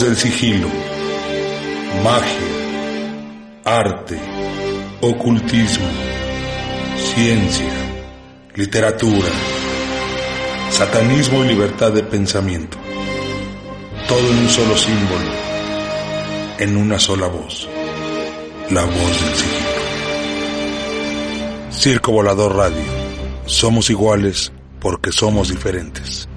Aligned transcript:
del 0.00 0.16
sigilo. 0.16 0.68
Magia, 2.04 3.62
arte, 3.64 4.18
ocultismo, 5.00 5.86
ciencia, 6.96 7.72
literatura, 8.54 9.28
satanismo 10.70 11.44
y 11.44 11.48
libertad 11.48 11.92
de 11.92 12.02
pensamiento. 12.02 12.76
Todo 14.08 14.30
en 14.30 14.38
un 14.38 14.48
solo 14.50 14.76
símbolo, 14.76 15.30
en 16.58 16.76
una 16.76 16.98
sola 16.98 17.28
voz. 17.28 17.66
La 18.70 18.84
voz 18.84 18.94
del 18.94 19.34
sigilo. 19.34 19.66
Circo 21.70 22.12
Volador 22.12 22.54
Radio. 22.54 22.84
Somos 23.46 23.88
iguales 23.88 24.52
porque 24.80 25.10
somos 25.10 25.48
diferentes. 25.48 26.28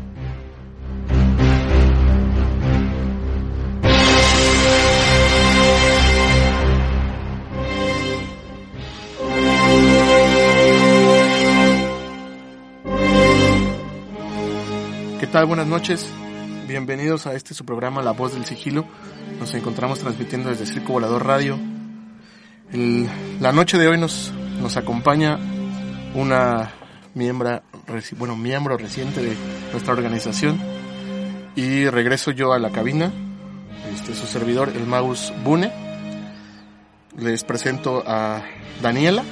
Tal? 15.39 15.45
Buenas 15.47 15.67
noches. 15.67 16.05
Bienvenidos 16.67 17.25
a 17.25 17.33
este 17.33 17.53
su 17.53 17.63
programa 17.63 18.01
La 18.01 18.11
Voz 18.11 18.33
del 18.33 18.43
Sigilo. 18.45 18.85
Nos 19.39 19.53
encontramos 19.53 19.99
transmitiendo 19.99 20.49
desde 20.49 20.65
Circo 20.65 20.93
Volador 20.93 21.25
Radio. 21.25 21.57
El- 22.73 23.07
la 23.39 23.53
noche 23.53 23.77
de 23.77 23.87
hoy 23.87 23.97
nos, 23.97 24.33
nos 24.61 24.75
acompaña 24.75 25.39
una 26.13 26.71
miembra, 27.15 27.63
reci- 27.87 28.17
bueno, 28.17 28.35
miembro 28.35 28.75
reciente 28.77 29.21
de 29.21 29.37
nuestra 29.71 29.93
organización. 29.93 30.59
Y 31.55 31.85
regreso 31.87 32.31
yo 32.31 32.51
a 32.51 32.59
la 32.59 32.71
cabina. 32.71 33.09
Este, 33.93 34.13
su 34.15 34.27
servidor, 34.27 34.73
el 34.75 34.85
Maus 34.85 35.31
Bune. 35.43 35.71
Les 37.17 37.45
presento 37.45 38.03
a 38.05 38.43
Daniela. 38.81 39.23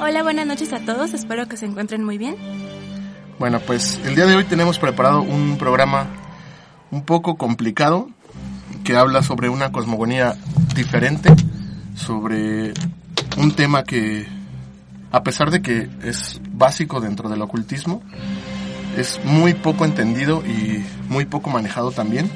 Hola, 0.00 0.22
buenas 0.22 0.46
noches 0.46 0.72
a 0.72 0.80
todos. 0.80 1.12
Espero 1.12 1.46
que 1.46 1.56
se 1.58 1.66
encuentren 1.66 2.02
muy 2.04 2.16
bien. 2.16 2.36
Bueno, 3.38 3.60
pues 3.60 4.00
el 4.06 4.14
día 4.14 4.24
de 4.24 4.34
hoy 4.34 4.44
tenemos 4.44 4.78
preparado 4.78 5.20
un 5.20 5.58
programa 5.58 6.06
un 6.90 7.02
poco 7.02 7.36
complicado 7.36 8.08
que 8.82 8.96
habla 8.96 9.22
sobre 9.22 9.50
una 9.50 9.70
cosmogonía 9.72 10.36
diferente, 10.74 11.34
sobre 11.94 12.72
un 13.36 13.52
tema 13.54 13.84
que, 13.84 14.26
a 15.12 15.22
pesar 15.22 15.50
de 15.50 15.60
que 15.60 15.90
es 16.02 16.40
básico 16.50 17.02
dentro 17.02 17.28
del 17.28 17.42
ocultismo, 17.42 18.00
es 18.96 19.20
muy 19.22 19.52
poco 19.52 19.84
entendido 19.84 20.42
y 20.46 20.82
muy 21.10 21.26
poco 21.26 21.50
manejado 21.50 21.90
también, 21.90 22.30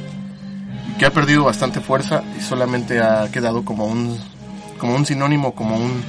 que 0.98 1.06
ha 1.06 1.12
perdido 1.12 1.44
bastante 1.44 1.80
fuerza 1.80 2.22
y 2.38 2.42
solamente 2.42 3.00
ha 3.00 3.30
quedado 3.32 3.64
como 3.64 3.86
un, 3.86 4.18
como 4.76 4.96
un 4.96 5.06
sinónimo, 5.06 5.54
como 5.54 5.76
un, 5.76 6.02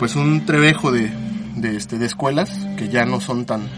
pues 0.00 0.16
un 0.16 0.44
trevejo 0.46 0.90
de, 0.90 1.12
de, 1.54 1.76
este, 1.76 1.96
de 1.96 2.06
escuelas 2.06 2.50
que 2.76 2.88
ya 2.88 3.04
no 3.04 3.20
son 3.20 3.46
tan, 3.46 3.68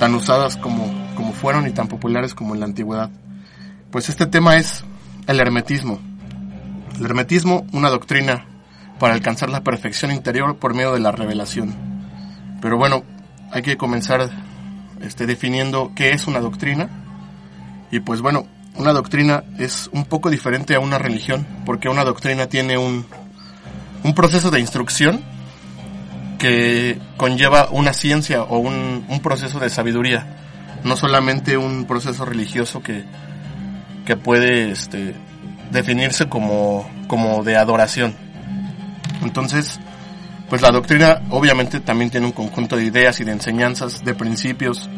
tan 0.00 0.14
usadas 0.14 0.56
como, 0.56 0.90
como 1.14 1.32
fueron 1.34 1.68
y 1.68 1.72
tan 1.72 1.86
populares 1.86 2.34
como 2.34 2.54
en 2.54 2.60
la 2.60 2.66
antigüedad. 2.66 3.10
Pues 3.90 4.08
este 4.08 4.26
tema 4.26 4.56
es 4.56 4.82
el 5.26 5.38
hermetismo. 5.38 6.00
El 6.98 7.04
hermetismo, 7.04 7.66
una 7.72 7.90
doctrina 7.90 8.46
para 8.98 9.12
alcanzar 9.12 9.50
la 9.50 9.62
perfección 9.62 10.10
interior 10.10 10.56
por 10.56 10.74
medio 10.74 10.92
de 10.92 11.00
la 11.00 11.12
revelación. 11.12 11.76
Pero 12.62 12.78
bueno, 12.78 13.04
hay 13.52 13.60
que 13.60 13.76
comenzar 13.76 14.30
este, 15.02 15.26
definiendo 15.26 15.92
qué 15.94 16.12
es 16.12 16.26
una 16.26 16.40
doctrina. 16.40 16.88
Y 17.90 18.00
pues 18.00 18.22
bueno, 18.22 18.46
una 18.76 18.94
doctrina 18.94 19.44
es 19.58 19.90
un 19.92 20.06
poco 20.06 20.30
diferente 20.30 20.74
a 20.74 20.80
una 20.80 20.98
religión, 20.98 21.46
porque 21.66 21.90
una 21.90 22.04
doctrina 22.04 22.46
tiene 22.46 22.78
un, 22.78 23.04
un 24.02 24.14
proceso 24.14 24.50
de 24.50 24.60
instrucción 24.60 25.22
que 26.40 26.98
conlleva 27.18 27.68
una 27.70 27.92
ciencia 27.92 28.42
o 28.42 28.58
un, 28.58 29.04
un 29.08 29.20
proceso 29.20 29.60
de 29.60 29.68
sabiduría, 29.68 30.26
no 30.82 30.96
solamente 30.96 31.58
un 31.58 31.84
proceso 31.84 32.24
religioso 32.24 32.82
que, 32.82 33.04
que 34.06 34.16
puede 34.16 34.70
este, 34.70 35.14
definirse 35.70 36.30
como, 36.30 36.88
como 37.08 37.44
de 37.44 37.58
adoración. 37.58 38.14
Entonces, 39.22 39.78
pues 40.48 40.62
la 40.62 40.70
doctrina 40.70 41.20
obviamente 41.28 41.78
también 41.78 42.10
tiene 42.10 42.26
un 42.26 42.32
conjunto 42.32 42.76
de 42.76 42.84
ideas 42.84 43.20
y 43.20 43.24
de 43.24 43.32
enseñanzas, 43.32 44.02
de 44.02 44.14
principios 44.14 44.88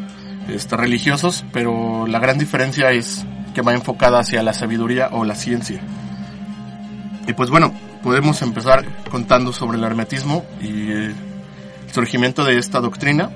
este, 0.47 0.77
religiosos, 0.77 1.45
pero 1.51 2.07
la 2.07 2.19
gran 2.19 2.37
diferencia 2.37 2.91
es 2.91 3.25
que 3.53 3.61
va 3.61 3.73
enfocada 3.73 4.19
hacia 4.19 4.41
la 4.43 4.53
sabiduría 4.53 5.09
o 5.11 5.25
la 5.25 5.35
ciencia. 5.35 5.81
Y 7.27 7.33
pues 7.33 7.49
bueno, 7.49 7.73
podemos 8.01 8.41
empezar 8.41 8.85
contando 9.11 9.51
sobre 9.51 9.77
el 9.77 9.83
hermetismo 9.83 10.45
y 10.61 10.91
eh, 10.91 11.13
surgimiento 11.93 12.43
de 12.43 12.57
esta 12.57 12.81
doctrina, 12.81 13.29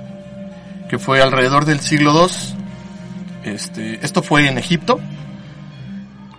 que 0.90 0.98
fue 0.98 1.22
alrededor 1.22 1.66
del 1.66 1.80
siglo 1.80 2.14
II. 2.14 2.34
Este, 3.44 4.04
esto 4.04 4.24
fue 4.24 4.48
en 4.48 4.58
Egipto, 4.58 5.00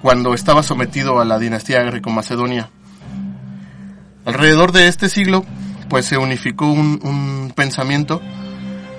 cuando 0.03 0.35
estaba 0.35 0.63
sometido 0.63 1.21
a 1.21 1.25
la 1.25 1.39
dinastía 1.39 1.83
greco-macedonia. 1.83 2.71
Alrededor 4.25 4.73
de 4.73 4.89
este 4.89 5.09
siglo, 5.09 5.45
pues 5.89 6.07
se 6.07 6.19
unificó 6.19 6.67
un, 6.67 7.01
un 7.03 7.53
pensamiento 7.55 8.21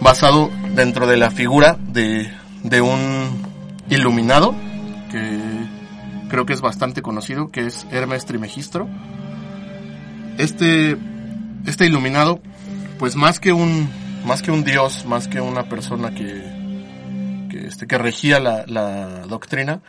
basado 0.01 0.49
dentro 0.73 1.05
de 1.05 1.17
la 1.17 1.29
figura 1.29 1.77
de, 1.79 2.31
de 2.63 2.81
un 2.81 3.41
iluminado, 3.89 4.55
que 5.11 5.39
creo 6.29 6.45
que 6.45 6.53
es 6.53 6.61
bastante 6.61 7.01
conocido, 7.01 7.51
que 7.51 7.67
es 7.67 7.85
Hermes 7.91 8.25
Trimegistro. 8.25 8.87
Este, 10.37 10.97
este 11.65 11.85
iluminado, 11.85 12.41
pues 12.99 13.15
más 13.15 13.39
que 13.39 13.53
un, 13.53 13.89
más 14.25 14.41
que 14.41 14.51
un 14.51 14.65
dios, 14.65 15.05
más 15.05 15.29
que 15.29 15.39
una 15.39 15.63
persona 15.69 16.13
que, 16.13 17.47
este, 17.65 17.87
que 17.87 17.97
regía 17.97 18.41
la, 18.41 18.65
la 18.67 19.21
doctrina, 19.25 19.81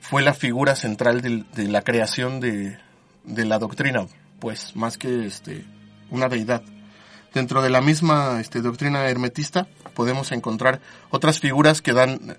fue 0.00 0.20
la 0.20 0.34
figura 0.34 0.74
central 0.74 1.20
de, 1.22 1.44
de 1.54 1.68
la 1.68 1.82
creación 1.82 2.40
de, 2.40 2.76
de, 3.22 3.44
la 3.44 3.60
doctrina, 3.60 4.06
pues 4.40 4.74
más 4.74 4.98
que 4.98 5.26
este, 5.26 5.64
una 6.10 6.28
deidad. 6.28 6.62
Dentro 7.32 7.62
de 7.62 7.70
la 7.70 7.80
misma 7.80 8.40
este, 8.40 8.60
doctrina 8.60 9.08
hermetista 9.08 9.68
podemos 9.94 10.32
encontrar 10.32 10.80
otras 11.10 11.38
figuras 11.38 11.80
que 11.80 11.92
dan 11.92 12.36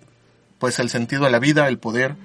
pues 0.60 0.80
el 0.80 0.90
sentido 0.90 1.26
a 1.26 1.30
la 1.30 1.40
vida, 1.40 1.70
el 1.70 1.80
poder, 1.80 2.18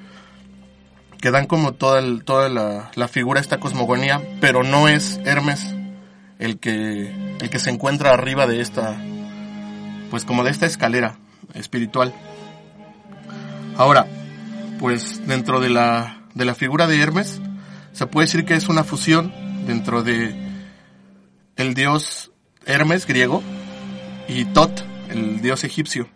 que 1.21 1.31
dan 1.31 1.47
como 1.47 1.75
toda, 1.75 2.03
toda 2.25 2.49
la, 2.49 2.91
la, 2.97 3.09
figura, 3.09 3.41
esta 3.41 3.61
cosmogonía, 3.61 4.21
pero 4.41 4.65
no 4.65 4.89
es 4.89 5.21
Hermes 5.25 5.77
el 6.39 6.59
que, 6.59 7.37
el 7.41 7.51
que 7.51 7.59
se 7.59 7.71
encuentra 7.71 8.13
arriba 8.13 8.47
de 8.47 8.61
esta, 8.61 8.97
pues 10.11 10.25
como 10.25 10.45
de 10.45 10.51
esta 10.51 10.67
escalera 10.67 11.19
espiritual. 11.55 12.15
Ahora, 13.77 14.07
pues 14.79 15.27
dentro 15.27 15.61
de 15.61 15.71
la, 15.71 16.23
de 16.35 16.45
la 16.45 16.55
figura 16.55 16.87
de 16.87 17.01
Hermes, 17.01 17.41
se 17.93 18.07
puede 18.07 18.27
decir 18.27 18.45
que 18.45 18.55
es 18.55 18.69
una 18.69 18.85
fusión 18.85 19.33
dentro 19.67 20.03
de 20.03 20.35
el 21.57 21.75
dios 21.75 22.31
Hermes 22.67 23.07
griego 23.07 23.43
y 24.29 24.45
Tot, 24.47 24.85
el 25.09 25.41
dios 25.41 25.65
egipcio. 25.65 26.09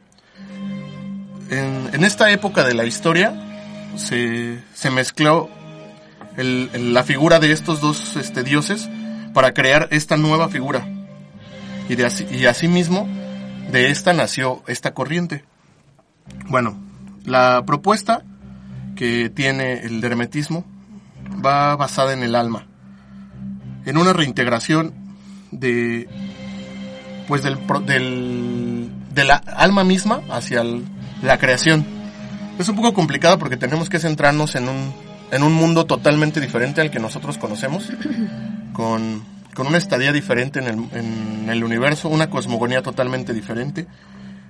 En, 1.50 1.90
en 1.92 2.04
esta 2.04 2.30
época 2.30 2.64
de 2.64 2.74
la 2.74 2.84
historia 2.84 3.34
se, 3.96 4.60
se 4.72 4.90
mezcló 4.90 5.50
la 6.36 7.02
figura 7.02 7.40
de 7.40 7.52
estos 7.52 7.80
dos 7.80 8.16
este, 8.16 8.42
dioses 8.42 8.88
para 9.32 9.52
crear 9.52 9.88
esta 9.90 10.16
nueva 10.16 10.48
figura. 10.48 10.86
Y, 11.88 11.96
de 11.96 12.06
así, 12.06 12.26
y 12.30 12.46
asimismo, 12.46 13.08
de 13.70 13.90
esta 13.90 14.12
nació 14.12 14.62
esta 14.66 14.94
corriente. 14.94 15.44
Bueno, 16.48 16.78
la 17.24 17.62
propuesta 17.66 18.22
que 18.96 19.30
tiene 19.30 19.80
el 19.80 20.02
hermetismo 20.04 20.64
va 21.44 21.76
basada 21.76 22.12
en 22.12 22.22
el 22.22 22.34
alma, 22.34 22.66
en 23.86 23.96
una 23.96 24.12
reintegración 24.12 24.94
de 25.50 26.08
pues 27.26 27.42
del, 27.42 27.58
del 27.86 28.90
de 29.14 29.24
la 29.24 29.36
alma 29.36 29.84
misma 29.84 30.20
hacia 30.30 30.62
la 31.22 31.38
creación. 31.38 31.86
Es 32.58 32.68
un 32.68 32.76
poco 32.76 32.92
complicado 32.92 33.38
porque 33.38 33.56
tenemos 33.56 33.88
que 33.88 33.98
centrarnos 33.98 34.54
en 34.54 34.68
un 34.68 34.92
en 35.30 35.42
un 35.42 35.52
mundo 35.52 35.86
totalmente 35.86 36.40
diferente 36.40 36.80
al 36.80 36.90
que 36.90 36.98
nosotros 36.98 37.38
conocemos, 37.38 37.90
con, 38.72 39.24
con 39.54 39.66
una 39.66 39.78
estadía 39.78 40.12
diferente 40.12 40.58
en 40.58 40.66
el, 40.66 40.78
en 40.92 41.48
el 41.48 41.64
universo, 41.64 42.08
una 42.08 42.30
cosmogonía 42.30 42.82
totalmente 42.82 43.32
diferente. 43.32 43.86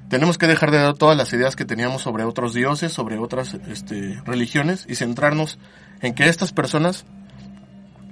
Tenemos 0.09 0.39
que 0.39 0.49
dejar 0.49 0.73
de 0.73 0.79
lado 0.79 0.95
todas 0.95 1.17
las 1.17 1.33
ideas 1.33 1.55
que 1.55 1.65
teníamos 1.65 2.03
sobre 2.03 2.25
otros 2.25 2.53
dioses, 2.53 2.93
sobre 2.93 3.19
otras 3.19 3.55
este, 3.69 4.21
religiones 4.25 4.85
y 4.89 4.97
centrarnos 4.97 5.59
en 6.01 6.15
que 6.15 6.29
estas 6.29 6.53
personas 6.53 7.05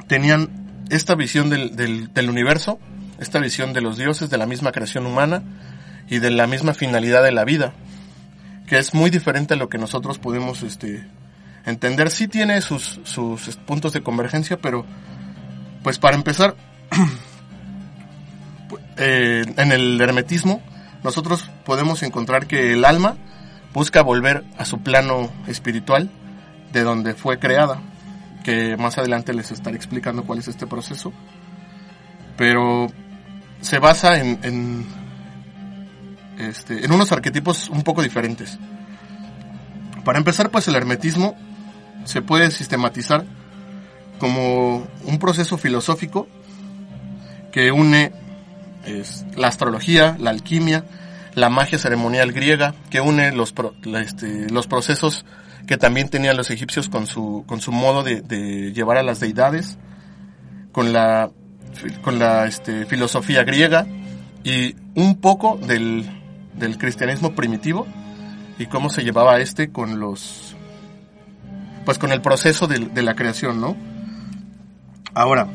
tenían 0.06 0.85
esta 0.91 1.14
visión 1.17 1.50
del, 1.50 1.75
del, 1.76 2.31
universo, 2.31 2.79
esta 3.19 3.41
visión 3.41 3.73
de 3.73 3.81
los 3.81 3.97
dioses, 3.97 4.31
de 4.31 4.38
la 4.38 4.47
misma 4.47 4.73
creación 4.73 5.06
humana 5.06 5.43
y 6.09 6.21
de 6.21 6.31
la 6.31 6.47
misma 6.47 6.73
finalidad 6.73 7.23
de 7.23 7.32
la 7.32 7.44
vida, 7.44 7.73
que 8.67 8.79
es 8.79 8.94
muy 8.94 9.11
diferente 9.11 9.55
a 9.55 9.56
lo 9.56 9.69
que 9.69 9.79
nosotros 9.79 10.19
podemos 10.19 10.62
este, 10.62 11.05
entender. 11.70 12.11
Sí 12.11 12.29
tiene 12.29 12.61
sus, 12.61 13.00
sus 13.05 13.56
puntos 13.67 13.93
de 13.93 14.03
convergencia, 14.03 14.59
pero 14.59 14.85
pues 15.82 15.99
para 15.99 16.17
empezar, 16.17 16.55
eh, 18.97 19.44
en 19.56 19.73
el 19.73 20.00
hermetismo 20.00 20.62
nosotros 21.03 21.50
podemos 21.65 22.03
encontrar 22.03 22.47
que 22.47 22.73
el 22.73 22.85
alma 22.85 23.17
busca 23.73 24.03
volver 24.03 24.44
a 24.56 24.65
su 24.65 24.81
plano 24.81 25.31
espiritual 25.47 26.11
de 26.73 26.82
donde 26.82 27.15
fue 27.15 27.38
creada, 27.38 27.81
que 28.44 28.76
más 28.76 28.99
adelante 28.99 29.32
les 29.32 29.50
estaré 29.50 29.76
explicando 29.76 30.25
cuál 30.25 30.41
es 30.41 30.49
este 30.49 30.67
proceso, 30.67 31.12
pero 32.37 32.88
se 33.61 33.79
basa 33.79 34.21
en, 34.21 34.87
este, 36.38 36.85
en 36.85 36.93
unos 36.93 37.12
arquetipos 37.12 37.69
un 37.69 37.82
poco 37.82 38.03
diferentes. 38.03 38.59
Para 40.05 40.19
empezar, 40.19 40.50
pues 40.50 40.69
el 40.69 40.76
hermetismo 40.76 41.37
se 42.09 42.23
puede 42.23 42.51
sistematizar 42.51 43.27
como 44.19 44.89
un 45.05 45.19
proceso 45.19 45.59
filosófico 45.59 46.27
que 47.53 47.71
une 47.71 48.13
la 49.37 49.49
astrología, 49.49 50.17
la 50.19 50.31
alquimia, 50.31 50.87
la 51.35 51.51
magia 51.51 51.79
ceremonial 51.79 52.33
griega, 52.33 52.75
que 52.89 53.03
une 53.03 53.33
los, 53.33 53.53
este, 54.01 54.49
los 54.49 54.67
procesos 54.67 55.27
que 55.67 55.77
también 55.77 56.09
tenían 56.09 56.39
los 56.39 56.51
egipcios 56.51 56.89
con 56.89 57.07
su, 57.07 57.45
con 57.47 57.61
su 57.61 57.73
modo 57.73 58.03
de, 58.03 58.23
de 58.23 58.73
llevar 58.73 58.97
a 58.97 59.03
las 59.03 59.21
deidades, 59.21 59.77
con 60.73 60.95
la, 60.95 61.31
con 62.01 62.19
la 62.19 62.47
este, 62.47 62.87
filosofía 62.87 63.45
griega 63.45 63.87
y 64.45 64.77
un 64.95 65.17
poco 65.21 65.59
del, 65.63 66.09
del 66.55 66.79
cristianismo 66.79 67.35
primitivo 67.35 67.87
y 68.59 68.65
cómo 68.65 68.89
se 68.89 69.05
llevaba 69.05 69.41
este 69.41 69.71
con 69.71 70.01
los, 70.01 70.57
pues 71.88 71.96
con 71.99 72.12
el 72.12 72.20
proceso 72.20 72.67
de, 72.67 73.02
la 73.02 73.17
creación, 73.17 73.62
¿no? 73.62 73.75
Ahora, 75.14 75.49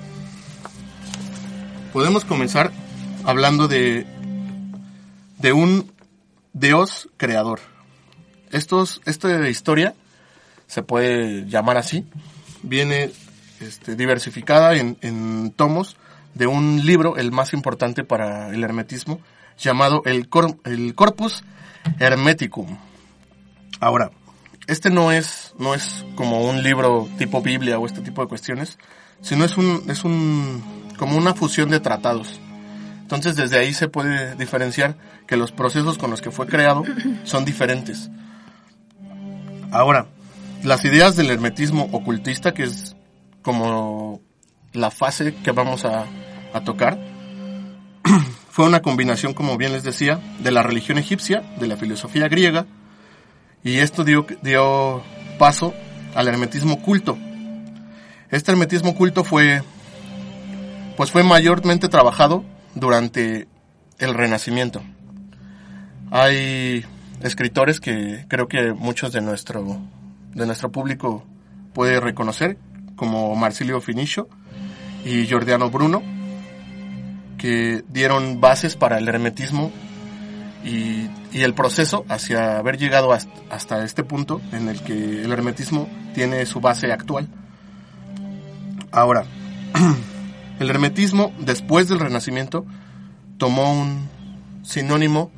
podemos 1.93 2.25
comenzar 2.25 2.71
hablando 3.23 3.67
de, 3.67 4.07
de 5.37 5.53
un 5.53 5.91
Dios 6.51 7.07
creador. 7.17 7.59
Estos, 8.49 8.99
esta 9.05 9.47
historia 9.47 9.93
se 10.65 10.81
puede 10.81 11.45
llamar 11.45 11.77
así, 11.77 12.03
viene 12.63 13.11
este, 13.59 13.95
diversificada 13.95 14.75
en, 14.75 15.53
tomos 15.55 15.97
de 16.33 16.47
un 16.47 16.83
libro, 16.83 17.15
el 17.15 17.31
más 17.31 17.53
importante 17.53 18.03
para 18.03 18.49
el 18.49 18.63
hermetismo, 18.63 19.21
llamado 19.59 20.01
el 20.05 20.27
Corpus 20.29 21.43
Hermeticum. 21.99 22.79
Ahora, 23.79 24.09
este 24.67 24.89
no 24.89 25.11
es, 25.11 25.53
no 25.57 25.73
es 25.73 26.05
como 26.15 26.41
un 26.41 26.63
libro 26.63 27.07
tipo 27.17 27.41
Biblia 27.41 27.79
o 27.79 27.85
este 27.85 28.01
tipo 28.01 28.21
de 28.21 28.27
cuestiones, 28.27 28.77
sino 29.21 29.45
es 29.45 29.57
un, 29.57 29.83
es 29.89 30.03
un, 30.03 30.63
como 30.97 31.17
una 31.17 31.33
fusión 31.33 31.69
de 31.69 31.79
tratados. 31.79 32.39
Entonces 33.01 33.35
desde 33.35 33.59
ahí 33.59 33.73
se 33.73 33.89
puede 33.89 34.35
diferenciar 34.35 34.97
que 35.27 35.37
los 35.37 35.51
procesos 35.51 35.97
con 35.97 36.11
los 36.11 36.21
que 36.21 36.31
fue 36.31 36.47
creado 36.47 36.83
son 37.23 37.45
diferentes. 37.45 38.09
Ahora, 39.71 40.07
las 40.63 40.85
ideas 40.85 41.15
del 41.15 41.29
hermetismo 41.29 41.89
ocultista, 41.91 42.53
que 42.53 42.63
es 42.63 42.95
como 43.41 44.21
la 44.71 44.91
fase 44.91 45.35
que 45.35 45.51
vamos 45.51 45.83
a, 45.83 46.05
a 46.53 46.63
tocar, 46.63 46.97
fue 48.49 48.65
una 48.65 48.81
combinación, 48.81 49.33
como 49.33 49.57
bien 49.57 49.73
les 49.73 49.83
decía, 49.83 50.21
de 50.39 50.51
la 50.51 50.63
religión 50.63 50.97
egipcia, 50.97 51.41
de 51.59 51.67
la 51.67 51.75
filosofía 51.75 52.29
griega, 52.29 52.65
y 53.63 53.77
esto 53.77 54.03
dio, 54.03 55.03
paso 55.39 55.73
al 56.15 56.27
hermetismo 56.27 56.81
culto. 56.81 57.17
Este 58.29 58.51
hermetismo 58.51 58.95
culto 58.95 59.23
fue, 59.23 59.63
pues 60.97 61.11
fue 61.11 61.23
mayormente 61.23 61.87
trabajado 61.87 62.43
durante 62.75 63.47
el 63.99 64.13
Renacimiento. 64.13 64.81
Hay 66.11 66.85
escritores 67.21 67.79
que 67.79 68.25
creo 68.27 68.47
que 68.47 68.73
muchos 68.73 69.13
de 69.13 69.21
nuestro, 69.21 69.79
de 70.33 70.45
nuestro 70.45 70.71
público 70.71 71.25
puede 71.73 71.99
reconocer, 71.99 72.57
como 72.95 73.35
Marsilio 73.35 73.81
Finicio 73.81 74.27
y 75.05 75.25
Giordano 75.25 75.69
Bruno, 75.69 76.03
que 77.37 77.83
dieron 77.87 78.41
bases 78.41 78.75
para 78.75 78.97
el 78.97 79.07
hermetismo 79.07 79.71
y, 80.63 81.09
el 81.33 81.53
proceso 81.53 82.05
hacia 82.07 82.57
haber 82.57 82.77
llegado 82.77 83.11
hasta, 83.11 83.83
este 83.83 84.03
punto 84.03 84.41
en 84.51 84.69
el 84.69 84.81
que 84.81 85.23
el 85.23 85.31
hermetismo 85.31 85.89
tiene 86.13 86.45
su 86.45 86.61
base 86.61 86.91
actual. 86.91 87.27
Ahora, 88.91 89.25
el 90.59 90.69
hermetismo 90.69 91.33
después 91.39 91.89
del 91.89 91.99
Renacimiento 91.99 92.65
tomó 93.37 93.73
un 93.73 94.09
sinónimo 94.63 95.31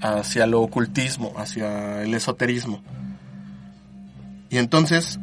hacia 0.00 0.46
lo 0.46 0.60
ocultismo, 0.60 1.32
hacia 1.36 2.02
el 2.02 2.14
esoterismo. 2.14 2.82
Y 4.50 4.58
entonces, 4.58 5.18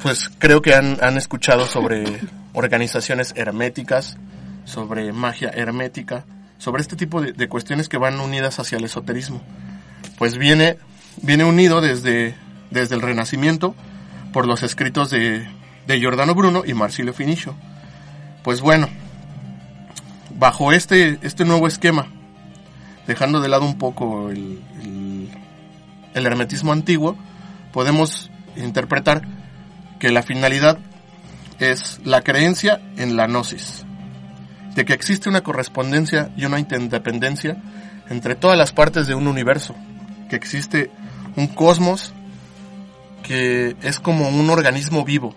pues 0.00 0.30
creo 0.38 0.62
que 0.62 0.74
han 0.74 1.16
escuchado 1.18 1.66
sobre 1.66 2.20
organizaciones 2.54 3.34
herméticas, 3.36 4.16
sobre 4.64 5.12
magia 5.12 5.50
hermética, 5.50 6.24
sobre 6.58 6.82
este 6.82 6.96
tipo 6.96 7.20
de, 7.20 7.32
de, 7.32 7.48
cuestiones 7.48 7.88
que 7.88 7.98
van 7.98 8.20
unidas 8.20 8.58
hacia 8.58 8.78
el 8.78 8.84
esoterismo. 8.84 9.42
Pues 10.18 10.38
viene, 10.38 10.78
viene 11.22 11.44
unido 11.44 11.80
desde, 11.80 12.34
desde 12.70 12.94
el 12.94 13.02
Renacimiento 13.02 13.74
por 14.32 14.46
los 14.46 14.62
escritos 14.62 15.10
de, 15.10 15.46
de 15.86 15.98
Giordano 15.98 16.34
Bruno 16.34 16.62
y 16.66 16.74
Marsilio 16.74 17.12
Finicio. 17.12 17.54
Pues 18.42 18.60
bueno, 18.60 18.88
bajo 20.36 20.72
este, 20.72 21.18
este 21.22 21.44
nuevo 21.44 21.66
esquema, 21.66 22.06
dejando 23.06 23.40
de 23.40 23.48
lado 23.48 23.64
un 23.64 23.78
poco 23.78 24.30
el, 24.30 24.60
el, 24.82 25.28
el 26.14 26.26
hermetismo 26.26 26.72
antiguo, 26.72 27.16
podemos 27.72 28.30
interpretar 28.56 29.22
que 29.98 30.10
la 30.10 30.22
finalidad 30.22 30.78
es 31.58 32.00
la 32.04 32.22
creencia 32.22 32.80
en 32.96 33.16
la 33.16 33.26
gnosis, 33.26 33.84
de 34.74 34.84
que 34.84 34.92
existe 34.92 35.28
una 35.28 35.42
correspondencia 35.42 36.30
y 36.36 36.44
una 36.44 36.58
interdependencia 36.58 37.56
entre 38.08 38.34
todas 38.34 38.58
las 38.58 38.72
partes 38.72 39.06
de 39.06 39.14
un 39.14 39.26
universo, 39.26 39.74
que 40.28 40.36
existe 40.36 40.90
un 41.36 41.46
cosmos 41.48 42.12
que 43.22 43.76
es 43.82 44.00
como 44.00 44.28
un 44.28 44.50
organismo 44.50 45.04
vivo, 45.04 45.34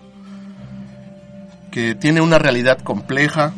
que 1.70 1.94
tiene 1.94 2.20
una 2.20 2.38
realidad 2.38 2.78
compleja, 2.78 3.52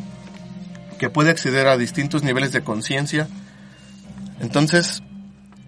que 0.97 1.09
puede 1.09 1.31
acceder 1.31 1.67
a 1.67 1.77
distintos 1.77 2.23
niveles 2.23 2.51
de 2.51 2.63
conciencia. 2.63 3.27
Entonces, 4.39 5.03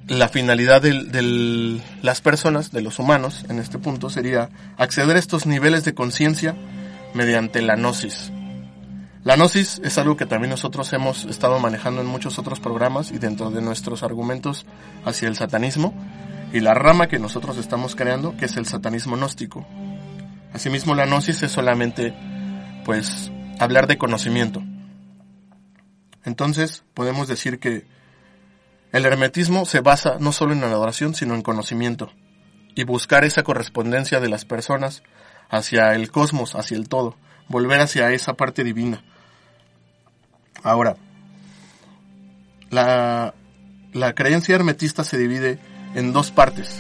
la 0.08 0.30
finalidad 0.30 0.82
de, 0.82 1.82
las 2.02 2.22
personas, 2.22 2.72
de 2.72 2.82
los 2.82 3.00
humanos, 3.00 3.46
en 3.50 3.60
este 3.60 3.80
punto, 3.80 4.10
sería 4.10 4.50
acceder 4.78 5.16
a 5.16 5.20
estos 5.20 5.46
niveles 5.46 5.84
de 5.84 5.94
conciencia 5.94 6.56
mediante 7.14 7.62
la 7.62 7.76
gnosis. 7.76 8.32
La 9.24 9.38
gnosis 9.38 9.80
es 9.86 9.98
algo 9.98 10.18
que 10.18 10.26
también 10.26 10.50
nosotros 10.50 10.92
hemos 10.92 11.24
estado 11.24 11.58
manejando 11.58 12.02
en 12.02 12.08
muchos 12.08 12.40
otros 12.40 12.60
programas 12.60 13.10
y 13.12 13.20
dentro 13.20 13.52
de 13.52 13.62
nuestros 13.62 14.04
argumentos 14.04 14.66
hacia 15.06 15.30
el 15.30 15.38
satanismo 15.38 15.94
y 16.52 16.60
la 16.60 16.74
rama 16.74 17.08
que 17.08 17.20
nosotros 17.20 17.58
estamos 17.58 17.96
creando, 17.96 18.36
que 18.36 18.46
es 18.46 18.58
el 18.58 18.66
satanismo 18.66 19.16
gnóstico. 19.16 19.66
Asimismo, 20.52 20.94
la 20.94 21.06
gnosis 21.06 21.42
es 21.42 21.52
solamente, 21.54 22.14
pues, 22.84 23.32
hablar 23.60 23.88
de 23.88 23.98
conocimiento. 23.98 24.62
Entonces, 26.26 26.84
podemos 26.94 27.30
decir 27.30 27.60
que 27.60 27.86
el 28.92 29.06
hermetismo 29.06 29.66
se 29.66 29.80
basa 29.80 30.18
no 30.20 30.34
solo 30.34 30.52
en 30.52 30.60
la 30.60 30.68
adoración, 30.68 31.16
sino 31.16 31.34
en 31.34 31.44
conocimiento 31.44 32.12
y 32.76 32.84
buscar 32.84 33.24
esa 33.24 33.44
correspondencia 33.44 34.20
de 34.20 34.28
las 34.28 34.44
personas 34.44 35.02
hacia 35.50 35.94
el 35.96 36.12
cosmos, 36.12 36.56
hacia 36.56 36.76
el 36.76 36.90
todo, 36.90 37.16
volver 37.48 37.80
hacia 37.80 38.12
esa 38.12 38.34
parte 38.34 38.66
divina. 38.66 39.02
Ahora, 40.64 40.96
la, 42.70 43.34
la 43.92 44.14
creencia 44.14 44.56
hermetista 44.56 45.04
se 45.04 45.18
divide 45.18 45.60
en 45.94 46.14
dos 46.14 46.32
partes. 46.32 46.80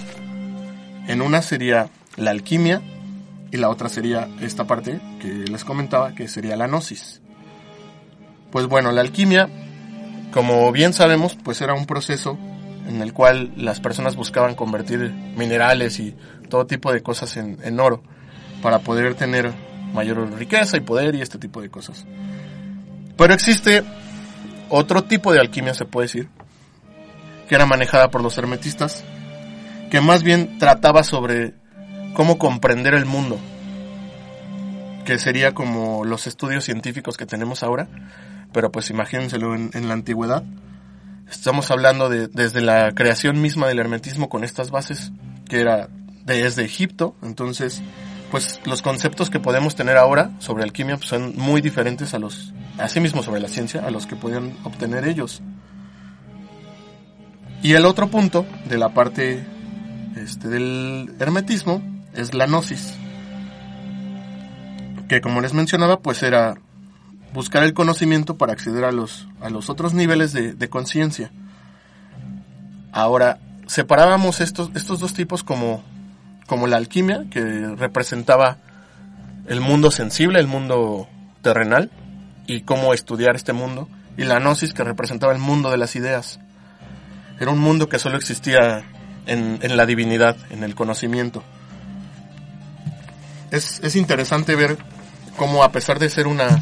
En 1.07 1.21
una 1.21 1.41
sería 1.41 1.89
la 2.15 2.31
alquimia 2.31 2.81
y 3.51 3.57
la 3.57 3.69
otra 3.69 3.89
sería 3.89 4.29
esta 4.41 4.65
parte 4.65 4.99
que 5.19 5.27
les 5.27 5.63
comentaba, 5.63 6.15
que 6.15 6.27
sería 6.27 6.55
la 6.55 6.67
gnosis. 6.67 7.21
Pues 8.51 8.67
bueno, 8.67 8.91
la 8.91 9.01
alquimia, 9.01 9.49
como 10.31 10.71
bien 10.71 10.93
sabemos, 10.93 11.35
pues 11.35 11.61
era 11.61 11.73
un 11.73 11.85
proceso 11.85 12.37
en 12.87 13.01
el 13.01 13.13
cual 13.13 13.51
las 13.55 13.79
personas 13.79 14.15
buscaban 14.15 14.55
convertir 14.55 15.11
minerales 15.37 15.99
y 15.99 16.15
todo 16.49 16.65
tipo 16.65 16.91
de 16.91 17.03
cosas 17.03 17.37
en, 17.37 17.57
en 17.63 17.79
oro 17.79 18.01
para 18.61 18.79
poder 18.79 19.15
tener 19.15 19.51
mayor 19.93 20.31
riqueza 20.37 20.77
y 20.77 20.81
poder 20.81 21.15
y 21.15 21.21
este 21.21 21.37
tipo 21.37 21.61
de 21.61 21.69
cosas. 21.69 22.05
Pero 23.17 23.34
existe 23.34 23.84
otro 24.70 25.03
tipo 25.03 25.32
de 25.32 25.39
alquimia, 25.39 25.74
se 25.74 25.86
puede 25.86 26.05
decir, 26.05 26.29
que 27.48 27.55
era 27.55 27.65
manejada 27.65 28.10
por 28.10 28.24
los 28.24 28.38
hermetistas, 28.38 29.03
que 29.91 30.01
más 30.01 30.24
bien 30.24 30.58
trataba 30.58 31.03
sobre 31.03 31.53
cómo 32.13 32.38
comprender 32.38 32.93
el 32.93 33.05
mundo, 33.05 33.39
que 35.05 35.20
sería 35.20 35.53
como 35.53 36.05
los 36.05 36.27
estudios 36.27 36.63
científicos 36.63 37.17
que 37.17 37.25
tenemos 37.25 37.63
ahora, 37.63 37.88
pero 38.51 38.72
pues 38.72 38.89
imagínenselo 38.89 39.55
en, 39.55 39.88
la 39.88 39.93
antigüedad. 39.93 40.43
Estamos 41.29 41.72
hablando 41.72 42.10
de, 42.10 42.27
desde 42.27 42.62
la 42.62 42.91
creación 42.93 43.41
misma 43.41 43.67
del 43.67 43.79
hermetismo 43.79 44.29
con 44.29 44.43
estas 44.43 44.72
bases, 44.72 45.12
que 45.48 45.60
era 45.60 45.89
desde 46.25 46.63
Egipto, 46.63 47.15
entonces 47.22 47.82
pues 48.32 48.62
los 48.65 48.82
conceptos 48.82 49.29
que 49.29 49.39
podemos 49.39 49.75
tener 49.75 49.98
ahora 49.98 50.32
sobre 50.39 50.63
alquimia 50.63 50.98
pues, 50.98 51.10
son 51.10 51.36
muy 51.36 51.62
diferentes 51.62 52.15
a 52.15 52.20
los, 52.20 52.51
asimismo 52.77 53.24
sobre 53.24 53.42
la 53.42 53.48
ciencia, 53.48 53.86
a 53.86 53.92
los 53.92 54.08
que 54.08 54.15
podían 54.15 54.53
obtener 54.63 55.08
ellos. 55.08 55.42
Y 57.62 57.74
el 57.74 57.86
otro 57.86 58.08
punto 58.10 58.46
de 58.68 58.77
la 58.77 58.89
parte 58.89 59.46
este, 60.15 60.50
del 60.50 61.15
hermetismo 61.20 61.82
es 62.13 62.34
la 62.34 62.46
gnosis, 62.46 62.94
que 65.08 65.22
como 65.22 65.42
les 65.42 65.53
mencionaba, 65.53 66.00
pues 66.00 66.24
era 66.24 66.56
buscar 67.34 67.63
el 67.63 67.74
conocimiento 67.74 68.38
para 68.38 68.53
acceder 68.53 68.84
a 68.84 68.92
los, 68.92 69.27
a 69.42 69.50
los 69.50 69.70
otros 69.70 69.94
niveles 69.94 70.34
de, 70.34 70.53
de 70.53 70.70
conciencia. 70.70 71.32
Ahora, 72.92 73.39
separábamos 73.65 74.39
estos, 74.42 74.70
estos 74.75 75.00
dos 75.00 75.13
tipos 75.13 75.44
como, 75.44 75.84
como 76.48 76.68
la 76.68 76.77
alquimia, 76.77 77.25
que 77.32 77.42
representaba 77.75 78.58
el 79.48 79.62
mundo 79.62 79.89
sensible, 79.89 80.39
el 80.39 80.48
mundo 80.48 81.08
terrenal, 81.42 81.89
y 82.47 82.62
cómo 82.62 82.93
estudiar 82.93 83.35
este 83.35 83.53
mundo, 83.53 83.88
y 84.17 84.23
la 84.23 84.39
gnosis, 84.39 84.73
que 84.73 84.83
representaba 84.83 85.33
el 85.33 85.39
mundo 85.39 85.71
de 85.71 85.77
las 85.77 85.95
ideas. 85.95 86.39
Era 87.39 87.51
un 87.51 87.59
mundo 87.59 87.89
que 87.89 88.00
solo 88.00 88.17
existía 88.17 88.83
en, 89.25 89.59
en 89.62 89.77
la 89.77 89.85
divinidad, 89.85 90.38
en 90.51 90.63
el 90.63 90.75
conocimiento. 90.75 91.43
Es, 93.51 93.79
es 93.83 93.95
interesante 93.95 94.55
ver 94.55 94.77
cómo 95.38 95.63
a 95.63 95.71
pesar 95.71 96.00
de 96.00 96.09
ser 96.09 96.27
una 96.27 96.62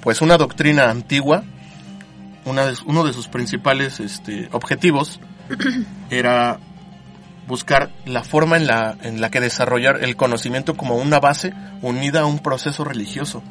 pues 0.00 0.20
una 0.22 0.36
doctrina 0.36 0.90
antigua, 0.90 1.42
una 2.44 2.66
de, 2.66 2.76
uno 2.86 3.04
de 3.04 3.12
sus 3.12 3.28
principales 3.28 4.00
este, 4.00 4.48
objetivos 4.52 5.20
era 6.10 6.60
buscar 7.46 7.90
la 8.04 8.22
forma 8.22 8.56
en 8.56 8.66
la, 8.66 8.96
en 9.02 9.20
la 9.20 9.30
que 9.30 9.40
desarrollar 9.40 10.02
el 10.02 10.16
conocimiento 10.16 10.76
como 10.76 10.96
una 10.96 11.18
base 11.18 11.52
unida 11.82 12.20
a 12.20 12.26
un 12.26 12.38
proceso 12.38 12.84
religioso. 12.84 13.42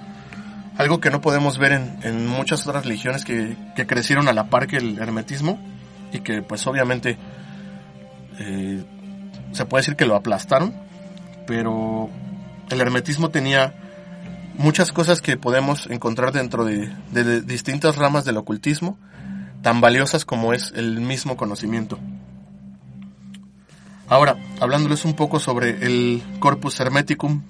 Algo 0.78 1.00
que 1.00 1.10
no 1.10 1.22
podemos 1.22 1.58
ver 1.58 1.72
en, 1.72 2.00
en 2.04 2.28
muchas 2.28 2.66
otras 2.68 2.86
religiones 2.86 3.26
que, 3.26 3.58
que, 3.76 3.88
crecieron 3.88 4.28
a 4.28 4.34
la 4.34 4.50
par 4.50 4.68
que 4.68 4.78
el 4.78 5.00
hermetismo 5.00 5.60
y 6.12 6.20
que 6.20 6.42
pues 6.44 6.68
obviamente 6.68 7.18
eh, 8.40 8.84
se 9.54 9.66
puede 9.66 9.82
decir 9.82 9.96
que 9.96 10.06
lo 10.06 10.16
aplastaron, 10.16 10.74
pero 11.48 12.10
el 12.70 12.82
hermetismo 12.82 13.30
tenía 13.30 13.74
muchas 14.56 14.92
cosas 14.92 15.22
que 15.22 15.38
podemos 15.38 15.88
encontrar 15.88 16.32
dentro 16.32 16.64
de, 16.64 16.94
de, 17.12 17.24
de, 17.24 17.42
distintas 17.42 17.96
ramas 17.96 18.26
del 18.26 18.38
ocultismo, 18.38 18.98
tan 19.64 19.82
valiosas 19.82 20.26
como 20.26 20.54
es 20.54 20.74
el 20.76 21.00
mismo 21.02 21.38
conocimiento. 21.38 21.98
Ahora, 24.10 24.38
hablándoles 24.62 25.06
un 25.06 25.16
poco 25.16 25.40
sobre 25.40 25.86
el 25.86 26.24
Corpus 26.40 26.80
Hermeticum, 26.80 27.44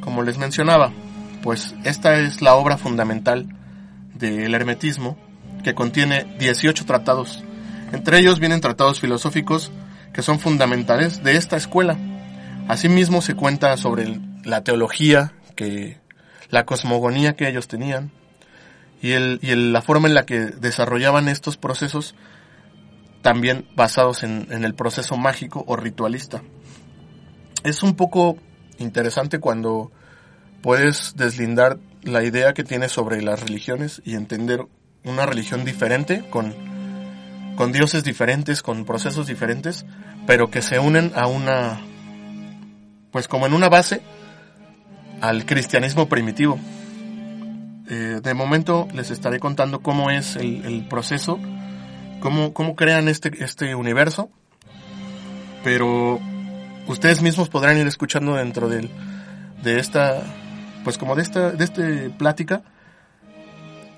como 0.00 0.22
les 0.22 0.36
mencionaba, 0.36 0.92
pues 1.44 1.74
esta 1.84 2.18
es 2.20 2.40
la 2.40 2.54
obra 2.54 2.78
fundamental 2.78 3.46
del 4.14 4.54
hermetismo, 4.54 5.18
que 5.62 5.74
contiene 5.74 6.24
18 6.38 6.86
tratados. 6.86 7.44
Entre 7.92 8.18
ellos 8.18 8.40
vienen 8.40 8.62
tratados 8.62 8.98
filosóficos 8.98 9.70
que 10.14 10.22
son 10.22 10.40
fundamentales 10.40 11.22
de 11.22 11.36
esta 11.36 11.58
escuela. 11.58 11.98
Asimismo 12.66 13.20
se 13.20 13.34
cuenta 13.34 13.76
sobre 13.76 14.18
la 14.42 14.64
teología 14.64 15.34
que 15.54 15.98
la 16.48 16.64
cosmogonía 16.64 17.36
que 17.36 17.46
ellos 17.46 17.68
tenían 17.68 18.10
y, 19.02 19.12
el, 19.12 19.38
y 19.42 19.50
el, 19.50 19.74
la 19.74 19.82
forma 19.82 20.08
en 20.08 20.14
la 20.14 20.24
que 20.24 20.38
desarrollaban 20.46 21.28
estos 21.28 21.58
procesos 21.58 22.14
también 23.20 23.66
basados 23.76 24.22
en, 24.22 24.46
en, 24.50 24.64
el 24.64 24.74
proceso 24.74 25.18
mágico 25.18 25.62
o 25.66 25.76
ritualista. 25.76 26.42
Es 27.64 27.82
un 27.82 27.96
poco 27.96 28.38
interesante 28.78 29.40
cuando 29.40 29.92
puedes 30.64 31.14
deslindar 31.14 31.76
la 32.04 32.24
idea 32.24 32.54
que 32.54 32.64
tienes 32.64 32.90
sobre 32.90 33.20
las 33.20 33.38
religiones 33.38 34.00
y 34.02 34.14
entender 34.14 34.64
una 35.04 35.26
religión 35.26 35.62
diferente 35.62 36.24
con, 36.30 36.54
con 37.54 37.70
dioses 37.70 38.02
diferentes, 38.02 38.62
con 38.62 38.86
procesos 38.86 39.26
diferentes, 39.26 39.84
pero 40.26 40.50
que 40.50 40.62
se 40.62 40.78
unen 40.78 41.12
a 41.16 41.26
una, 41.26 41.82
pues 43.12 43.28
como 43.28 43.44
en 43.44 43.52
una 43.52 43.68
base 43.68 44.00
al 45.20 45.44
cristianismo 45.44 46.08
primitivo. 46.08 46.58
Eh, 47.90 48.20
de 48.22 48.32
momento 48.32 48.88
les 48.94 49.10
estaré 49.10 49.40
contando 49.40 49.80
cómo 49.80 50.10
es 50.10 50.34
el, 50.34 50.86
proceso, 50.88 51.38
cómo, 52.20 52.54
cómo 52.54 52.74
crean 52.74 53.08
este, 53.08 53.44
este 53.44 53.74
universo, 53.74 54.30
pero 55.62 56.18
ustedes 56.86 57.20
mismos 57.20 57.50
podrán 57.50 57.76
ir 57.76 57.86
escuchando 57.86 58.36
dentro 58.36 58.70
del, 58.70 58.88
de 59.62 59.78
esta, 59.78 60.22
pues 60.84 60.98
como 60.98 61.16
de 61.16 61.22
esta, 61.22 61.50
de 61.50 61.64
este 61.64 62.10
plática, 62.10 62.62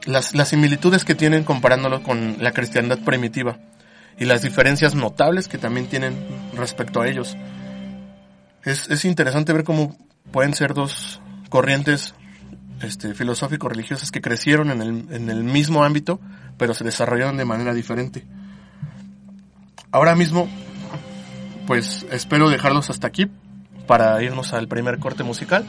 las, 0.06 0.34
las 0.34 0.48
similitudes 0.48 1.04
que 1.04 1.14
tienen 1.14 1.44
comparándolo 1.44 2.02
con 2.02 2.36
la 2.40 2.52
cristiandad 2.52 2.98
primitiva 3.00 3.58
y 4.18 4.24
las 4.24 4.42
diferencias 4.42 4.94
notables 4.94 5.48
que 5.48 5.58
también 5.58 5.88
tienen 5.88 6.16
respecto 6.54 7.02
a 7.02 7.08
ellos. 7.08 7.36
Es, 8.64 8.88
es 8.88 9.04
interesante 9.04 9.52
ver 9.52 9.64
cómo 9.64 9.96
pueden 10.30 10.54
ser 10.54 10.72
dos 10.72 11.20
corrientes 11.50 12.14
este, 12.80 13.14
filosófico-religiosas 13.14 14.10
que 14.10 14.20
crecieron 14.20 14.70
en 14.70 14.80
el, 14.80 14.88
en 15.10 15.28
el 15.28 15.44
mismo 15.44 15.84
ámbito, 15.84 16.20
pero 16.56 16.72
se 16.72 16.84
desarrollaron 16.84 17.36
de 17.36 17.44
manera 17.44 17.74
diferente. 17.74 18.24
Ahora 19.90 20.14
mismo, 20.14 20.48
pues 21.66 22.06
espero 22.10 22.48
dejarlos 22.48 22.90
hasta 22.90 23.06
aquí 23.06 23.30
para 23.86 24.22
irnos 24.22 24.52
al 24.52 24.68
primer 24.68 24.98
corte 24.98 25.22
musical 25.22 25.64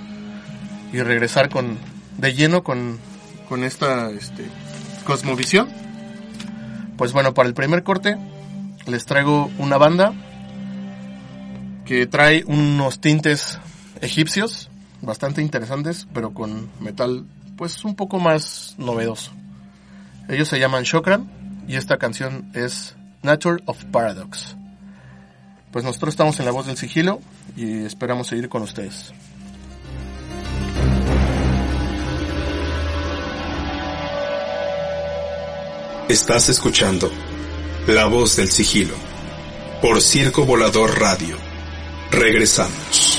y 0.91 1.01
regresar 1.01 1.49
con 1.49 1.77
de 2.17 2.33
lleno 2.33 2.63
con, 2.63 2.97
con 3.47 3.63
esta 3.63 4.09
este, 4.11 4.45
cosmovisión. 5.05 5.69
Pues 6.97 7.13
bueno, 7.13 7.33
para 7.33 7.47
el 7.47 7.53
primer 7.53 7.83
corte 7.83 8.17
les 8.85 9.05
traigo 9.05 9.51
una 9.57 9.77
banda 9.77 10.13
que 11.85 12.07
trae 12.07 12.43
unos 12.45 12.99
tintes 12.99 13.59
egipcios 14.01 14.69
bastante 15.01 15.41
interesantes, 15.41 16.07
pero 16.13 16.33
con 16.33 16.69
metal 16.79 17.25
pues 17.55 17.83
un 17.85 17.95
poco 17.95 18.19
más 18.19 18.75
novedoso. 18.77 19.31
Ellos 20.29 20.47
se 20.47 20.59
llaman 20.59 20.83
Shokran 20.83 21.65
y 21.67 21.75
esta 21.75 21.97
canción 21.97 22.51
es 22.53 22.95
Nature 23.23 23.63
of 23.65 23.83
Paradox. 23.85 24.55
Pues 25.71 25.85
nosotros 25.85 26.13
estamos 26.13 26.39
en 26.39 26.45
la 26.45 26.51
voz 26.51 26.65
del 26.65 26.77
sigilo 26.77 27.19
y 27.55 27.85
esperamos 27.85 28.27
seguir 28.27 28.49
con 28.49 28.61
ustedes. 28.63 29.13
Estás 36.09 36.47
escuchando 36.47 37.11
La 37.85 38.05
voz 38.05 38.37
del 38.37 38.49
sigilo 38.49 38.95
por 39.81 40.01
Circo 40.01 40.45
Volador 40.45 41.01
Radio. 41.01 41.35
Regresamos. 42.11 43.16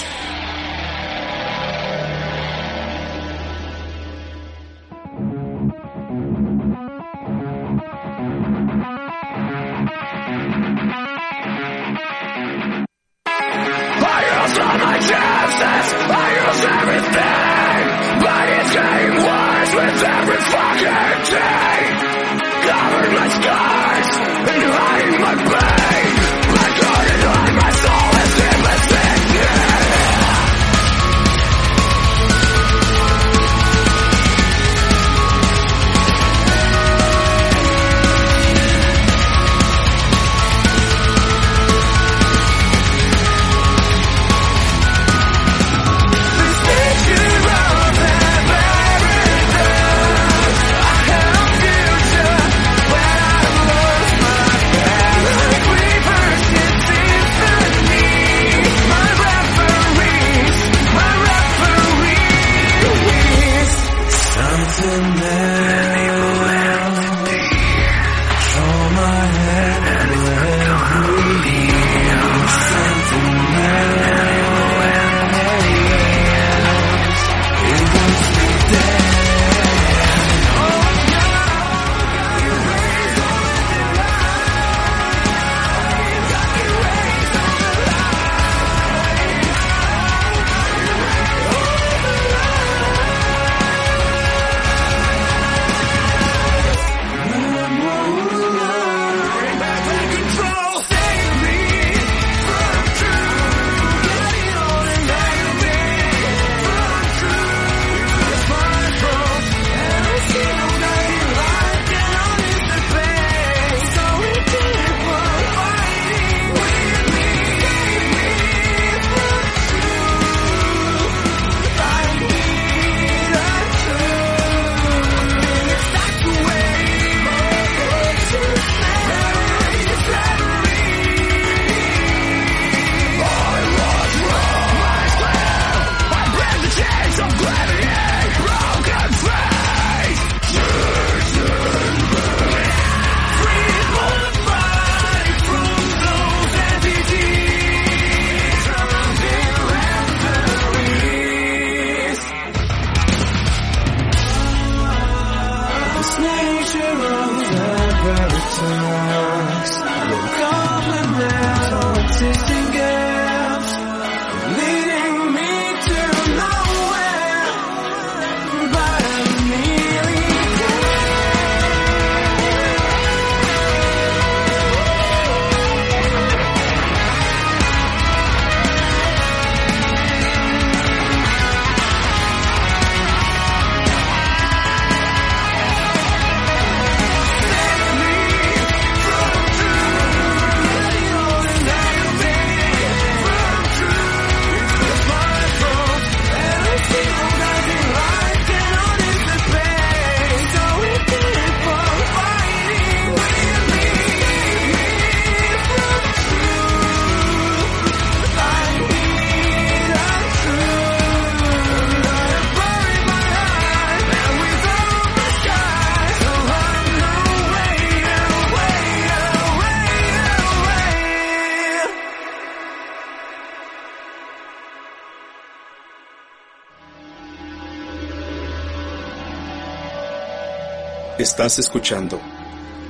Estás 231.38 231.60
escuchando 231.60 232.20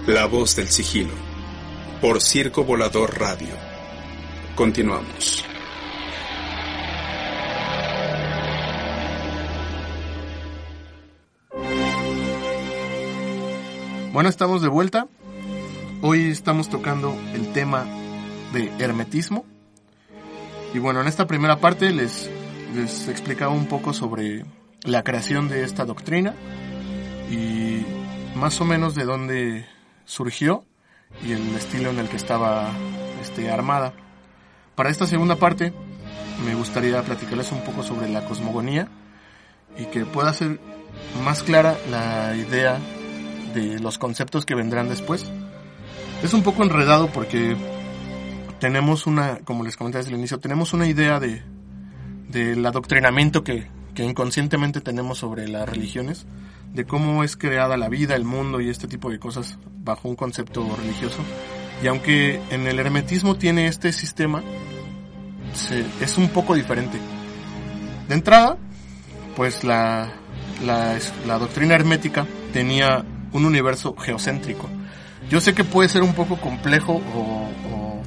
La 0.06 0.24
Voz 0.24 0.56
del 0.56 0.68
Sigilo 0.68 1.12
por 2.00 2.22
Circo 2.22 2.64
Volador 2.64 3.20
Radio. 3.20 3.54
Continuamos. 4.54 5.44
Bueno, 14.14 14.30
estamos 14.30 14.62
de 14.62 14.68
vuelta. 14.68 15.08
Hoy 16.00 16.30
estamos 16.30 16.70
tocando 16.70 17.14
el 17.34 17.52
tema 17.52 17.84
de 18.54 18.72
hermetismo. 18.78 19.44
Y 20.72 20.78
bueno, 20.78 21.02
en 21.02 21.06
esta 21.06 21.26
primera 21.26 21.60
parte 21.60 21.90
les, 21.90 22.30
les 22.74 23.08
explicaba 23.08 23.52
un 23.52 23.66
poco 23.66 23.92
sobre 23.92 24.46
la 24.84 25.04
creación 25.04 25.50
de 25.50 25.64
esta 25.64 25.84
doctrina 25.84 26.34
y 27.30 27.97
más 28.38 28.60
o 28.60 28.64
menos 28.64 28.94
de 28.94 29.04
dónde 29.04 29.66
surgió 30.04 30.64
y 31.24 31.32
el 31.32 31.54
estilo 31.56 31.90
en 31.90 31.98
el 31.98 32.08
que 32.08 32.16
estaba 32.16 32.70
este, 33.20 33.50
armada. 33.50 33.92
Para 34.74 34.90
esta 34.90 35.06
segunda 35.06 35.36
parte 35.36 35.72
me 36.44 36.54
gustaría 36.54 37.02
platicarles 37.02 37.50
un 37.52 37.62
poco 37.62 37.82
sobre 37.82 38.08
la 38.08 38.24
cosmogonía 38.24 38.88
y 39.76 39.86
que 39.86 40.04
pueda 40.04 40.32
ser 40.32 40.60
más 41.24 41.42
clara 41.42 41.76
la 41.90 42.36
idea 42.36 42.78
de 43.54 43.80
los 43.80 43.98
conceptos 43.98 44.46
que 44.46 44.54
vendrán 44.54 44.88
después. 44.88 45.30
Es 46.22 46.32
un 46.32 46.42
poco 46.42 46.62
enredado 46.62 47.08
porque 47.08 47.56
tenemos 48.60 49.06
una, 49.06 49.38
como 49.40 49.64
les 49.64 49.76
comenté 49.76 49.98
desde 49.98 50.10
el 50.10 50.18
inicio, 50.18 50.38
tenemos 50.38 50.72
una 50.72 50.86
idea 50.86 51.20
de 51.20 51.42
del 52.28 52.64
adoctrinamiento 52.66 53.42
que, 53.42 53.68
que 53.94 54.04
inconscientemente 54.04 54.80
tenemos 54.80 55.18
sobre 55.18 55.48
las 55.48 55.68
religiones, 55.68 56.26
de 56.72 56.84
cómo 56.84 57.24
es 57.24 57.36
creada 57.36 57.76
la 57.76 57.88
vida, 57.88 58.14
el 58.14 58.24
mundo 58.24 58.60
y 58.60 58.68
este 58.68 58.88
tipo 58.88 59.10
de 59.10 59.18
cosas 59.18 59.58
bajo 59.82 60.08
un 60.08 60.16
concepto 60.16 60.66
religioso. 60.76 61.18
Y 61.82 61.86
aunque 61.86 62.40
en 62.50 62.66
el 62.66 62.78
hermetismo 62.78 63.36
tiene 63.36 63.68
este 63.68 63.92
sistema, 63.92 64.42
es 66.00 66.18
un 66.18 66.28
poco 66.28 66.54
diferente. 66.54 66.98
De 68.08 68.14
entrada, 68.14 68.56
pues 69.36 69.64
la, 69.64 70.12
la, 70.64 70.98
la 71.26 71.38
doctrina 71.38 71.74
hermética 71.74 72.26
tenía 72.52 73.04
un 73.32 73.44
universo 73.44 73.94
geocéntrico. 73.96 74.68
Yo 75.28 75.40
sé 75.40 75.54
que 75.54 75.64
puede 75.64 75.88
ser 75.88 76.02
un 76.02 76.14
poco 76.14 76.40
complejo 76.40 76.94
o, 76.94 77.50
o 77.72 78.02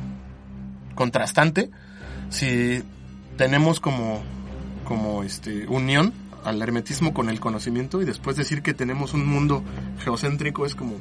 contrastante 0.95 1.69
si 2.30 2.84
tenemos 3.38 3.80
como, 3.80 4.21
como 4.86 5.24
este, 5.24 5.67
unión 5.67 6.13
al 6.44 6.62
hermetismo 6.62 7.14
con 7.14 7.30
el 7.30 7.40
conocimiento 7.40 8.02
y 8.02 8.06
después 8.06 8.36
decir 8.36 8.62
que 8.62 8.74
tenemos 8.74 9.14
un 9.14 9.26
mundo 9.26 9.64
geocéntrico 10.04 10.66
es 10.66 10.76
como, 10.76 10.96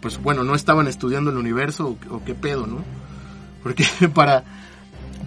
pues 0.00 0.18
bueno, 0.22 0.44
no 0.44 0.54
estaban 0.54 0.86
estudiando 0.86 1.30
el 1.30 1.36
universo 1.36 1.96
o, 2.10 2.24
qué 2.24 2.34
pedo, 2.34 2.66
¿no? 2.66 2.84
Porque 3.62 3.84
para, 4.14 4.44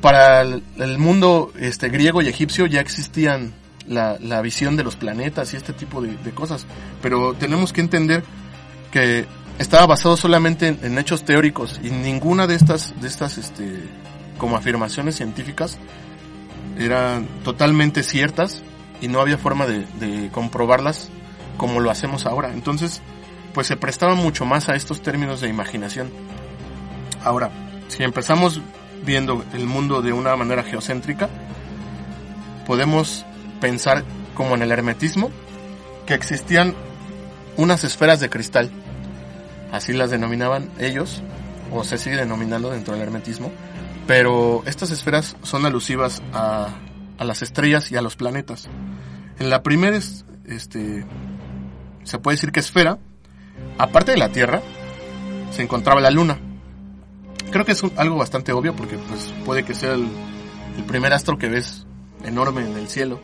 para 0.01 0.41
el, 0.41 0.97
mundo 0.97 1.51
este, 1.59 1.89
griego 1.89 2.21
y 2.21 2.27
egipcio 2.27 2.65
ya 2.65 2.81
existían 2.81 3.53
la, 3.87 4.41
visión 4.41 4.75
de 4.75 4.83
los 4.83 4.95
planetas 4.95 5.53
y 5.53 5.57
este 5.57 5.73
tipo 5.73 6.01
de, 6.01 6.31
cosas, 6.31 6.65
pero 7.01 7.33
tenemos 7.33 7.73
que 7.73 7.81
entender 7.81 8.23
que 8.91 9.25
estaba 9.59 9.85
basado 9.85 10.17
solamente 10.17 10.67
en, 10.67 10.79
en, 10.83 10.97
hechos 10.97 11.23
teóricos 11.23 11.79
y 11.83 11.89
ninguna 11.89 12.47
de 12.47 12.55
estas, 12.55 12.99
de 13.01 13.07
estas 13.07 13.37
este, 13.37 13.83
como 14.37 14.55
afirmaciones 14.55 15.15
científicas 15.15 15.77
eran 16.77 17.27
totalmente 17.43 18.03
ciertas 18.03 18.61
y 19.01 19.07
no 19.07 19.21
había 19.21 19.37
forma 19.37 19.65
de, 19.67 19.85
de, 19.99 20.29
comprobarlas 20.31 21.09
como 21.57 21.79
lo 21.79 21.91
hacemos 21.91 22.25
ahora. 22.25 22.51
Entonces, 22.53 23.01
pues 23.53 23.67
se 23.67 23.77
prestaba 23.77 24.15
mucho 24.15 24.45
más 24.45 24.69
a 24.69 24.75
estos 24.75 25.01
términos 25.01 25.41
de 25.41 25.49
imaginación. 25.49 26.11
Ahora, 27.23 27.51
si 27.87 28.03
empezamos 28.03 28.61
viendo 29.03 29.43
el 29.53 29.65
mundo 29.65 30.01
de 30.01 30.13
una 30.13 30.35
manera 30.35 30.63
geocéntrica, 30.63 31.29
podemos 32.65 33.25
pensar 33.59 34.03
como 34.35 34.55
en 34.55 34.61
el 34.61 34.71
hermetismo, 34.71 35.31
que 36.05 36.13
existían 36.13 36.75
unas 37.57 37.83
esferas 37.83 38.19
de 38.19 38.29
cristal, 38.29 38.69
así 39.71 39.93
las 39.93 40.11
denominaban 40.11 40.69
ellos, 40.79 41.23
o 41.71 41.83
se 41.83 41.97
sigue 41.97 42.17
denominando 42.17 42.69
dentro 42.69 42.93
del 42.93 43.03
hermetismo, 43.03 43.51
pero 44.05 44.63
estas 44.65 44.91
esferas 44.91 45.35
son 45.41 45.65
alusivas 45.65 46.21
a, 46.33 46.69
a 47.17 47.23
las 47.23 47.41
estrellas 47.41 47.91
y 47.91 47.97
a 47.97 48.01
los 48.01 48.15
planetas. 48.15 48.69
En 49.39 49.49
la 49.49 49.63
primera, 49.63 49.97
este, 50.45 51.05
se 52.03 52.19
puede 52.19 52.35
decir 52.35 52.51
que 52.51 52.59
esfera, 52.59 52.97
aparte 53.77 54.11
de 54.11 54.17
la 54.17 54.29
Tierra, 54.29 54.61
se 55.51 55.61
encontraba 55.61 56.01
la 56.01 56.11
Luna. 56.11 56.39
Creo 57.51 57.65
que 57.65 57.71
es 57.71 57.83
algo 57.95 58.17
bastante 58.17 58.51
obvio 58.51 58.75
porque 58.75 58.97
pues 58.97 59.33
puede 59.45 59.63
que 59.63 59.73
sea 59.73 59.93
el, 59.93 60.07
el, 60.77 60.83
primer 60.83 61.13
astro 61.13 61.37
que 61.37 61.49
ves 61.49 61.85
enorme 62.23 62.65
en 62.65 62.77
el 62.77 62.87
cielo. 62.87 63.21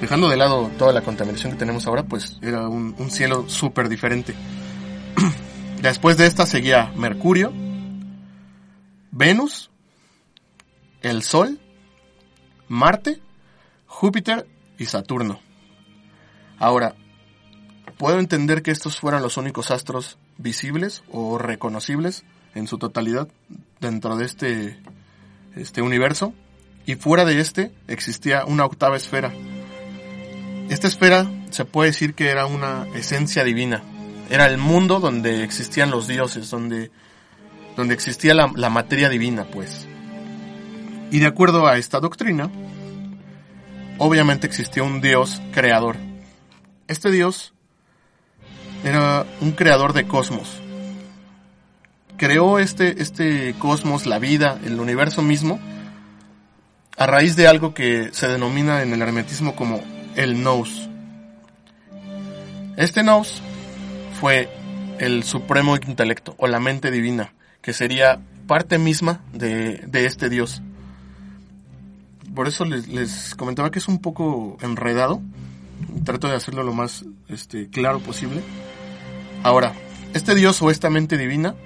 Dejando 0.00 0.28
de 0.28 0.36
lado 0.36 0.70
toda 0.78 0.92
la 0.92 1.02
contaminación 1.02 1.52
que 1.52 1.58
tenemos 1.58 1.86
ahora, 1.86 2.04
pues 2.04 2.38
era 2.40 2.68
un, 2.68 2.94
un 2.98 3.10
cielo 3.10 3.48
súper 3.48 3.88
diferente. 3.88 4.34
Después 5.82 6.16
de 6.16 6.26
esta 6.26 6.46
seguía 6.46 6.92
Mercurio, 6.96 7.52
Venus, 9.10 9.70
el 11.02 11.22
Sol, 11.22 11.60
Marte, 12.68 13.20
Júpiter 13.86 14.46
y 14.78 14.86
Saturno. 14.86 15.40
Ahora, 16.58 16.94
puedo 17.96 18.18
entender 18.18 18.62
que 18.62 18.70
estos 18.70 19.00
fueran 19.00 19.22
los 19.22 19.36
únicos 19.36 19.70
astros 19.70 20.18
visibles 20.36 21.02
o 21.10 21.38
reconocibles 21.38 22.24
en 22.54 22.66
su 22.66 22.78
totalidad 22.78 23.28
dentro 23.80 24.16
de 24.16 24.24
este, 24.24 24.78
este 25.56 25.82
universo 25.82 26.32
y 26.86 26.94
fuera 26.94 27.24
de 27.24 27.40
este 27.40 27.72
existía 27.86 28.44
una 28.44 28.64
octava 28.64 28.96
esfera. 28.96 29.32
Esta 30.68 30.86
esfera 30.86 31.26
se 31.50 31.64
puede 31.64 31.90
decir 31.90 32.14
que 32.14 32.28
era 32.28 32.46
una 32.46 32.86
esencia 32.94 33.42
divina, 33.42 33.82
era 34.30 34.46
el 34.46 34.58
mundo 34.58 35.00
donde 35.00 35.42
existían 35.42 35.90
los 35.90 36.06
dioses, 36.06 36.50
donde, 36.50 36.90
donde 37.76 37.94
existía 37.94 38.34
la, 38.34 38.52
la 38.54 38.68
materia 38.68 39.08
divina, 39.08 39.44
pues. 39.44 39.87
Y 41.10 41.20
de 41.20 41.26
acuerdo 41.26 41.66
a 41.66 41.78
esta 41.78 42.00
doctrina, 42.00 42.50
obviamente 43.98 44.46
existió 44.46 44.84
un 44.84 45.00
dios 45.00 45.40
creador. 45.52 45.96
Este 46.86 47.10
dios 47.10 47.54
era 48.84 49.26
un 49.40 49.52
creador 49.52 49.92
de 49.92 50.06
cosmos. 50.06 50.60
Creó 52.16 52.58
este, 52.58 53.00
este 53.02 53.54
cosmos, 53.58 54.06
la 54.06 54.18
vida, 54.18 54.58
el 54.64 54.80
universo 54.80 55.22
mismo, 55.22 55.58
a 56.96 57.06
raíz 57.06 57.36
de 57.36 57.46
algo 57.46 57.74
que 57.74 58.10
se 58.12 58.28
denomina 58.28 58.82
en 58.82 58.92
el 58.92 59.00
hermetismo 59.00 59.54
como 59.54 59.80
el 60.16 60.42
nous. 60.42 60.88
Este 62.76 63.02
nous 63.02 63.40
fue 64.20 64.48
el 64.98 65.22
supremo 65.22 65.76
intelecto 65.76 66.34
o 66.38 66.48
la 66.48 66.60
mente 66.60 66.90
divina, 66.90 67.32
que 67.62 67.72
sería 67.72 68.20
parte 68.46 68.78
misma 68.78 69.20
de, 69.32 69.78
de 69.86 70.06
este 70.06 70.28
Dios. 70.28 70.62
Por 72.38 72.46
eso 72.46 72.64
les, 72.64 73.34
comentaba 73.34 73.72
que 73.72 73.80
es 73.80 73.88
un 73.88 73.98
poco 73.98 74.58
enredado. 74.60 75.20
Trato 76.04 76.28
de 76.28 76.36
hacerlo 76.36 76.62
lo 76.62 76.72
más 76.72 77.04
este, 77.26 77.68
claro 77.68 77.98
posible. 77.98 78.42
Ahora, 79.42 79.74
este 80.14 80.36
Dios 80.36 80.62
o 80.62 80.70
esta 80.70 80.88
mente 80.88 81.18
divina, 81.18 81.56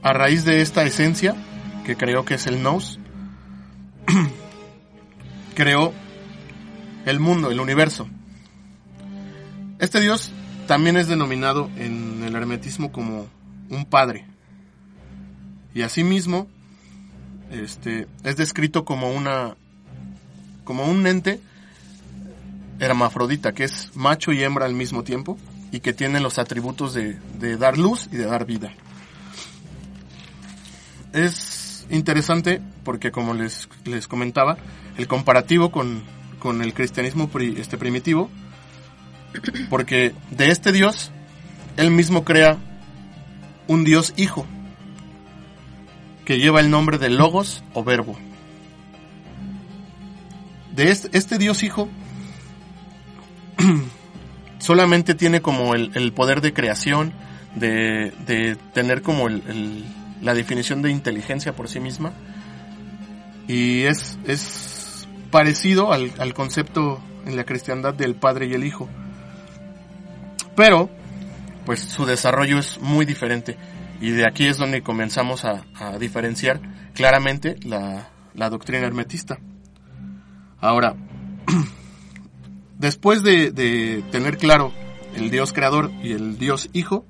a 0.00 0.12
raíz 0.12 0.44
de 0.44 0.60
esta 0.60 0.84
esencia, 0.84 1.34
que 1.84 1.96
creo 1.96 2.24
que 2.24 2.34
es 2.34 2.46
el 2.46 2.62
Nous, 2.62 3.00
creó 5.56 5.92
el 7.04 7.18
mundo, 7.18 7.50
el 7.50 7.58
universo. 7.58 8.08
Este 9.80 10.00
Dios 10.00 10.30
también 10.68 10.96
es 10.96 11.08
denominado 11.08 11.68
en 11.76 12.22
el 12.22 12.36
hermetismo 12.36 12.92
como 12.92 13.26
un 13.68 13.84
padre. 13.84 14.28
Y 15.74 15.82
asimismo, 15.82 16.46
este, 17.50 18.06
es 18.22 18.36
descrito 18.36 18.84
como 18.84 19.10
una, 19.10 19.56
como 20.68 20.84
un 20.84 21.06
ente 21.06 21.40
hermafrodita, 22.78 23.54
que 23.54 23.64
es 23.64 23.90
macho 23.94 24.32
y 24.32 24.44
hembra 24.44 24.66
al 24.66 24.74
mismo 24.74 25.02
tiempo, 25.02 25.38
y 25.72 25.80
que 25.80 25.94
tiene 25.94 26.20
los 26.20 26.38
atributos 26.38 26.92
de, 26.92 27.16
dar 27.56 27.78
luz 27.78 28.06
y 28.12 28.18
de 28.18 28.26
dar 28.26 28.44
vida. 28.44 28.70
Es 31.14 31.86
interesante 31.88 32.60
porque, 32.84 33.10
como 33.10 33.32
les, 33.32 33.66
les 33.86 34.06
comentaba, 34.08 34.58
el 34.98 35.08
comparativo 35.08 35.70
con, 35.70 36.02
con 36.38 36.60
el 36.60 36.74
cristianismo 36.74 37.30
este 37.56 37.78
primitivo, 37.78 38.28
porque 39.70 40.14
de 40.32 40.50
este 40.50 40.70
Dios, 40.70 41.12
él 41.78 41.90
mismo 41.90 42.24
crea 42.24 42.58
un 43.68 43.84
Dios 43.84 44.12
hijo, 44.18 44.44
que 46.26 46.38
lleva 46.38 46.60
el 46.60 46.68
nombre 46.68 46.98
de 46.98 47.08
Logos 47.08 47.64
o 47.72 47.82
Verbo. 47.82 48.18
De 50.78 50.92
este, 50.92 51.08
este 51.18 51.38
Dios 51.38 51.64
hijo 51.64 51.88
solamente 54.60 55.16
tiene 55.16 55.42
como 55.42 55.74
el, 55.74 55.90
el 55.94 56.12
poder 56.12 56.40
de 56.40 56.52
creación, 56.52 57.12
de, 57.56 58.12
de 58.26 58.54
tener 58.74 59.02
como 59.02 59.26
el, 59.26 59.84
la 60.22 60.34
definición 60.34 60.80
de 60.80 60.92
inteligencia 60.92 61.56
por 61.56 61.68
sí 61.68 61.80
misma. 61.80 62.12
Y 63.48 63.86
es, 63.86 64.20
es 64.24 65.08
parecido 65.32 65.92
al, 65.92 66.12
al 66.16 66.32
concepto 66.32 67.02
en 67.26 67.34
la 67.34 67.42
cristiandad 67.42 67.94
del 67.94 68.14
Padre 68.14 68.46
y 68.46 68.54
el 68.54 68.62
Hijo. 68.62 68.88
Pero, 70.54 70.90
pues 71.66 71.80
su 71.80 72.06
desarrollo 72.06 72.56
es 72.56 72.80
muy 72.80 73.04
diferente. 73.04 73.56
Y 74.00 74.12
de 74.12 74.28
aquí 74.28 74.46
es 74.46 74.58
donde 74.58 74.82
comenzamos 74.82 75.44
a, 75.44 75.64
a 75.74 75.98
diferenciar 75.98 76.60
claramente 76.94 77.56
la, 77.64 78.10
la, 78.34 78.48
doctrina 78.48 78.86
hermetista. 78.86 79.40
Ahora, 80.60 80.96
después 82.78 83.22
de, 83.22 83.50
de, 83.50 84.02
tener 84.10 84.38
claro 84.38 84.72
el 85.14 85.30
Dios 85.30 85.52
creador 85.52 85.90
y 86.02 86.12
el 86.12 86.38
Dios 86.38 86.68
hijo, 86.72 87.04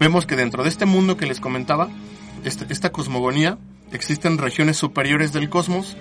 vemos 0.00 0.26
que 0.26 0.36
dentro 0.36 0.62
de 0.62 0.68
este 0.68 0.86
mundo 0.86 1.16
que 1.16 1.26
les 1.26 1.40
comentaba, 1.40 1.88
esta, 2.44 2.66
esta 2.68 2.90
cosmogonía, 2.90 3.58
existen 3.92 4.38
regiones 4.38 4.76
superiores 4.76 5.32
del 5.32 5.48
cosmos 5.48 5.96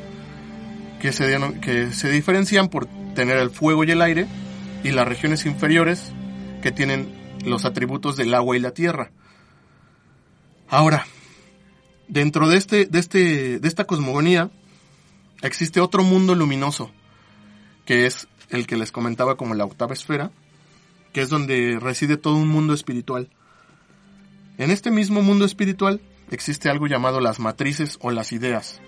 que 1.00 1.12
se, 1.12 1.38
que 1.62 1.92
se 1.92 2.10
diferencian 2.10 2.70
por 2.70 2.88
tener 3.14 3.38
el 3.38 3.52
fuego 3.52 3.84
y 3.84 3.92
el 3.92 4.02
aire, 4.02 4.28
y 4.84 4.92
las 4.92 5.08
regiones 5.08 5.46
inferiores 5.46 6.12
que 6.62 6.72
tienen 6.72 7.12
los 7.44 7.66
atributos 7.66 8.18
del 8.18 8.34
agua 8.34 8.56
y 8.56 8.60
la 8.60 8.72
tierra. 8.72 9.12
Ahora, 10.70 11.06
dentro 12.08 12.48
de 12.48 12.58
este, 12.58 12.86
de 12.86 13.00
este, 13.00 13.60
de 13.60 13.68
esta 13.68 13.86
cosmogonía, 13.86 14.52
existe 15.42 15.80
otro 15.82 16.04
mundo 16.04 16.36
luminoso, 16.36 16.92
que 17.86 18.06
es 18.06 18.28
el 18.50 18.68
que 18.68 18.78
les 18.78 18.92
comentaba 18.92 19.38
como 19.38 19.54
la 19.54 19.66
octava 19.66 19.94
esfera, 19.94 20.32
que 21.14 21.22
es 21.22 21.30
donde 21.30 21.78
reside 21.80 22.18
todo 22.18 22.36
un 22.36 22.48
mundo 22.48 22.74
espiritual. 22.74 23.30
En 24.58 24.72
este 24.72 24.92
mismo 24.92 25.22
mundo 25.22 25.46
espiritual 25.46 26.02
existe 26.32 26.70
algo 26.70 26.88
llamado 26.88 27.20
las 27.20 27.40
matrices 27.40 27.98
o 28.02 28.12
las 28.12 28.32
ideas, 28.32 28.82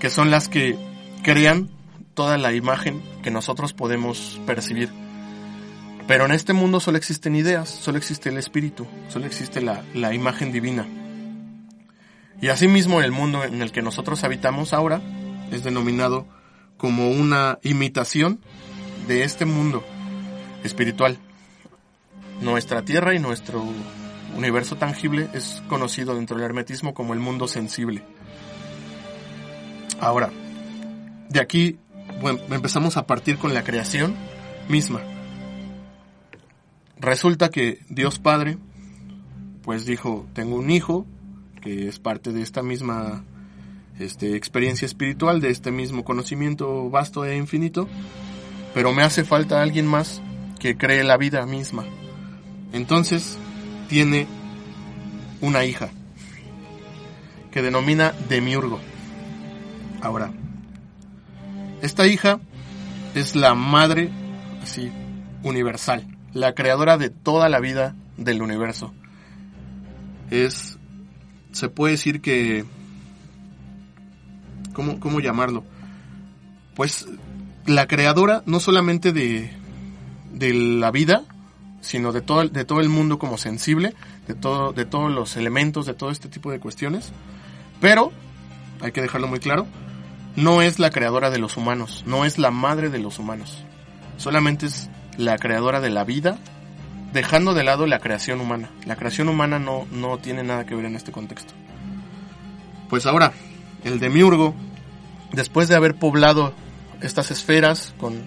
que 0.00 0.10
son 0.10 0.30
las 0.30 0.48
que 0.48 0.76
crean 1.22 1.70
toda 2.14 2.38
la 2.38 2.52
imagen 2.52 3.02
que 3.22 3.30
nosotros 3.30 3.72
podemos 3.72 4.40
percibir. 4.46 4.90
Pero 6.06 6.26
en 6.26 6.32
este 6.32 6.52
mundo 6.52 6.80
solo 6.80 6.98
existen 6.98 7.34
ideas, 7.34 7.68
solo 7.68 7.98
existe 7.98 8.28
el 8.28 8.36
espíritu, 8.36 8.86
solo 9.08 9.26
existe 9.26 9.62
la, 9.62 9.82
la 9.94 10.12
imagen 10.12 10.52
divina. 10.52 10.86
Y 12.42 12.48
asimismo 12.48 13.00
el 13.00 13.10
mundo 13.10 13.42
en 13.42 13.62
el 13.62 13.72
que 13.72 13.80
nosotros 13.80 14.22
habitamos 14.22 14.74
ahora 14.74 15.00
es 15.54 15.64
denominado 15.64 16.26
como 16.76 17.10
una 17.10 17.58
imitación 17.62 18.40
de 19.06 19.24
este 19.24 19.44
mundo 19.44 19.84
espiritual. 20.62 21.18
Nuestra 22.40 22.82
tierra 22.82 23.14
y 23.14 23.18
nuestro 23.18 23.64
universo 24.36 24.76
tangible 24.76 25.28
es 25.32 25.62
conocido 25.68 26.14
dentro 26.14 26.36
del 26.36 26.46
hermetismo 26.46 26.94
como 26.94 27.14
el 27.14 27.20
mundo 27.20 27.46
sensible. 27.46 28.02
Ahora, 30.00 30.30
de 31.28 31.40
aquí 31.40 31.78
empezamos 32.50 32.96
a 32.96 33.06
partir 33.06 33.38
con 33.38 33.54
la 33.54 33.64
creación 33.64 34.14
misma. 34.68 35.00
Resulta 36.98 37.50
que 37.50 37.80
Dios 37.88 38.18
Padre, 38.18 38.58
pues 39.62 39.86
dijo, 39.86 40.26
tengo 40.32 40.56
un 40.56 40.70
hijo, 40.70 41.06
que 41.60 41.88
es 41.88 41.98
parte 41.98 42.32
de 42.32 42.42
esta 42.42 42.62
misma 42.62 43.24
este, 43.98 44.36
experiencia 44.36 44.86
espiritual, 44.86 45.40
de 45.40 45.50
este 45.50 45.70
mismo 45.70 46.04
conocimiento 46.04 46.90
vasto 46.90 47.24
e 47.24 47.36
infinito, 47.36 47.88
pero 48.74 48.92
me 48.92 49.02
hace 49.02 49.24
falta 49.24 49.62
alguien 49.62 49.86
más 49.86 50.20
que 50.58 50.76
cree 50.76 51.04
la 51.04 51.16
vida 51.16 51.46
misma. 51.46 51.84
Entonces, 52.72 53.38
tiene 53.88 54.26
una 55.40 55.64
hija, 55.64 55.90
que 57.52 57.62
denomina 57.62 58.12
Demiurgo. 58.28 58.80
Ahora, 60.00 60.32
esta 61.82 62.06
hija 62.06 62.40
es 63.14 63.36
la 63.36 63.54
madre, 63.54 64.10
así, 64.62 64.90
universal, 65.42 66.06
la 66.32 66.54
creadora 66.54 66.98
de 66.98 67.10
toda 67.10 67.48
la 67.48 67.60
vida 67.60 67.94
del 68.16 68.42
universo. 68.42 68.92
Es, 70.30 70.78
se 71.52 71.68
puede 71.68 71.92
decir 71.92 72.20
que, 72.20 72.64
¿cómo, 74.74 75.00
cómo 75.00 75.20
llamarlo? 75.20 75.64
Pues 76.74 77.06
la 77.64 77.86
creadora 77.86 78.42
no 78.44 78.60
solamente 78.60 79.12
de, 79.12 79.50
de 80.32 80.52
la 80.52 80.90
vida, 80.90 81.22
sino 81.80 82.12
de 82.12 82.20
todo, 82.20 82.48
de 82.48 82.64
todo 82.64 82.80
el 82.80 82.88
mundo 82.88 83.18
como 83.18 83.38
sensible, 83.38 83.94
de, 84.26 84.34
todo, 84.34 84.72
de 84.72 84.84
todos 84.84 85.10
los 85.10 85.36
elementos, 85.36 85.86
de 85.86 85.94
todo 85.94 86.10
este 86.10 86.28
tipo 86.28 86.50
de 86.50 86.60
cuestiones. 86.60 87.12
Pero, 87.80 88.12
hay 88.80 88.92
que 88.92 89.02
dejarlo 89.02 89.28
muy 89.28 89.38
claro, 89.38 89.66
no 90.36 90.62
es 90.62 90.78
la 90.78 90.90
creadora 90.90 91.30
de 91.30 91.38
los 91.38 91.56
humanos, 91.56 92.04
no 92.06 92.24
es 92.24 92.38
la 92.38 92.50
madre 92.50 92.90
de 92.90 92.98
los 92.98 93.18
humanos. 93.18 93.64
Solamente 94.16 94.66
es 94.66 94.90
la 95.16 95.38
creadora 95.38 95.80
de 95.80 95.90
la 95.90 96.04
vida, 96.04 96.38
dejando 97.12 97.54
de 97.54 97.64
lado 97.64 97.86
la 97.86 98.00
creación 98.00 98.40
humana. 98.40 98.70
La 98.86 98.96
creación 98.96 99.28
humana 99.28 99.58
no, 99.58 99.86
no 99.92 100.18
tiene 100.18 100.42
nada 100.42 100.66
que 100.66 100.74
ver 100.74 100.86
en 100.86 100.96
este 100.96 101.12
contexto. 101.12 101.54
Pues 102.88 103.06
ahora, 103.06 103.32
el 103.84 104.00
demiurgo, 104.00 104.54
después 105.32 105.68
de 105.68 105.76
haber 105.76 105.94
poblado 105.94 106.52
estas 107.00 107.30
esferas 107.30 107.94
con, 107.98 108.22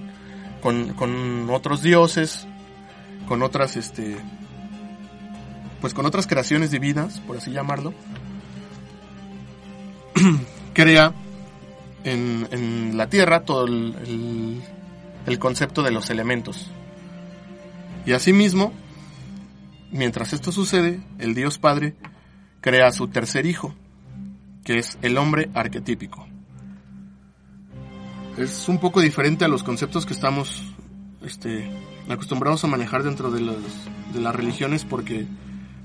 con, 0.61 0.93
con 0.93 1.49
otros 1.49 1.81
dioses, 1.81 2.47
con 3.27 3.41
otras, 3.41 3.75
este, 3.75 4.17
pues 5.81 5.93
con 5.93 6.05
otras 6.05 6.27
creaciones 6.27 6.71
divinas, 6.71 7.19
por 7.21 7.37
así 7.37 7.51
llamarlo, 7.51 7.93
crea 10.73 11.13
en, 12.03 12.47
en 12.51 12.97
la 12.97 13.09
Tierra 13.09 13.43
todo 13.43 13.65
el, 13.65 13.95
el, 14.05 14.61
el, 15.25 15.39
concepto 15.39 15.83
de 15.83 15.91
los 15.91 16.09
elementos. 16.09 16.71
Y 18.05 18.13
asimismo, 18.13 18.73
mientras 19.91 20.33
esto 20.33 20.51
sucede, 20.51 21.01
el 21.19 21.35
Dios 21.35 21.57
Padre 21.57 21.95
crea 22.61 22.87
a 22.87 22.91
su 22.91 23.07
tercer 23.07 23.45
hijo, 23.45 23.73
que 24.67 24.79
es 24.79 24.97
el 25.01 25.17
hombre 25.17 25.49
arquetípico. 25.53 26.27
Es 28.37 28.67
un 28.67 28.79
poco 28.79 28.99
diferente 28.99 29.45
a 29.45 29.47
los 29.47 29.63
conceptos 29.63 30.05
que 30.05 30.11
estamos 30.11 30.61
este, 31.21 31.71
acostumbrados 32.09 32.65
a 32.65 32.67
manejar 32.67 33.03
dentro 33.03 33.31
de, 33.31 33.39
las 33.39 34.35
religiones 34.35 34.83
porque, 34.83 35.25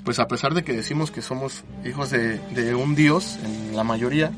pues 0.05 0.19
a 0.19 0.27
pesar 0.27 0.53
de 0.55 0.65
que 0.65 0.73
decimos 0.73 1.13
que 1.13 1.23
somos 1.23 1.63
hijos 1.85 2.11
de, 2.11 2.39
de 2.39 2.75
un 2.75 2.97
Dios, 2.97 3.39
en 3.45 3.77
la 3.77 3.85
mayoría, 3.85 4.33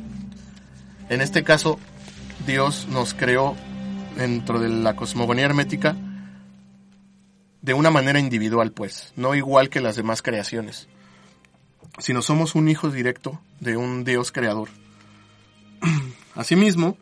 en 1.09 1.22
este 1.22 1.42
caso, 1.42 1.78
Dios 2.46 2.87
nos 2.90 3.14
creó 3.14 3.57
dentro 4.14 4.61
de 4.61 4.68
la 4.68 4.94
cosmogonía 4.94 5.46
hermética 5.46 5.96
de 7.62 7.72
una 7.72 7.90
manera 7.90 8.20
individual, 8.20 8.72
pues, 8.72 9.14
no 9.16 9.35
igual 9.35 9.70
que 9.70 9.80
las 9.80 9.96
demás 9.96 10.20
creaciones, 10.20 10.87
sino 11.98 12.22
somos 12.22 12.54
un 12.54 12.68
hijo 12.68 12.90
directo 12.90 13.40
de 13.61 13.76
un 13.76 14.04
Dios 14.04 14.33
creador. 14.33 14.68
Asimismo, 16.35 16.96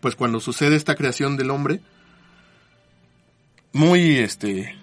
pues 0.00 0.16
cuando 0.16 0.40
sucede 0.40 0.76
esta 0.76 0.94
creación 0.94 1.36
del 1.36 1.50
hombre, 1.50 1.80
muy 3.72 4.16
este 4.16 4.74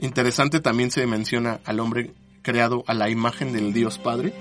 interesante 0.00 0.60
también 0.60 0.90
se 0.90 1.06
menciona 1.06 1.60
al 1.64 1.80
hombre 1.80 2.12
creado 2.42 2.84
a 2.86 2.94
la 2.94 3.08
imagen 3.08 3.52
del 3.52 3.72
Dios 3.72 3.98
Padre. 3.98 4.32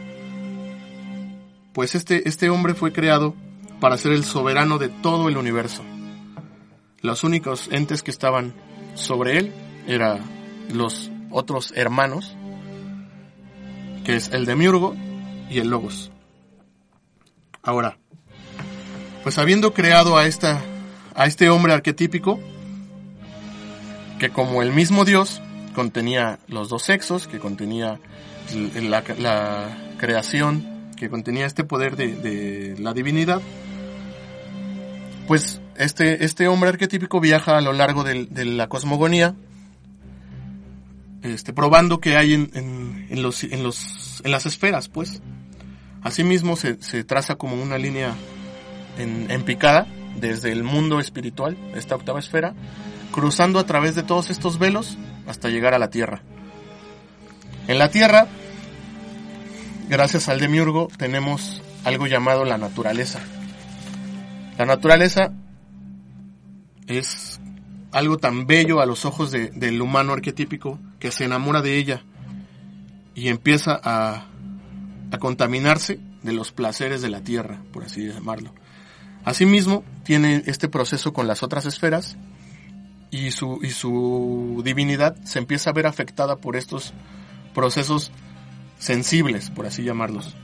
Pues 1.74 1.96
este, 1.96 2.28
este 2.28 2.50
hombre 2.50 2.74
fue 2.74 2.92
creado 2.92 3.36
para 3.80 3.98
ser 3.98 4.12
el 4.12 4.24
soberano 4.24 4.78
de 4.78 4.90
todo 4.90 5.30
el 5.30 5.38
universo. 5.38 5.84
Los 7.02 7.24
únicos 7.24 7.70
entes 7.72 8.04
que 8.04 8.12
estaban 8.12 8.54
sobre 8.96 9.38
él 9.38 9.54
eran 9.88 10.22
los 10.74 11.12
otros 11.30 11.74
hermanos, 11.76 12.36
que 14.04 14.16
es 14.16 14.30
el 14.30 14.46
demiurgo 14.46 14.96
y 15.50 15.60
el 15.60 15.70
logos. 15.70 16.12
Ahora, 17.64 17.98
pues 19.24 19.38
habiendo 19.38 19.74
creado 19.74 20.18
a 20.18 20.26
esta 20.26 20.62
a 21.14 21.26
este 21.26 21.50
hombre 21.50 21.74
arquetípico 21.74 22.40
que 24.20 24.30
como 24.30 24.62
el 24.62 24.72
mismo 24.72 25.04
Dios 25.04 25.42
contenía 25.74 26.40
los 26.48 26.70
dos 26.70 26.84
sexos, 26.84 27.28
que 27.28 27.40
contenía 27.40 28.00
la, 28.84 29.04
creación, 29.98 30.92
que 30.96 31.10
contenía 31.10 31.48
este 31.48 31.64
poder 31.64 31.96
de, 31.96 32.76
la 32.78 32.94
divinidad, 32.94 33.42
pues 35.28 35.60
este, 35.76 36.24
este 36.24 36.48
hombre 36.48 36.70
arquetípico 36.70 37.20
viaja 37.20 37.58
a 37.58 37.62
lo 37.62 37.74
largo 37.74 38.04
de, 38.04 38.46
la 38.46 38.68
cosmogonía, 38.68 39.34
este, 41.22 41.54
probando 41.54 42.00
que 42.00 42.18
hay 42.18 42.34
en, 42.34 42.50
en, 43.10 43.22
los, 43.22 43.44
en, 43.44 43.64
los, 43.64 44.22
en 44.24 44.32
las 44.32 44.46
esferas, 44.46 44.90
pues. 44.90 45.22
Asimismo 46.02 46.56
se, 46.56 46.82
se 46.82 47.04
traza 47.04 47.36
como 47.36 47.62
una 47.62 47.78
línea 47.78 48.16
en, 48.98 49.30
en 49.30 49.44
picada 49.44 49.88
desde 50.20 50.52
el 50.52 50.64
mundo 50.64 51.00
espiritual, 51.00 51.58
esta 51.76 51.96
octava 51.96 52.20
esfera, 52.20 52.54
cruzando 53.12 53.60
a 53.60 53.66
través 53.66 53.96
de 53.96 54.04
todos 54.04 54.30
estos 54.30 54.58
velos 54.58 54.98
hasta 55.28 55.50
llegar 55.50 55.74
a 55.74 55.80
la 55.80 55.90
Tierra. 55.90 56.24
En 57.68 57.78
la 57.78 57.90
Tierra, 57.90 58.28
gracias 59.90 60.30
al 60.30 60.40
demiurgo, 60.40 60.88
tenemos 60.98 61.62
algo 61.84 62.08
llamado 62.08 62.46
la 62.46 62.58
naturaleza. 62.58 63.20
La 64.58 64.66
naturaleza 64.66 65.34
es 66.88 67.41
algo 67.92 68.18
tan 68.18 68.48
bello 68.48 68.82
a 68.82 68.86
los 68.86 69.06
ojos 69.06 69.32
del 69.32 69.82
humano 69.82 70.14
arquetípico 70.14 70.80
que 71.00 71.12
se 71.12 71.26
enamora 71.26 71.62
de 71.62 71.78
ella 71.78 72.04
y 73.16 73.28
empieza 73.28 73.80
a, 73.84 74.28
a 75.12 75.18
contaminarse 75.20 76.00
de 76.24 76.34
los 76.34 76.52
placeres 76.52 77.02
de 77.02 77.10
la 77.10 77.22
tierra, 77.22 77.62
por 77.74 77.84
así 77.84 78.08
llamarlo. 78.08 78.54
Asimismo, 79.24 79.84
tiene 80.04 80.44
este 80.46 80.68
proceso 80.68 81.14
con 81.14 81.28
las 81.28 81.44
otras 81.44 81.66
esferas 81.66 82.18
y 83.12 83.32
su, 83.32 83.60
y 83.62 83.70
su 83.70 84.62
divinidad 84.64 85.16
se 85.24 85.40
empieza 85.40 85.70
a 85.70 85.74
ver 85.74 85.86
afectada 85.86 86.38
por 86.38 86.56
estos 86.56 86.94
procesos 87.54 88.12
sensibles, 88.80 89.50
por 89.50 89.66
así 89.66 89.84
llamarlos. 89.84 90.36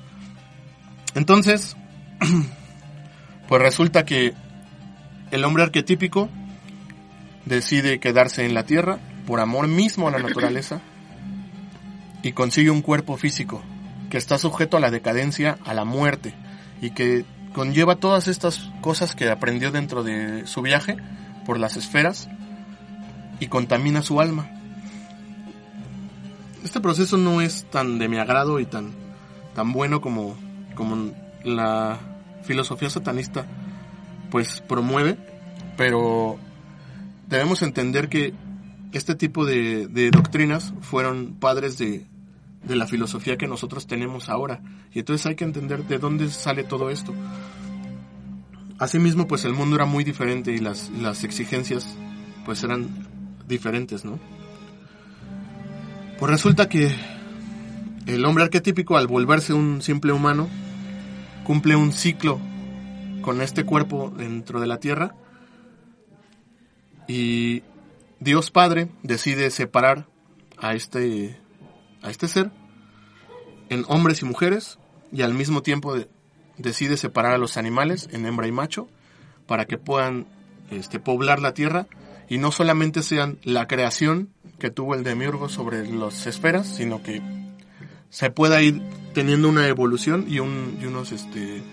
Entonces, 1.16 1.76
pues 3.48 3.62
resulta 3.62 4.06
que 4.06 4.34
el 5.32 5.44
hombre 5.44 5.64
arquetípico 5.64 6.30
decide 7.48 8.00
quedarse 8.00 8.46
en 8.46 8.54
la 8.54 8.64
tierra 8.64 9.00
por 9.26 9.40
amor 9.40 9.68
mismo 9.68 10.08
a 10.08 10.12
la 10.12 10.20
naturaleza 10.20 10.82
y 12.22 12.32
consigue 12.34 12.70
un 12.70 12.82
cuerpo 12.82 13.18
físico 13.18 13.62
que 14.10 14.18
está 14.18 14.38
sujeto 14.38 14.78
a 14.78 14.80
la 14.80 14.92
decadencia, 14.92 15.58
a 15.66 15.74
la 15.74 15.86
muerte 15.86 16.34
y 16.82 16.92
que 16.92 17.26
conlleva 17.54 17.96
todas 17.96 18.28
estas 18.28 18.72
cosas 18.82 19.16
que 19.16 19.30
aprendió 19.30 19.72
dentro 19.72 20.04
de 20.04 20.46
su 20.46 20.62
viaje 20.62 20.98
por 21.46 21.60
las 21.60 21.78
esferas 21.78 22.30
y 23.40 23.48
contamina 23.48 24.02
su 24.02 24.20
alma. 24.22 24.50
Este 26.64 26.82
proceso 26.82 27.18
no 27.18 27.42
es 27.42 27.66
tan 27.70 27.98
de 28.00 28.10
mi 28.10 28.18
agrado 28.18 28.60
y 28.60 28.66
tan, 28.66 28.94
tan 29.56 29.72
bueno 29.72 30.02
como, 30.02 30.36
como 30.76 31.12
la 31.44 32.00
filosofía 32.44 32.90
satanista 32.90 33.46
pues 34.30 34.62
promueve, 34.62 35.18
pero 35.78 36.38
debemos 37.28 37.62
entender 37.62 38.10
que 38.10 38.34
este 38.94 39.16
tipo 39.16 39.46
de, 39.46 40.10
doctrinas 40.12 40.74
fueron 40.82 41.36
padres 41.40 41.78
de, 41.78 42.06
de 42.63 42.76
la 42.76 42.88
filosofía 42.88 43.38
que 43.38 43.48
nosotros 43.48 43.88
tenemos 43.88 44.30
ahora. 44.30 44.62
Y 44.94 45.00
entonces 45.00 45.26
hay 45.26 45.36
que 45.36 45.44
entender 45.44 45.86
de 45.86 46.00
dónde 46.00 46.30
sale 46.30 46.63
todo 46.63 46.90
esto. 46.90 47.13
Asimismo, 48.80 49.28
pues 49.28 49.46
el 49.46 49.54
mundo 49.54 49.76
era 49.76 49.86
muy 49.86 50.04
diferente 50.04 50.52
y 50.52 50.60
las, 50.60 50.90
las 50.92 51.24
exigencias 51.24 51.96
pues 52.46 52.63
eran 52.63 52.88
diferentes, 53.48 54.06
¿no? 54.06 54.20
Pues 56.20 56.32
resulta 56.32 56.70
que 56.70 56.92
el 58.06 58.24
hombre 58.26 58.46
arquetípico, 58.46 58.98
al 58.98 59.08
volverse 59.08 59.54
un 59.54 59.82
simple 59.82 60.13
humano, 60.13 60.48
cumple 61.44 61.76
un 61.76 61.92
ciclo 61.92 62.40
con 63.22 63.42
este 63.42 63.66
cuerpo 63.66 64.13
dentro 64.16 64.60
de 64.60 64.68
la 64.68 64.80
tierra 64.80 65.13
y 67.08 67.63
Dios 68.20 68.52
Padre 68.52 68.89
decide 69.04 69.50
separar 69.52 70.08
a 70.58 70.74
este, 70.74 71.39
a 72.02 72.10
este 72.10 72.28
ser 72.28 72.52
en 73.70 73.86
hombres 73.88 74.22
y 74.22 74.26
mujeres 74.26 74.80
y 75.12 75.22
al 75.22 75.34
mismo 75.34 75.62
tiempo 75.62 75.96
decide 76.58 76.98
separar 76.98 77.34
a 77.34 77.38
los 77.38 77.58
animales 77.58 78.10
en 78.12 78.26
hembra 78.26 78.48
y 78.48 78.52
macho 78.52 78.88
para 79.46 79.65
que 79.65 79.78
puedan 79.78 80.28
este, 80.72 81.00
poblar 81.00 81.39
la 81.39 81.54
tierra 81.54 81.88
y 82.28 82.39
no 82.39 82.52
solamente 82.52 83.04
sean 83.04 83.39
la 83.43 83.67
creación 83.67 84.30
que 84.60 84.70
tuvo 84.70 84.96
el 84.96 85.04
demiurgo 85.04 85.50
sobre 85.50 85.88
las 85.88 86.26
esferas, 86.28 86.67
sino 86.67 87.02
que 87.04 87.22
se 88.10 88.32
pueda 88.32 88.62
ir 88.62 88.82
teniendo 89.13 89.48
una 89.50 89.67
evolución 89.67 90.26
y, 90.28 90.39
un, 90.39 90.78
y 90.82 90.86
unos, 90.86 91.12
este, 91.12 91.63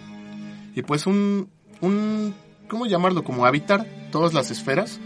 y 0.75 0.83
pues 0.83 1.07
un, 1.07 1.49
un, 1.81 2.35
¿cómo 2.69 2.87
llamarlo? 2.87 3.25
Como 3.25 3.47
habitar 3.47 3.87
todas 4.13 4.35
las 4.35 4.51
esferas 4.51 5.01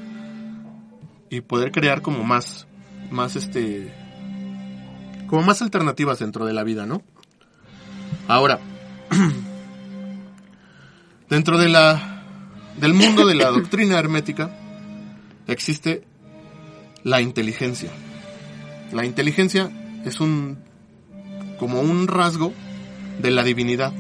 y 1.31 1.41
poder 1.41 1.73
crear 1.73 2.03
como 2.03 2.25
más, 2.25 2.67
más 3.11 3.37
este, 3.37 3.93
como 5.27 5.43
más 5.43 5.63
alternativas 5.63 6.19
dentro 6.19 6.47
de 6.47 6.53
la 6.53 6.65
vida, 6.65 6.87
¿no? 6.87 7.03
Ahora, 8.27 8.59
dentro 11.29 11.59
de 11.59 11.69
la, 11.69 12.25
del 12.79 12.95
mundo 12.95 13.27
de 13.27 13.35
la 13.35 13.47
doctrina 13.51 13.99
hermética, 13.99 14.51
existe 15.47 16.05
la 17.05 17.21
inteligencia. 17.21 17.91
La 18.93 19.05
inteligencia 19.05 19.71
es 20.05 20.21
un 20.21 20.59
como 21.59 21.81
un 21.81 22.07
rasgo 22.07 22.53
de 23.21 23.31
la 23.31 23.43
divinidad. 23.43 23.93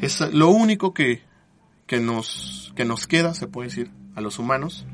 Es 0.00 0.20
lo 0.32 0.48
único 0.48 0.94
que, 0.94 1.22
que, 1.86 2.00
nos, 2.00 2.72
que 2.74 2.84
nos 2.84 3.06
queda, 3.06 3.34
se 3.34 3.46
puede 3.46 3.68
decir, 3.68 3.90
a 4.16 4.20
los 4.20 4.38
humanos 4.38 4.86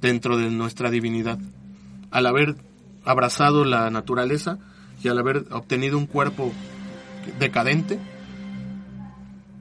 dentro 0.00 0.36
de 0.36 0.50
nuestra 0.50 0.90
divinidad. 0.90 1.38
Al 2.10 2.26
haber 2.26 2.56
abrazado 3.04 3.64
la 3.64 3.90
naturaleza 3.90 4.58
y 5.02 5.08
al 5.08 5.18
haber 5.18 5.46
obtenido 5.50 5.98
un 5.98 6.06
cuerpo 6.06 6.52
decadente, 7.38 7.98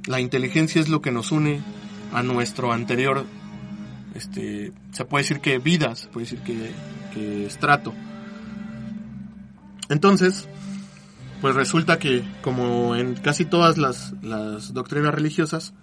la 0.07 0.19
inteligencia 0.19 0.81
es 0.81 0.89
lo 0.89 1.01
que 1.01 1.11
nos 1.11 1.31
une 1.31 1.61
a 2.13 2.23
nuestro 2.23 2.71
anterior 2.71 3.25
este, 4.15 4.71
se 4.91 5.05
puede 5.05 5.23
decir 5.23 5.41
que 5.41 5.59
vida, 5.59 5.93
se 5.95 6.07
puede 6.07 6.25
decir 6.25 6.39
que, 6.39 6.71
que 7.13 7.45
estrato. 7.45 7.93
Entonces, 9.89 10.47
pues 11.41 11.53
resulta 11.53 11.99
que 11.99 12.23
como 12.41 12.95
en 12.95 13.15
casi 13.15 13.45
todas 13.45 13.77
las, 13.77 14.13
las 14.23 14.73
doctrinas 14.73 15.13
religiosas, 15.13 15.73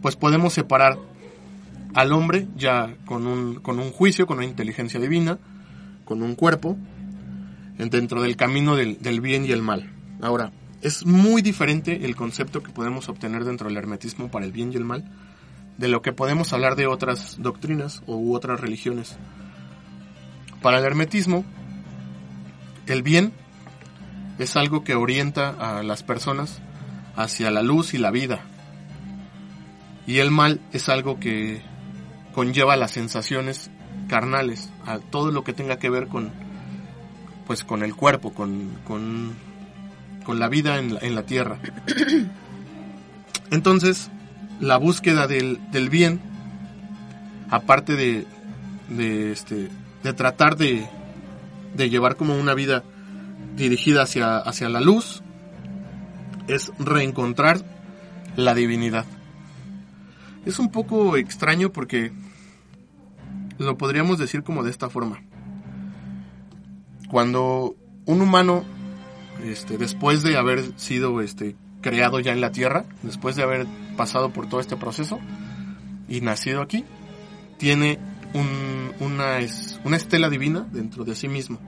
pues 0.00 0.16
podemos 0.16 0.54
separar 0.54 0.98
al 1.94 2.12
hombre 2.12 2.46
ya 2.56 2.94
con 3.04 3.26
un, 3.26 3.56
con 3.56 3.78
un 3.78 3.90
juicio, 3.90 4.26
con 4.26 4.38
una 4.38 4.46
inteligencia 4.46 5.00
divina, 5.00 5.38
con 6.04 6.22
un 6.22 6.34
cuerpo, 6.34 6.76
dentro 7.76 8.22
del 8.22 8.36
camino 8.36 8.76
del, 8.76 9.00
del, 9.00 9.20
bien 9.20 9.44
y 9.44 9.52
el 9.52 9.62
mal. 9.62 9.90
Ahora, 10.20 10.52
es 10.82 11.06
muy 11.06 11.42
diferente 11.42 12.04
el 12.04 12.16
concepto 12.16 12.62
que 12.62 12.72
podemos 12.72 13.08
obtener 13.08 13.44
dentro 13.44 13.68
del 13.68 13.76
hermetismo 13.76 14.30
para 14.30 14.44
el 14.44 14.52
bien 14.52 14.72
y 14.72 14.76
el 14.76 14.84
mal 14.84 15.04
de 15.78 15.88
lo 15.88 16.02
que 16.02 16.12
podemos 16.12 16.52
hablar 16.52 16.76
de 16.76 16.86
otras 16.86 17.36
doctrinas 17.40 18.02
u 18.06 18.34
otras 18.34 18.60
religiones. 18.60 19.16
Para 20.60 20.78
el 20.78 20.84
hermetismo, 20.84 21.44
el 22.86 23.02
bien 23.02 23.32
es 24.38 24.56
algo 24.56 24.84
que 24.84 24.94
orienta 24.94 25.48
a 25.48 25.82
las 25.82 26.02
personas 26.02 26.60
hacia 27.16 27.50
la 27.50 27.62
luz 27.62 27.94
y 27.94 27.98
la 27.98 28.10
vida. 28.10 28.40
Y 30.06 30.18
el 30.18 30.30
mal 30.30 30.60
es 30.72 30.90
algo 30.90 31.18
que 31.18 31.62
conlleva 32.34 32.76
las 32.76 32.92
sensaciones 32.92 33.70
carnales, 34.08 34.70
a 34.86 34.98
todo 34.98 35.30
lo 35.30 35.44
que 35.44 35.52
tenga 35.52 35.78
que 35.78 35.90
ver 35.90 36.08
con, 36.08 36.30
pues, 37.46 37.64
con 37.64 37.82
el 37.82 37.94
cuerpo, 37.94 38.32
con, 38.32 38.78
con, 38.84 39.34
con 40.24 40.38
la 40.38 40.48
vida 40.48 40.78
en 40.78 40.94
la, 40.94 41.00
en 41.00 41.14
la 41.14 41.22
tierra. 41.24 41.58
Entonces, 43.50 44.10
la 44.60 44.76
búsqueda 44.76 45.26
del, 45.26 45.58
del 45.70 45.90
bien, 45.90 46.20
aparte 47.50 47.96
de, 47.96 48.26
de, 48.88 49.32
este, 49.32 49.70
de 50.02 50.12
tratar 50.12 50.56
de, 50.56 50.88
de 51.74 51.90
llevar 51.90 52.16
como 52.16 52.36
una 52.36 52.54
vida 52.54 52.84
dirigida 53.56 54.02
hacia, 54.02 54.38
hacia 54.38 54.68
la 54.68 54.80
luz, 54.80 55.22
es 56.48 56.72
reencontrar 56.78 57.64
la 58.36 58.54
divinidad. 58.54 59.04
Es 60.44 60.58
un 60.58 60.70
poco 60.70 61.16
extraño 61.16 61.70
porque 61.70 62.12
lo 63.58 63.76
podríamos 63.76 64.18
decir 64.18 64.42
como 64.42 64.62
de 64.62 64.70
esta 64.70 64.88
forma. 64.88 65.22
Cuando 67.10 67.76
un 68.06 68.22
humano, 68.22 68.64
este, 69.44 69.76
después 69.76 70.22
de 70.22 70.36
haber 70.36 70.78
sido 70.78 71.20
este, 71.20 71.56
creado 71.80 72.20
ya 72.20 72.32
en 72.32 72.40
la 72.40 72.52
tierra, 72.52 72.84
después 73.02 73.36
de 73.36 73.42
haber 73.42 73.66
pasado 73.96 74.32
por 74.32 74.48
todo 74.48 74.60
este 74.60 74.76
proceso 74.76 75.18
y 76.08 76.20
nacido 76.20 76.62
aquí, 76.62 76.84
tiene 77.58 77.98
un, 78.32 78.92
una, 79.00 79.38
es, 79.38 79.80
una 79.84 79.96
estela 79.96 80.30
divina 80.30 80.66
dentro 80.72 81.04
de 81.04 81.14
sí 81.14 81.28
mismo. 81.28 81.58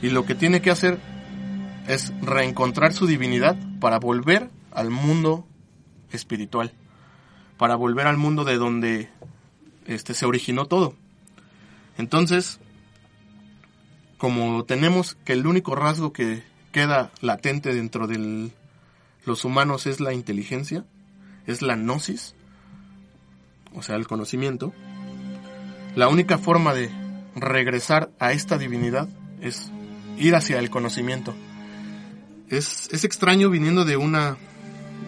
Y 0.00 0.10
lo 0.10 0.24
que 0.24 0.34
tiene 0.34 0.60
que 0.60 0.70
hacer 0.70 0.98
es 1.88 2.12
reencontrar 2.20 2.92
su 2.92 3.06
divinidad 3.06 3.56
para 3.80 3.98
volver 3.98 4.50
al 4.70 4.90
mundo 4.90 5.46
espiritual, 6.10 6.72
para 7.58 7.76
volver 7.76 8.06
al 8.06 8.16
mundo 8.16 8.44
de 8.44 8.56
donde 8.56 9.08
este, 9.86 10.14
se 10.14 10.26
originó 10.26 10.66
todo. 10.66 10.94
Entonces, 11.98 12.58
como 14.18 14.64
tenemos 14.64 15.16
que 15.24 15.32
el 15.32 15.46
único 15.46 15.74
rasgo 15.74 16.12
que 16.12 16.42
queda 16.70 17.10
latente 17.20 17.74
dentro 17.74 18.06
de 18.06 18.50
los 19.24 19.44
humanos 19.44 19.86
es 19.86 20.00
la 20.00 20.12
inteligencia, 20.12 20.84
es 21.46 21.62
la 21.62 21.76
gnosis, 21.76 22.34
o 23.74 23.82
sea, 23.82 23.96
el 23.96 24.06
conocimiento, 24.06 24.72
la 25.94 26.08
única 26.08 26.38
forma 26.38 26.74
de 26.74 26.90
regresar 27.34 28.10
a 28.18 28.32
esta 28.32 28.58
divinidad 28.58 29.08
es 29.40 29.70
ir 30.18 30.34
hacia 30.34 30.58
el 30.58 30.70
conocimiento. 30.70 31.34
Es, 32.48 32.88
es 32.92 33.04
extraño 33.04 33.50
viniendo 33.50 33.84
de 33.84 33.96
una, 33.96 34.36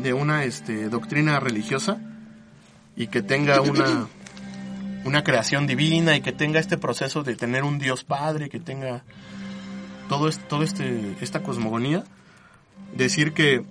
de 0.02 0.12
una 0.12 0.44
este, 0.44 0.88
doctrina 0.88 1.40
religiosa 1.40 2.00
y 2.96 3.08
que 3.08 3.22
tenga 3.22 3.60
una, 3.60 4.08
una 5.04 5.24
creación 5.24 5.66
divina 5.66 6.16
y 6.16 6.20
que 6.20 6.32
tenga 6.32 6.60
este 6.60 6.78
proceso 6.78 7.22
de 7.22 7.36
tener 7.36 7.64
un 7.64 7.78
Dios 7.78 8.04
Padre, 8.04 8.48
que 8.48 8.60
tenga 8.60 9.02
todo, 10.08 10.28
este, 10.28 10.44
todo 10.44 10.62
este, 10.62 11.16
esta 11.20 11.42
cosmogonía, 11.42 12.04
decir 12.96 13.32
que 13.32 13.64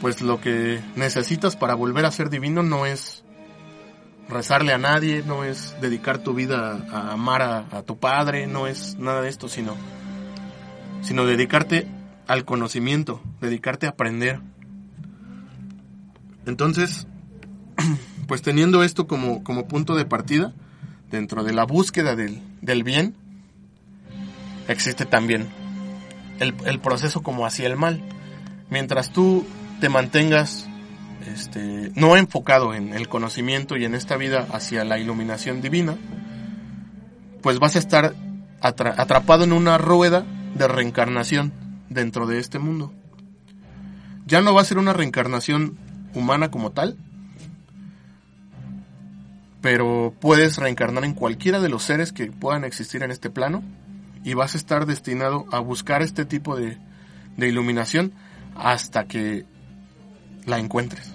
pues 0.00 0.20
lo 0.20 0.40
que 0.40 0.82
necesitas 0.96 1.56
para 1.56 1.74
volver 1.74 2.04
a 2.04 2.10
ser 2.10 2.28
divino 2.28 2.62
no 2.62 2.86
es 2.86 3.24
rezarle 4.28 4.72
a 4.72 4.78
nadie, 4.78 5.22
no 5.26 5.44
es 5.44 5.76
dedicar 5.80 6.18
tu 6.18 6.34
vida 6.34 6.84
a 6.90 7.12
amar 7.12 7.42
a, 7.42 7.82
tu 7.82 7.98
padre, 7.98 8.46
no 8.46 8.66
es 8.66 8.96
nada 8.98 9.22
de 9.22 9.28
esto, 9.28 9.48
sino, 9.48 9.76
sino 11.02 11.26
dedicarte 11.26 11.86
al 12.26 12.44
conocimiento, 12.44 13.22
dedicarte 13.40 13.86
a 13.86 13.90
aprender. 13.90 14.40
Entonces, 16.46 17.06
pues 18.26 18.42
teniendo 18.42 18.82
esto 18.82 19.06
como, 19.06 19.42
como 19.44 19.66
punto 19.66 19.94
de 19.94 20.04
partida, 20.04 20.52
dentro 21.10 21.44
de 21.44 21.52
la 21.52 21.64
búsqueda 21.64 22.16
del, 22.16 22.42
del 22.60 22.82
bien, 22.82 23.14
existe 24.68 25.06
también 25.06 25.48
el, 26.40 26.54
el 26.64 26.80
proceso 26.80 27.22
como 27.22 27.46
hacia 27.46 27.66
el 27.66 27.76
mal. 27.76 28.02
Mientras 28.70 29.10
tú 29.10 29.46
te 29.80 29.88
mantengas 29.88 30.68
este, 31.26 31.92
no 31.94 32.16
enfocado 32.16 32.74
en 32.74 32.92
el 32.92 33.08
conocimiento 33.08 33.76
y 33.76 33.84
en 33.84 33.94
esta 33.94 34.16
vida 34.16 34.46
hacia 34.52 34.84
la 34.84 34.98
iluminación 34.98 35.60
divina, 35.60 35.96
pues 37.42 37.58
vas 37.58 37.76
a 37.76 37.78
estar 37.78 38.14
atrapado 38.60 39.44
en 39.44 39.52
una 39.52 39.78
rueda 39.78 40.24
de 40.54 40.68
reencarnación 40.68 41.52
dentro 41.88 42.26
de 42.26 42.38
este 42.38 42.58
mundo. 42.58 42.92
Ya 44.26 44.40
no 44.40 44.54
va 44.54 44.62
a 44.62 44.64
ser 44.64 44.78
una 44.78 44.92
reencarnación 44.92 45.76
humana 46.14 46.50
como 46.50 46.72
tal, 46.72 46.96
pero 49.64 50.12
puedes 50.20 50.58
reencarnar 50.58 51.06
en 51.06 51.14
cualquiera 51.14 51.58
de 51.58 51.70
los 51.70 51.84
seres 51.84 52.12
que 52.12 52.26
puedan 52.26 52.64
existir 52.64 53.02
en 53.02 53.10
este 53.10 53.30
plano 53.30 53.62
y 54.22 54.34
vas 54.34 54.54
a 54.54 54.58
estar 54.58 54.84
destinado 54.84 55.46
a 55.52 55.58
buscar 55.58 56.02
este 56.02 56.26
tipo 56.26 56.54
de, 56.54 56.76
de 57.38 57.48
iluminación 57.48 58.12
hasta 58.54 59.06
que 59.06 59.46
la 60.44 60.58
encuentres. 60.58 61.14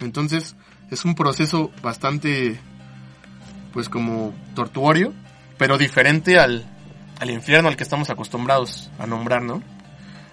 Entonces 0.00 0.56
es 0.90 1.04
un 1.04 1.14
proceso 1.14 1.70
bastante, 1.80 2.58
pues 3.72 3.88
como 3.88 4.34
tortuorio, 4.56 5.14
pero 5.56 5.78
diferente 5.78 6.40
al, 6.40 6.64
al 7.20 7.30
infierno 7.30 7.68
al 7.68 7.76
que 7.76 7.84
estamos 7.84 8.10
acostumbrados 8.10 8.90
a 8.98 9.06
nombrar, 9.06 9.42
¿no? 9.42 9.62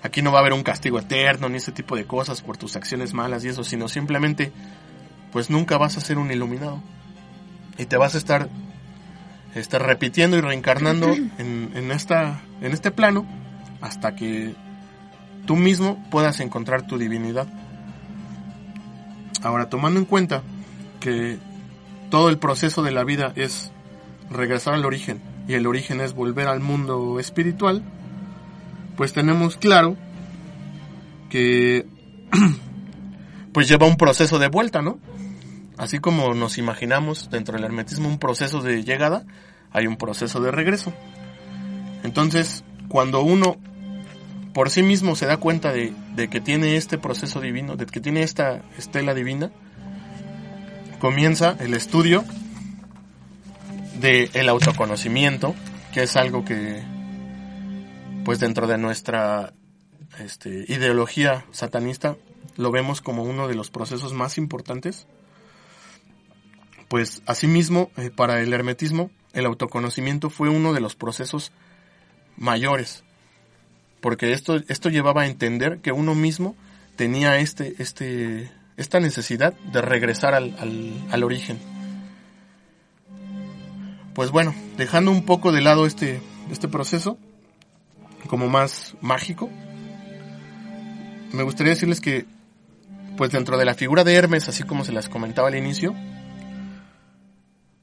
Aquí 0.01 0.23
no 0.23 0.31
va 0.31 0.39
a 0.39 0.41
haber 0.41 0.53
un 0.53 0.63
castigo 0.63 0.97
eterno 0.97 1.49
ni 1.49 1.57
ese 1.57 1.71
tipo 1.71 1.95
de 1.95 2.05
cosas 2.05 2.41
por 2.41 2.57
tus 2.57 2.75
acciones 2.75 3.13
malas 3.13 3.45
y 3.45 3.49
eso, 3.49 3.63
sino 3.63 3.87
simplemente, 3.87 4.51
pues 5.31 5.51
nunca 5.51 5.77
vas 5.77 5.97
a 5.97 6.01
ser 6.01 6.17
un 6.17 6.31
iluminado. 6.31 6.81
Y 7.77 7.85
te 7.85 7.97
vas 7.97 8.15
a 8.15 8.17
estar, 8.17 8.49
estar 9.55 9.81
repitiendo 9.81 10.37
y 10.37 10.41
reencarnando 10.41 11.07
en, 11.37 11.71
en, 11.73 11.91
esta, 11.91 12.41
en 12.61 12.71
este 12.73 12.91
plano 12.91 13.25
hasta 13.81 14.15
que 14.15 14.55
tú 15.45 15.55
mismo 15.55 16.03
puedas 16.09 16.39
encontrar 16.39 16.87
tu 16.87 16.97
divinidad. 16.97 17.47
Ahora, 19.43 19.69
tomando 19.69 19.99
en 19.99 20.05
cuenta 20.05 20.41
que 20.99 21.37
todo 22.09 22.29
el 22.29 22.37
proceso 22.37 22.83
de 22.83 22.91
la 22.91 23.03
vida 23.03 23.33
es 23.35 23.71
regresar 24.29 24.73
al 24.73 24.85
origen 24.85 25.21
y 25.47 25.53
el 25.53 25.67
origen 25.67 26.01
es 26.01 26.13
volver 26.13 26.47
al 26.47 26.59
mundo 26.59 27.19
espiritual, 27.19 27.83
pues 28.95 29.13
tenemos 29.13 29.57
claro 29.57 29.95
que 31.29 31.85
pues 33.53 33.67
lleva 33.67 33.87
un 33.87 33.95
proceso 33.95 34.39
de 34.39 34.47
vuelta, 34.47 34.81
¿no? 34.81 34.99
Así 35.77 35.99
como 35.99 36.33
nos 36.33 36.57
imaginamos 36.57 37.29
dentro 37.29 37.55
del 37.55 37.63
hermetismo 37.63 38.09
un 38.09 38.19
proceso 38.19 38.61
de 38.61 38.83
llegada, 38.83 39.25
hay 39.71 39.87
un 39.87 39.97
proceso 39.97 40.39
de 40.41 40.51
regreso. 40.51 40.93
Entonces, 42.03 42.63
cuando 42.87 43.21
uno 43.21 43.57
por 44.53 44.71
sí 44.71 44.81
mismo 44.81 45.15
se 45.15 45.27
da 45.27 45.37
cuenta 45.37 45.71
de, 45.71 45.93
que 46.29 46.41
tiene 46.41 46.77
este 46.77 46.97
proceso 46.97 47.39
divino, 47.39 47.75
de 47.75 47.85
que 47.85 47.99
tiene 47.99 48.23
esta 48.23 48.63
estela 48.75 49.13
divina, 49.13 49.51
comienza 50.99 51.55
el 51.59 51.75
estudio 51.75 52.25
del 53.99 54.31
el 54.33 54.49
autoconocimiento, 54.49 55.53
que 55.93 56.01
es 56.01 56.15
algo 56.15 56.43
que, 56.43 56.81
pues 58.25 58.39
dentro 58.39 58.65
de 58.65 58.79
nuestra 58.79 59.53
este, 60.19 60.65
ideología 60.67 61.45
satanista, 61.51 62.15
lo 62.55 62.71
vemos 62.71 63.01
como 63.01 63.21
uno 63.21 63.47
de 63.47 63.53
los 63.53 63.69
procesos 63.69 64.13
más 64.13 64.39
importantes. 64.39 65.05
Pues 66.87 67.21
asimismo, 67.25 67.91
eh, 67.97 68.11
para 68.15 68.41
el 68.41 68.53
hermetismo, 68.53 69.11
el 69.33 69.45
autoconocimiento 69.45 70.29
fue 70.29 70.49
uno 70.49 70.73
de 70.73 70.79
los 70.79 70.95
procesos 70.95 71.51
mayores 72.37 73.03
porque 74.01 74.31
esto, 74.31 74.61
esto 74.67 74.89
llevaba 74.89 75.23
a 75.23 75.27
entender 75.27 75.79
que 75.79 75.91
uno 75.91 76.15
mismo 76.15 76.55
tenía 76.95 77.39
este, 77.39 77.75
este, 77.79 78.51
esta 78.77 78.99
necesidad 78.99 79.53
de 79.53 79.81
regresar 79.81 80.33
al, 80.33 80.55
al, 81.11 81.23
origen. 81.23 81.59
Pues 84.13 84.31
bueno, 84.31 84.55
dejando 84.77 85.11
un 85.11 85.25
poco 85.25 85.51
de 85.51 85.61
lado 85.61 85.85
este, 85.85 86.21
este 86.51 86.67
proceso, 86.67 87.17
como 88.27 88.49
más 88.49 88.95
mágico, 89.01 89.49
me 91.33 91.43
gustaría 91.43 91.73
decirles 91.73 92.01
que, 92.01 92.25
pues 93.17 93.31
dentro 93.31 93.57
de 93.57 93.65
la 93.65 93.73
figura 93.73 94.03
de 94.03 94.15
Hermes, 94.15 94.47
así 94.47 94.63
como 94.63 94.85
se 94.85 94.91
las 94.91 95.09
comentaba 95.09 95.49
al 95.49 95.55
inicio, 95.55 95.93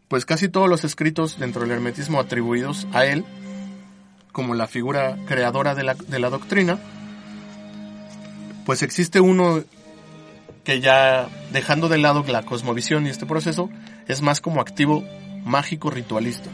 pues 0.08 0.24
casi 0.24 0.48
todos 0.48 0.68
los 0.68 0.84
escritos 0.84 1.38
dentro 1.38 1.62
del 1.62 1.72
hermetismo 1.72 2.20
atribuidos 2.20 2.86
a 2.92 3.06
él 3.06 3.24
como 4.32 4.54
la 4.54 4.66
figura 4.66 5.16
creadora 5.26 5.74
de 5.74 5.84
la, 5.84 5.94
de 5.94 6.18
la 6.18 6.28
doctrina, 6.28 6.78
pues 8.66 8.82
existe 8.82 9.20
uno 9.20 9.62
que 10.64 10.80
ya 10.80 11.28
dejando 11.52 11.88
de 11.88 11.98
lado 11.98 12.24
la 12.26 12.42
cosmovisión 12.42 13.06
y 13.06 13.10
este 13.10 13.26
proceso, 13.26 13.70
es 14.08 14.22
más 14.22 14.40
como 14.40 14.60
activo 14.60 15.04
mágico 15.44 15.90
ritualista. 15.90 16.50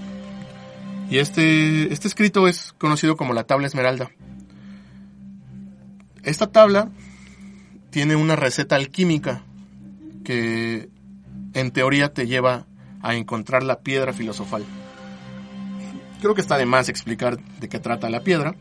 Y 1.09 1.19
este, 1.19 1.93
este 1.93 2.09
escrito 2.09 2.49
es 2.49 2.73
conocido 2.77 3.17
como 3.17 3.33
la 3.33 3.45
tabla 3.45 3.67
esmeralda. 3.67 4.11
Esta 6.23 6.49
tabla 6.49 6.91
tiene 7.91 8.15
una 8.15 8.37
receta 8.37 8.77
alquímica 8.77 9.43
que 10.25 10.89
en 11.55 11.71
teoría 11.71 12.13
te 12.13 12.27
lleva 12.27 12.67
a 13.03 13.15
encontrar 13.15 13.63
la 13.63 13.81
piedra 13.81 14.13
filosofal. 14.13 14.65
Creo 16.21 16.35
que 16.35 16.41
está 16.41 16.59
de 16.59 16.67
más 16.67 16.89
explicar 16.89 17.39
de 17.39 17.69
qué 17.69 17.79
trata 17.79 18.11
la 18.11 18.21
piedra, 18.21 18.55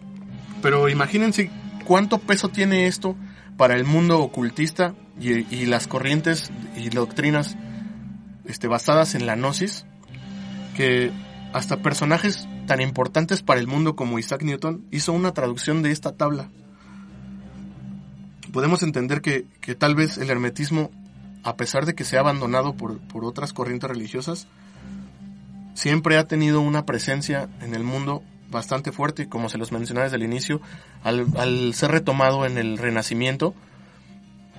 pero 0.62 0.90
imagínense 0.90 1.52
cuánto 1.86 2.20
peso 2.20 2.50
tiene 2.50 2.88
esto 2.88 3.16
para 3.58 3.76
el 3.76 3.84
mundo 3.84 4.20
ocultista 4.22 4.96
y, 5.20 5.66
las 5.66 5.88
corrientes 5.88 6.52
y 6.78 6.90
doctrinas 6.90 7.58
este, 8.46 8.68
basadas 8.68 9.16
en 9.16 9.26
la 9.26 9.36
gnosis, 9.36 9.86
que 10.76 11.12
hasta 11.52 11.82
personajes 11.82 12.48
tan 12.68 12.82
importantes 12.82 13.42
para 13.42 13.60
el 13.60 13.68
mundo 13.68 13.96
como 13.96 14.20
Isaac 14.20 14.44
Newton 14.44 14.86
hizo 14.92 15.12
una 15.12 15.34
traducción 15.34 15.82
de 15.82 15.92
esta 15.92 16.16
tabla. 16.16 16.50
Podemos 18.54 18.82
entender 18.84 19.22
que, 19.22 19.46
que 19.60 19.76
tal 19.76 19.96
vez 19.96 20.18
el 20.18 20.30
hermetismo, 20.30 20.92
a 21.44 21.56
pesar 21.56 21.86
de 21.86 21.96
que 21.96 22.04
se 22.04 22.18
ha 22.18 22.22
abandonado 22.22 22.74
por, 22.74 23.00
por 23.00 23.26
otras 23.26 23.54
corrientes 23.54 23.90
religiosas, 23.90 24.48
siempre 25.74 26.18
ha 26.18 26.28
tenido 26.28 26.62
una 26.62 26.86
presencia 26.86 27.50
en 27.62 27.74
el 27.74 27.84
mundo 27.84 28.24
bastante 28.50 28.92
fuerte, 28.92 29.30
como 29.30 29.50
se 29.50 29.58
los 29.58 29.72
mencionaba 29.72 30.06
desde 30.06 30.18
el 30.18 30.24
inicio, 30.24 30.62
al, 31.04 31.74
ser 31.74 31.92
retomado 31.92 32.46
en 32.46 32.58
el 32.58 32.78
Renacimiento 32.78 33.54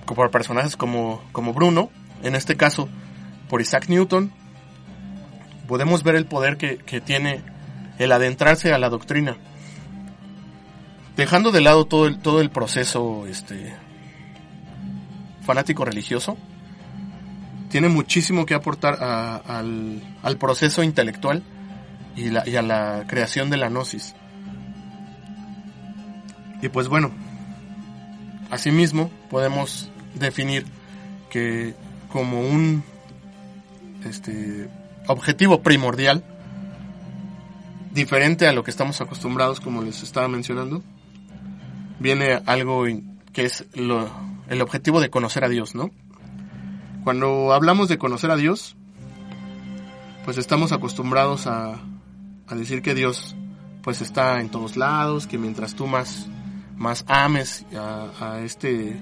por 0.05 0.31
personajes 0.31 0.75
como, 0.75 1.21
como 1.31 1.53
Bruno, 1.53 1.89
en 2.23 2.35
este 2.35 2.57
caso 2.57 2.89
por 3.49 3.61
Isaac 3.61 3.87
Newton, 3.87 4.31
podemos 5.67 6.03
ver 6.03 6.15
el 6.15 6.25
poder 6.25 6.57
que, 6.57 7.01
tiene 7.01 7.41
el 7.97 8.11
adentrarse 8.11 8.73
a 8.73 8.77
la 8.77 8.89
doctrina. 8.89 9.37
Dejando 11.15 11.51
de 11.51 11.61
lado 11.61 11.85
todo 11.85 12.07
el, 12.07 12.19
todo 12.19 12.41
el 12.41 12.49
proceso 12.49 13.27
este, 13.27 13.73
fanático 15.43 15.85
religioso, 15.85 16.37
tiene 17.71 17.87
muchísimo 17.87 18.45
que 18.45 18.53
aportar 18.53 19.01
al, 19.01 20.37
proceso 20.37 20.83
intelectual 20.83 21.41
y, 22.15 22.35
a 22.35 22.61
la 22.61 23.05
creación 23.07 23.49
de 23.49 23.57
la 23.57 23.69
gnosis. 23.69 24.13
Y 26.61 26.67
pues 26.69 26.89
bueno, 26.89 27.11
asimismo 28.51 29.09
podemos 29.29 29.89
definir 30.15 30.65
que 31.29 31.73
como 32.09 32.41
un 32.41 32.83
este, 34.03 34.69
objetivo 35.07 35.61
primordial, 35.63 36.25
diferente 37.93 38.47
a 38.47 38.51
lo 38.51 38.63
que 38.63 38.71
estamos 38.71 38.99
acostumbrados, 38.99 39.61
como 39.61 39.81
les 39.81 40.03
estaba 40.03 40.27
mencionando, 40.27 40.83
viene 41.99 42.41
algo 42.45 42.83
que 43.31 43.45
es 43.45 43.65
el 43.73 44.61
objetivo 44.61 44.99
de 44.99 45.09
conocer 45.09 45.45
a 45.45 45.49
Dios, 45.49 45.73
¿no? 45.73 45.89
Cuando 47.03 47.53
hablamos 47.53 47.87
de 47.87 47.97
conocer 47.97 48.31
a 48.31 48.35
Dios, 48.35 48.75
pues 50.23 50.37
estamos 50.37 50.71
acostumbrados 50.71 51.47
a, 51.47 51.81
a 52.47 52.55
decir 52.55 52.81
que 52.81 52.93
Dios 52.93 53.35
pues 53.81 54.01
está 54.01 54.39
en 54.39 54.49
todos 54.49 54.77
lados, 54.77 55.27
que 55.27 55.37
mientras 55.37 55.75
tú 55.75 55.87
más, 55.87 56.27
más 56.77 57.03
ames 57.07 57.65
a, 57.73 58.41
este 58.43 58.99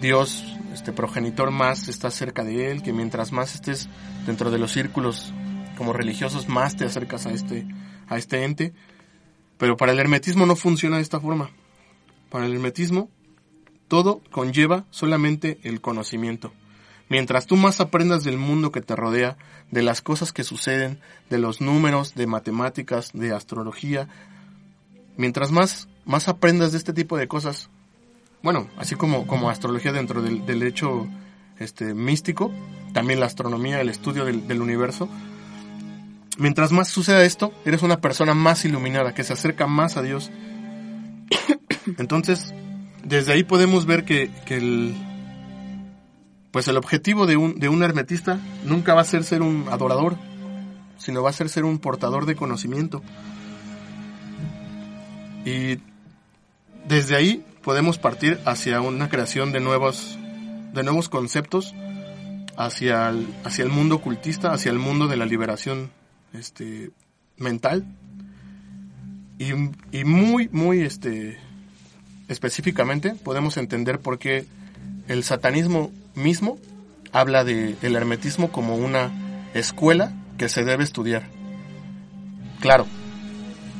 Dios, 0.00 0.44
este 0.72 0.92
progenitor 0.92 1.50
más 1.50 1.88
estás 1.88 2.14
cerca 2.14 2.44
de 2.44 2.70
él, 2.70 2.82
que 2.82 2.92
mientras 2.92 3.32
más 3.32 3.54
estés 3.54 3.88
dentro 4.26 4.50
de 4.50 4.58
los 4.58 4.72
círculos 4.72 5.32
como 5.76 5.92
religiosos 5.92 6.48
más 6.48 6.76
te 6.76 6.84
acercas 6.84 7.26
a 7.26 7.32
este, 7.32 7.66
a 8.08 8.16
este 8.16 8.44
ente. 8.44 8.72
Pero 9.58 9.76
para 9.76 9.92
el 9.92 9.98
hermetismo 9.98 10.46
no 10.46 10.56
funciona 10.56 10.96
de 10.96 11.02
esta 11.02 11.20
forma. 11.20 11.50
Para 12.30 12.46
el 12.46 12.54
hermetismo 12.54 13.10
todo 13.88 14.22
conlleva 14.30 14.86
solamente 14.90 15.60
el 15.62 15.80
conocimiento. 15.80 16.52
Mientras 17.12 17.44
tú 17.44 17.56
más 17.56 17.78
aprendas 17.82 18.24
del 18.24 18.38
mundo 18.38 18.72
que 18.72 18.80
te 18.80 18.96
rodea, 18.96 19.36
de 19.70 19.82
las 19.82 20.00
cosas 20.00 20.32
que 20.32 20.44
suceden, 20.44 20.98
de 21.28 21.36
los 21.36 21.60
números, 21.60 22.14
de 22.14 22.26
matemáticas, 22.26 23.10
de 23.12 23.34
astrología, 23.34 24.08
mientras 25.18 25.50
más, 25.50 25.90
más 26.06 26.28
aprendas 26.28 26.72
de 26.72 26.78
este 26.78 26.94
tipo 26.94 27.18
de 27.18 27.28
cosas, 27.28 27.68
bueno, 28.42 28.66
así 28.78 28.94
como, 28.94 29.26
como 29.26 29.50
astrología 29.50 29.92
dentro 29.92 30.22
del, 30.22 30.62
hecho 30.62 31.06
este, 31.58 31.92
místico, 31.92 32.50
también 32.94 33.20
la 33.20 33.26
astronomía, 33.26 33.82
el 33.82 33.90
estudio 33.90 34.24
del, 34.24 34.48
del 34.48 34.62
universo, 34.62 35.06
mientras 36.38 36.72
más 36.72 36.88
suceda 36.88 37.26
esto, 37.26 37.52
eres 37.66 37.82
una 37.82 38.00
persona 38.00 38.32
más 38.32 38.64
iluminada, 38.64 39.12
que 39.12 39.22
se 39.22 39.34
acerca 39.34 39.66
más 39.66 39.98
a 39.98 40.02
Dios. 40.02 40.30
Entonces, 41.98 42.54
desde 43.04 43.34
ahí 43.34 43.44
podemos 43.44 43.84
ver 43.84 44.06
que, 44.06 44.30
que 44.46 44.56
el, 44.56 44.94
pues 46.52 46.68
el 46.68 46.76
objetivo 46.76 47.26
de 47.26 47.36
un, 47.36 47.58
de 47.58 47.68
un 47.68 47.82
hermetista 47.82 48.38
nunca 48.64 48.94
va 48.94 49.00
a 49.00 49.04
ser 49.04 49.24
ser 49.24 49.42
un 49.42 49.66
adorador, 49.70 50.16
sino 50.98 51.22
va 51.22 51.30
a 51.30 51.32
ser 51.32 51.48
ser 51.48 51.64
un 51.64 51.78
portador 51.78 52.26
de 52.26 52.36
conocimiento. 52.36 53.02
Y 55.46 55.78
desde 56.86 57.16
ahí 57.16 57.44
podemos 57.62 57.98
partir 57.98 58.38
hacia 58.44 58.82
una 58.82 59.08
creación 59.08 59.50
de 59.50 59.60
nuevos, 59.60 60.18
de 60.74 60.82
nuevos 60.82 61.08
conceptos, 61.08 61.74
hacia 62.56 63.08
el, 63.08 63.26
hacia 63.44 63.64
el 63.64 63.70
mundo 63.70 63.96
ocultista, 63.96 64.52
hacia 64.52 64.70
el 64.70 64.78
mundo 64.78 65.08
de 65.08 65.16
la 65.16 65.24
liberación 65.24 65.90
este, 66.34 66.90
mental. 67.38 67.86
Y, 69.38 69.52
y 69.90 70.04
muy, 70.04 70.50
muy 70.52 70.82
este, 70.82 71.38
específicamente 72.28 73.14
podemos 73.14 73.56
entender 73.56 74.00
por 74.00 74.18
qué 74.18 74.44
el 75.08 75.24
satanismo 75.24 75.90
mismo 76.14 76.58
habla 77.12 77.44
de 77.44 77.76
el 77.82 77.96
hermetismo 77.96 78.50
como 78.50 78.76
una 78.76 79.10
escuela 79.54 80.12
que 80.38 80.48
se 80.48 80.64
debe 80.64 80.84
estudiar. 80.84 81.24
Claro, 82.60 82.86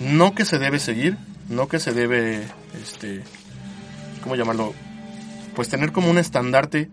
no 0.00 0.34
que 0.34 0.44
se 0.44 0.58
debe 0.58 0.78
seguir, 0.78 1.16
no 1.48 1.68
que 1.68 1.78
se 1.78 1.92
debe, 1.92 2.42
este, 2.80 3.22
¿cómo 4.22 4.36
llamarlo? 4.36 4.74
Pues 5.54 5.68
tener 5.68 5.92
como 5.92 6.10
un 6.10 6.18
estandarte 6.18 6.90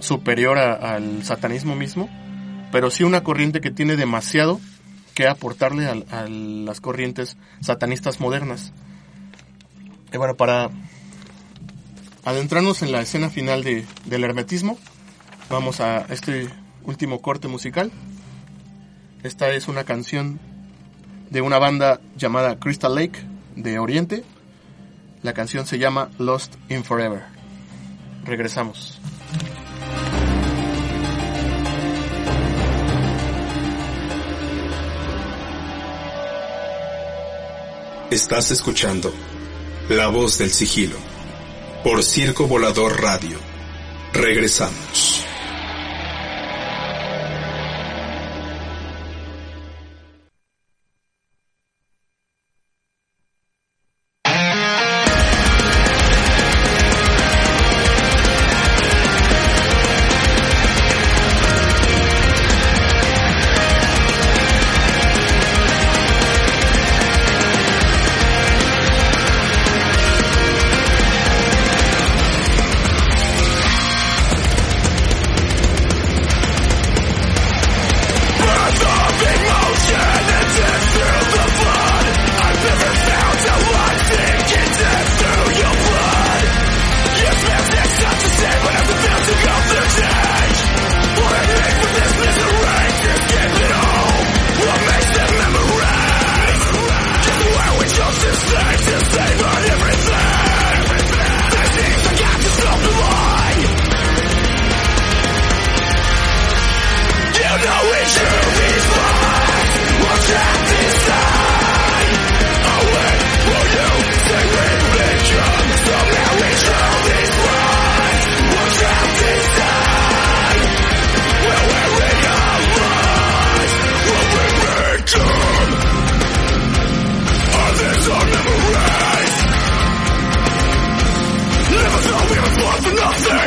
superior 0.00 0.58
al 0.58 1.24
satanismo 1.24 1.76
mismo, 1.76 2.08
pero 2.72 2.90
sí 2.90 3.04
una 3.04 3.22
corriente 3.22 3.60
que 3.60 3.70
tiene 3.70 3.96
demasiado 3.96 4.60
que 5.14 5.28
aportarle 5.28 5.86
a, 5.86 6.28
las 6.28 6.80
corrientes 6.80 7.36
satanistas 7.60 8.20
modernas. 8.20 8.72
Y 10.12 10.16
bueno, 10.16 10.36
para 10.36 10.70
adentrarnos 12.24 12.82
en 12.82 12.92
la 12.92 13.00
escena 13.00 13.30
final 13.30 13.64
de, 13.64 13.86
del 14.04 14.24
hermetismo, 14.24 14.78
vamos 15.48 15.80
a 15.80 16.06
este 16.10 16.48
último 16.84 17.20
corte 17.20 17.48
musical. 17.48 17.90
Esta 19.22 19.50
es 19.50 19.68
una 19.68 19.84
canción 19.84 20.40
de 21.30 21.40
una 21.40 21.58
banda 21.58 22.00
llamada 22.16 22.58
Crystal 22.58 22.94
Lake 22.94 23.20
de 23.56 23.78
Oriente. 23.78 24.24
La 25.22 25.34
canción 25.34 25.66
se 25.66 25.78
llama 25.78 26.10
Lost 26.18 26.54
in 26.68 26.84
Forever. 26.84 27.22
Regresamos. 28.24 28.98
Estás 38.10 38.50
escuchando 38.50 39.14
La 39.88 40.08
voz 40.08 40.38
del 40.38 40.50
sigilo 40.50 40.96
por 41.82 42.02
Circo 42.02 42.46
Volador 42.46 43.00
Radio. 43.00 43.38
Regresamos. 44.12 45.19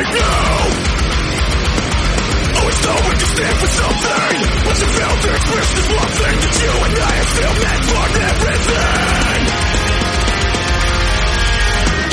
right 0.04 0.14
now. 0.14 0.54
Always 2.58 2.78
knowing 2.84 3.18
you 3.20 3.26
stand 3.26 3.56
for 3.58 3.68
something. 3.68 4.36
Once 4.66 4.80
you 4.80 4.86
felt 4.86 5.18
the 5.22 5.30
expression 5.34 5.78
is 5.78 5.88
one 5.88 6.12
thing 6.20 6.36
that 6.44 6.54
you 6.62 6.72
and 6.84 6.94
I 6.98 7.12
have 7.14 7.28
still 7.34 7.54
meant 7.64 7.84
for 7.84 8.04
everything. 8.30 9.42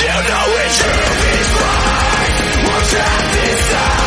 You 0.02 0.16
know 0.28 0.46
it's 0.62 0.78
true, 0.82 1.08
it's 1.32 1.54
right. 1.62 2.36
Once 2.72 2.94
I 2.94 3.10
inside. 3.52 4.01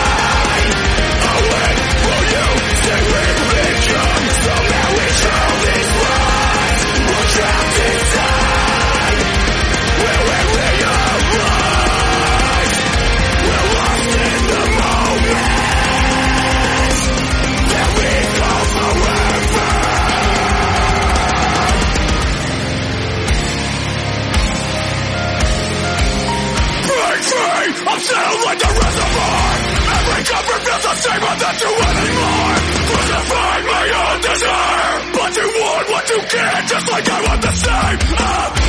Sound 28.04 28.44
like 28.44 28.58
the 28.58 28.68
reservoir. 28.68 29.48
Every 29.96 30.22
comfort 30.28 30.60
feels 30.64 30.82
the 30.84 30.94
same 31.04 31.24
that 31.24 31.56
you 31.62 31.70
want 31.72 31.96
anymore. 32.04 32.56
Crucify 32.84 33.56
my 33.64 33.86
own 34.04 34.18
desire. 34.28 34.94
But 35.14 35.30
you 35.38 35.46
want 35.60 35.86
what 35.88 36.04
you 36.10 36.20
can't. 36.28 36.68
Just 36.68 36.86
like 36.92 37.08
I 37.08 37.18
want 37.24 37.40
the 37.42 37.52
same. 37.52 37.98
Ah! 38.18 38.63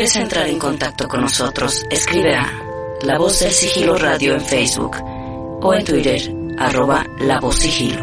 Quieres 0.00 0.16
entrar 0.16 0.48
en 0.48 0.58
contacto 0.58 1.06
con 1.06 1.20
nosotros, 1.20 1.84
escribe 1.90 2.34
a 2.34 2.50
La 3.02 3.18
Voz 3.18 3.40
del 3.40 3.50
Sigilo 3.50 3.98
Radio 3.98 4.32
en 4.32 4.40
Facebook 4.40 4.96
o 5.60 5.74
en 5.74 5.84
Twitter, 5.84 6.22
arroba 6.56 7.04
La 7.18 7.38
Voz 7.38 7.56
Sigilo. 7.56 8.00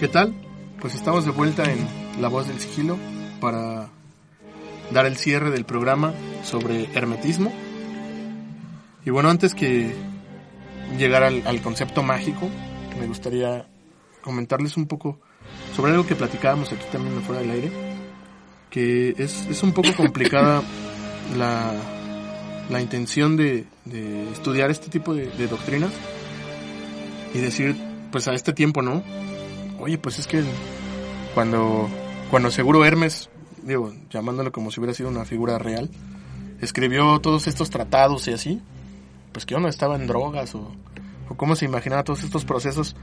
¿Qué 0.00 0.08
tal? 0.08 0.34
Pues 0.80 0.94
estamos 0.94 1.26
de 1.26 1.30
vuelta 1.30 1.70
en 1.70 1.86
La 2.22 2.28
Voz 2.28 2.48
del 2.48 2.58
Sigilo 2.58 2.96
para 3.38 3.90
dar 4.90 5.04
el 5.04 5.18
cierre 5.18 5.50
del 5.50 5.66
programa 5.66 6.14
sobre 6.42 6.88
hermetismo. 6.94 7.52
Y 9.04 9.10
bueno, 9.10 9.28
antes 9.28 9.54
que 9.54 10.13
llegar 10.98 11.22
al, 11.22 11.62
concepto 11.62 12.02
mágico, 12.02 12.48
me 12.98 13.06
gustaría 13.06 13.66
comentarles 14.22 14.76
un 14.76 14.86
poco 14.86 15.20
sobre 15.76 15.92
algo 15.92 16.06
que 16.06 16.14
platicábamos 16.14 16.72
aquí 16.72 16.84
también 16.90 17.20
fuera 17.22 17.42
del 17.42 17.50
aire, 17.50 17.72
que 18.70 19.14
es, 19.18 19.62
un 19.62 19.72
poco 19.72 19.88
complicada 19.96 20.62
la, 21.36 21.72
la 22.70 22.80
intención 22.80 23.36
de, 23.36 23.66
estudiar 24.32 24.70
este 24.70 24.88
tipo 24.88 25.14
de, 25.14 25.28
de, 25.28 25.46
doctrinas 25.46 25.92
y 27.34 27.38
decir, 27.38 27.76
pues 28.10 28.28
a 28.28 28.32
este 28.32 28.52
tiempo, 28.52 28.82
¿no? 28.82 29.02
Oye, 29.80 29.98
pues 29.98 30.18
es 30.18 30.26
que 30.26 30.42
cuando, 31.34 31.88
cuando 32.30 32.50
seguro 32.50 32.84
Hermes, 32.84 33.28
digo, 33.62 33.92
llamándolo 34.10 34.52
como 34.52 34.70
si 34.70 34.80
hubiera 34.80 34.94
sido 34.94 35.08
una 35.08 35.24
figura 35.24 35.58
real, 35.58 35.90
escribió 36.60 37.18
todos 37.20 37.46
estos 37.46 37.70
tratados 37.70 38.28
y 38.28 38.32
así, 38.32 38.62
pues 39.34 39.44
que 39.44 39.54
uno 39.56 39.68
estaba 39.68 39.96
en 39.96 40.06
drogas 40.06 40.54
o, 40.54 40.72
o 41.28 41.36
cómo 41.36 41.56
se 41.56 41.66
imaginaba 41.66 42.04
todos 42.04 42.22
estos 42.22 42.46
procesos. 42.46 42.96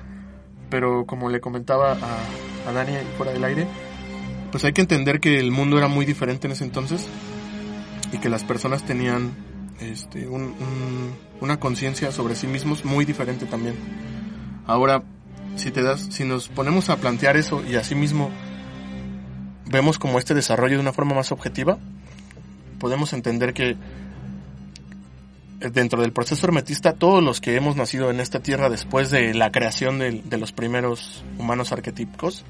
Pero 0.71 1.05
como 1.05 1.29
le 1.29 1.41
comentaba 1.41 1.91
a, 1.91 2.69
a 2.69 2.71
Dani 2.71 2.93
fuera 3.17 3.33
del 3.33 3.43
aire, 3.43 3.67
pues 4.51 4.63
hay 4.63 4.71
que 4.71 4.81
entender 4.81 5.19
que 5.19 5.39
el 5.39 5.51
mundo 5.51 5.77
era 5.77 5.89
muy 5.89 6.05
diferente 6.05 6.47
en 6.47 6.53
ese 6.53 6.63
entonces 6.63 7.07
y 8.13 8.17
que 8.17 8.29
las 8.29 8.45
personas 8.45 8.83
tenían 8.83 9.31
este, 9.81 10.27
una 10.27 11.59
conciencia 11.59 12.11
sobre 12.11 12.35
sí 12.35 12.47
mismos 12.47 12.85
muy 12.85 13.03
diferente 13.03 13.45
también. 13.45 13.75
Ahora, 14.65 15.03
si 15.57 15.71
te 15.71 15.81
das, 15.81 16.07
si 16.11 16.23
nos 16.23 16.47
ponemos 16.47 16.89
a 16.89 16.97
plantear 16.97 17.35
eso 17.35 17.63
y 17.69 17.75
así 17.75 17.95
mismo 17.95 18.29
vemos 19.65 19.99
como 19.99 20.19
este 20.19 20.33
desarrollo 20.33 20.75
de 20.75 20.81
una 20.81 20.93
forma 20.93 21.15
más 21.15 21.31
objetiva, 21.31 21.77
podemos 22.79 23.13
entender 23.13 23.53
que 23.53 23.75
dentro 25.69 26.01
del 26.01 26.11
proceso 26.11 26.47
hermetista, 26.47 26.93
todos 26.93 27.23
los 27.23 27.39
que 27.39 27.55
hemos 27.55 27.75
nacido 27.75 28.09
en 28.09 28.19
esta 28.19 28.39
tierra 28.39 28.69
después 28.69 29.11
de 29.11 29.33
la 29.33 29.51
creación 29.51 29.99
de, 29.99 30.37
los 30.37 30.51
primeros 30.51 31.23
humanos 31.37 31.71
arquetípicos, 31.71 32.43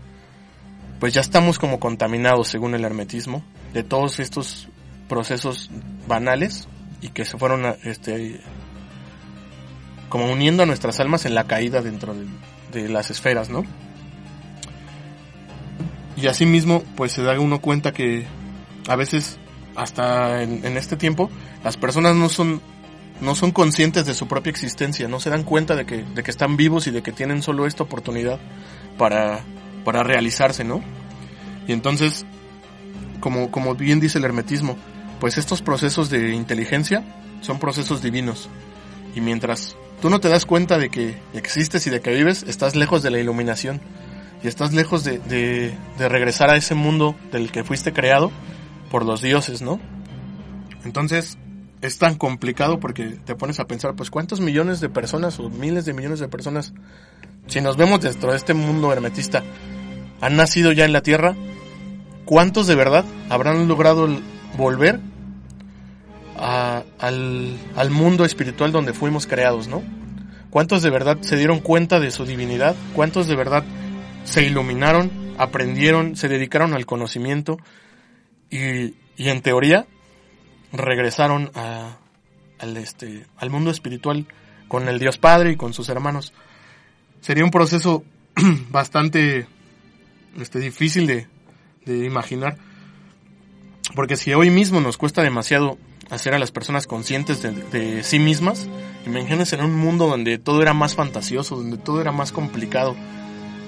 pues 1.00 1.14
ya 1.14 1.22
estamos 1.22 1.60
como 1.60 1.80
contaminados 1.80 2.48
según 2.48 2.74
el 2.74 2.86
hermetismo 2.86 3.44
de 3.74 3.84
todos 3.84 4.20
estos 4.20 4.70
procesos 5.10 5.70
banales 6.08 6.68
y 7.02 7.10
que 7.10 7.26
se 7.26 7.38
fueron 7.38 7.76
este 7.84 8.40
como 10.08 10.32
uniendo 10.32 10.64
a 10.64 10.66
nuestras 10.66 11.00
almas 11.00 11.26
en 11.26 11.36
la 11.36 11.46
caída 11.46 11.82
dentro 11.82 12.14
de, 12.72 12.90
las 12.90 13.12
esferas, 13.12 13.50
¿no? 13.50 13.66
Y 16.18 16.28
asimismo, 16.28 16.84
pues 16.96 17.14
se 17.14 17.24
da 17.24 17.40
uno 17.40 17.60
cuenta 17.60 17.94
que 17.94 18.26
a 18.88 18.96
veces, 18.96 19.40
hasta 19.76 20.44
en, 20.44 20.66
en 20.66 20.78
este 20.78 20.98
tiempo, 20.98 21.30
las 21.64 21.78
personas 21.78 22.16
no 22.16 22.28
son 22.30 22.62
no 23.22 23.36
son 23.36 23.52
conscientes 23.52 24.06
de 24.06 24.14
su 24.14 24.28
propia 24.28 24.50
existencia, 24.50 25.08
no 25.08 25.20
se 25.20 25.30
dan 25.30 25.44
cuenta 25.44 25.76
de 25.76 25.86
que, 25.86 26.04
de 26.04 26.24
que 26.24 26.32
están 26.32 26.58
vivos 26.58 26.88
y 26.88 26.92
de 26.92 27.04
que 27.04 27.12
tienen 27.12 27.44
solo 27.44 27.68
esta 27.68 27.84
oportunidad 27.84 28.40
para, 28.98 29.42
para 29.86 30.04
realizarse, 30.04 30.64
¿no? 30.64 30.82
Y 31.68 31.72
entonces, 31.72 32.26
como, 33.20 33.52
como 33.52 33.76
bien 33.76 34.00
dice 34.00 34.18
el 34.18 34.26
hermetismo, 34.26 34.76
pues 35.20 35.38
estos 35.38 35.62
procesos 35.62 36.10
de 36.10 36.34
inteligencia 36.34 37.04
son 37.42 37.60
procesos 37.60 38.02
divinos. 38.02 38.50
Y 39.16 39.22
mientras 39.22 39.76
tú 40.02 40.10
no 40.10 40.20
te 40.20 40.30
das 40.30 40.48
cuenta 40.48 40.80
de 40.80 40.90
que 40.90 41.16
existes 41.34 41.86
y 41.86 41.92
de 41.92 42.02
que 42.02 42.14
vives, 42.16 42.44
estás 42.48 42.76
lejos 42.76 43.04
de 43.04 43.12
la 43.12 43.20
iluminación. 43.20 43.82
y 44.44 44.48
estás 44.48 44.74
lejos 44.74 45.04
de, 45.04 45.20
de, 45.20 45.78
de 46.00 46.10
regresar 46.10 46.50
a 46.50 46.56
ese 46.56 46.74
mundo 46.74 47.16
del 47.32 47.52
que 47.52 47.64
fuiste 47.64 47.94
creado 47.94 48.32
por 48.90 49.06
los 49.06 49.22
dioses, 49.22 49.62
¿no? 49.62 49.80
Entonces, 50.84 51.38
es 51.82 51.98
tan 51.98 52.16
complicado 52.16 52.80
porque 52.80 53.18
te 53.26 53.36
pones 53.36 53.60
a 53.60 53.66
pensar, 53.66 53.96
pues 53.96 54.12
cuántos 54.12 54.40
millones 54.40 54.80
de 54.80 54.90
personas 54.90 55.40
o 55.40 55.50
miles 55.50 55.86
de 55.86 55.94
millones 55.94 56.20
de 56.20 56.28
personas, 56.28 56.74
si 57.48 57.60
nos 57.60 57.76
vemos 57.76 58.02
dentro 58.02 58.32
de 58.32 58.38
este 58.38 58.54
mundo 58.54 58.94
hermetista, 58.94 59.44
han 60.22 60.36
nacido 60.36 60.72
ya 60.72 60.86
en 60.86 60.94
la 60.94 61.02
Tierra, 61.02 61.36
¿cuántos 62.26 62.68
de 62.68 62.76
verdad 62.76 63.04
habrán 63.30 63.68
logrado 63.68 64.08
volver 64.58 65.00
a, 66.38 66.84
al, 67.00 67.58
al 67.76 67.90
mundo 67.90 68.26
espiritual 68.26 68.72
donde 68.72 68.94
fuimos 68.94 69.26
creados, 69.26 69.68
¿no? 69.68 69.82
¿Cuántos 70.52 70.84
de 70.84 70.90
verdad 70.90 71.18
se 71.22 71.38
dieron 71.38 71.60
cuenta 71.60 72.00
de 72.00 72.12
su 72.12 72.26
divinidad? 72.26 72.76
¿Cuántos 72.94 73.28
de 73.28 73.36
verdad 73.36 73.64
se 74.24 74.44
iluminaron, 74.44 75.10
aprendieron, 75.38 76.16
se 76.16 76.28
dedicaron 76.28 76.74
al 76.74 76.86
conocimiento 76.86 77.58
y, 78.50 78.96
y 79.16 79.30
en 79.30 79.42
teoría 79.42 79.88
regresaron 80.72 81.52
al, 81.54 82.78
este, 82.78 83.26
al 83.38 83.50
mundo 83.50 83.72
espiritual 83.72 84.28
con 84.68 84.88
el 84.88 85.00
Dios 85.00 85.18
Padre 85.18 85.52
y 85.52 85.56
con 85.56 85.74
sus 85.74 85.90
hermanos. 85.90 86.34
Sería 87.20 87.44
un 87.44 87.52
proceso 87.52 88.04
bastante 88.70 89.48
este, 90.40 90.60
difícil 90.60 91.08
de, 91.08 91.28
imaginar, 91.86 92.58
porque 93.96 94.16
si 94.16 94.34
hoy 94.34 94.50
mismo 94.50 94.80
nos 94.80 94.98
cuesta 94.98 95.22
demasiado 95.24 95.78
hacer 96.10 96.34
a 96.34 96.40
las 96.40 96.52
personas 96.52 96.88
conscientes 96.88 97.42
de, 97.42 97.52
de, 97.52 98.04
sí 98.04 98.20
mismas, 98.20 98.68
imagínense 99.06 99.56
en 99.56 99.66
un 99.66 99.76
mundo 99.76 100.08
donde 100.08 100.38
todo 100.38 100.62
era 100.62 100.74
más 100.74 100.96
fantasioso, 100.96 101.58
donde 101.58 101.78
todo 101.78 102.00
era 102.00 102.12
más 102.12 102.32
complicado, 102.32 102.96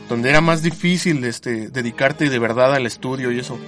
donde 0.07 0.29
era 0.29 0.39
más 0.39 0.61
difícil 0.61 1.23
este, 1.25 1.69
dedicarte 1.69 2.29
de 2.29 2.39
verdad 2.39 2.73
al 2.73 2.85
estudio 2.85 3.31
y 3.31 3.39
eso. 3.39 3.59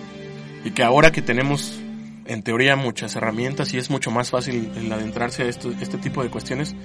Y 0.63 0.71
que 0.71 0.83
ahora 0.83 1.11
que 1.11 1.21
tenemos 1.21 1.81
en 2.25 2.43
teoría 2.43 2.75
muchas 2.75 3.15
herramientas 3.15 3.73
y 3.73 3.77
es 3.77 3.89
mucho 3.89 4.11
más 4.11 4.29
fácil 4.29 4.71
el 4.75 4.91
adentrarse 4.91 5.43
a 5.43 5.45
esto, 5.47 5.71
este 5.79 5.97
tipo 5.97 6.23
de 6.23 6.29
cuestiones, 6.29 6.75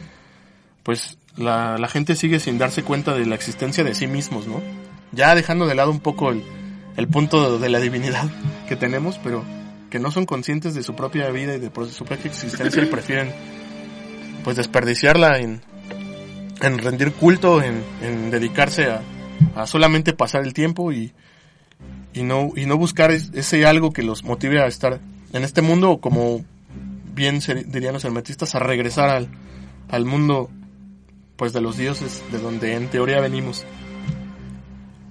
pues 0.83 1.19
la, 1.37 1.89
gente 1.89 2.15
sigue 2.15 2.41
sin 2.41 2.59
darse 2.59 2.83
cuenta 2.83 3.15
de 3.15 3.27
la 3.27 3.35
existencia 3.35 3.85
de 3.85 3.95
sí 3.95 4.07
mismos, 4.07 4.47
¿no? 4.47 4.61
Ya 5.13 5.35
dejando 5.35 5.67
de 5.67 5.75
lado 5.75 5.91
un 5.91 6.01
poco 6.01 6.31
el, 6.31 7.09
punto 7.09 7.59
de 7.59 7.69
la 7.69 7.81
divinidad 7.81 8.29
que 8.69 8.77
tenemos, 8.77 9.19
pero 9.19 9.45
que 9.91 9.99
no 9.99 10.11
son 10.11 10.25
conscientes 10.25 10.75
de 10.75 10.83
su 10.83 10.95
propia 10.95 11.31
vida 11.31 11.57
y 11.57 11.59
de 11.59 11.71
su 11.91 12.05
propia 12.05 12.31
existencia 12.31 12.83
y 12.83 12.87
prefieren 12.87 13.33
pues 14.45 14.57
desperdiciarla 14.57 15.39
en, 15.39 15.63
en 16.63 16.79
rendir 16.79 17.13
culto, 17.13 17.63
en, 17.63 17.83
en 18.01 18.31
dedicarse 18.31 18.87
a, 18.87 19.03
a, 19.55 19.67
solamente 19.67 20.13
pasar 20.13 20.45
el 20.45 20.55
tiempo 20.55 20.93
y, 20.93 21.13
y 22.13 22.23
no, 22.23 22.51
y 22.57 22.67
no 22.67 22.77
buscar 22.77 23.11
ese 23.11 23.67
algo 23.67 23.93
que 23.93 24.03
los 24.03 24.25
motive 24.25 24.63
a 24.63 24.67
estar 24.67 25.01
en 25.33 25.45
este 25.45 25.63
mundo, 25.63 25.99
como 25.99 26.45
bien 27.15 27.41
dirían 27.67 27.95
los 27.95 28.05
hermetistas, 28.05 28.55
a 28.55 28.59
regresar 28.59 29.11
al, 29.11 29.29
al 29.89 30.05
mundo 30.05 30.51
pues 31.37 31.53
de 31.53 31.61
los 31.61 31.77
dioses, 31.77 32.23
de 32.31 32.39
donde 32.39 32.75
en 32.75 32.89
teoría 32.89 33.21
venimos. 33.21 33.65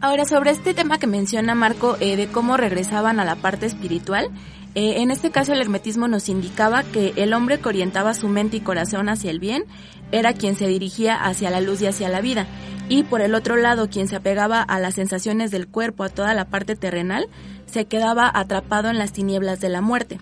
Ahora, 0.01 0.25
sobre 0.25 0.51
este 0.51 0.73
tema 0.73 0.97
que 0.97 1.07
menciona 1.07 1.55
Marco, 1.55 1.97
eh, 1.99 2.15
de 2.15 2.27
cómo 2.27 2.55
regresaban 2.55 3.19
a 3.19 3.25
la 3.25 3.35
parte 3.35 3.65
espiritual, 3.65 4.29
eh, 4.75 5.01
en 5.01 5.11
este 5.11 5.31
caso 5.31 5.51
el 5.53 5.61
hermetismo 5.61 6.07
nos 6.07 6.29
indicaba 6.29 6.83
que 6.83 7.13
el 7.15 7.33
hombre 7.33 7.59
que 7.59 7.69
orientaba 7.69 8.13
su 8.13 8.27
mente 8.27 8.57
y 8.57 8.61
corazón 8.61 9.09
hacia 9.09 9.31
el 9.31 9.39
bien 9.39 9.63
era 10.11 10.33
quien 10.33 10.55
se 10.55 10.67
dirigía 10.67 11.15
hacia 11.15 11.49
la 11.49 11.61
luz 11.61 11.81
y 11.81 11.87
hacia 11.87 12.09
la 12.09 12.21
vida, 12.21 12.47
y 12.87 13.03
por 13.03 13.21
el 13.21 13.35
otro 13.35 13.55
lado 13.55 13.89
quien 13.89 14.07
se 14.07 14.15
apegaba 14.15 14.61
a 14.61 14.79
las 14.79 14.95
sensaciones 14.95 15.51
del 15.51 15.67
cuerpo, 15.67 16.03
a 16.03 16.09
toda 16.09 16.33
la 16.33 16.45
parte 16.45 16.75
terrenal, 16.75 17.27
se 17.65 17.85
quedaba 17.85 18.31
atrapado 18.33 18.89
en 18.89 18.97
las 18.97 19.13
tinieblas 19.13 19.59
de 19.59 19.69
la 19.69 19.81
muerte. 19.81 20.19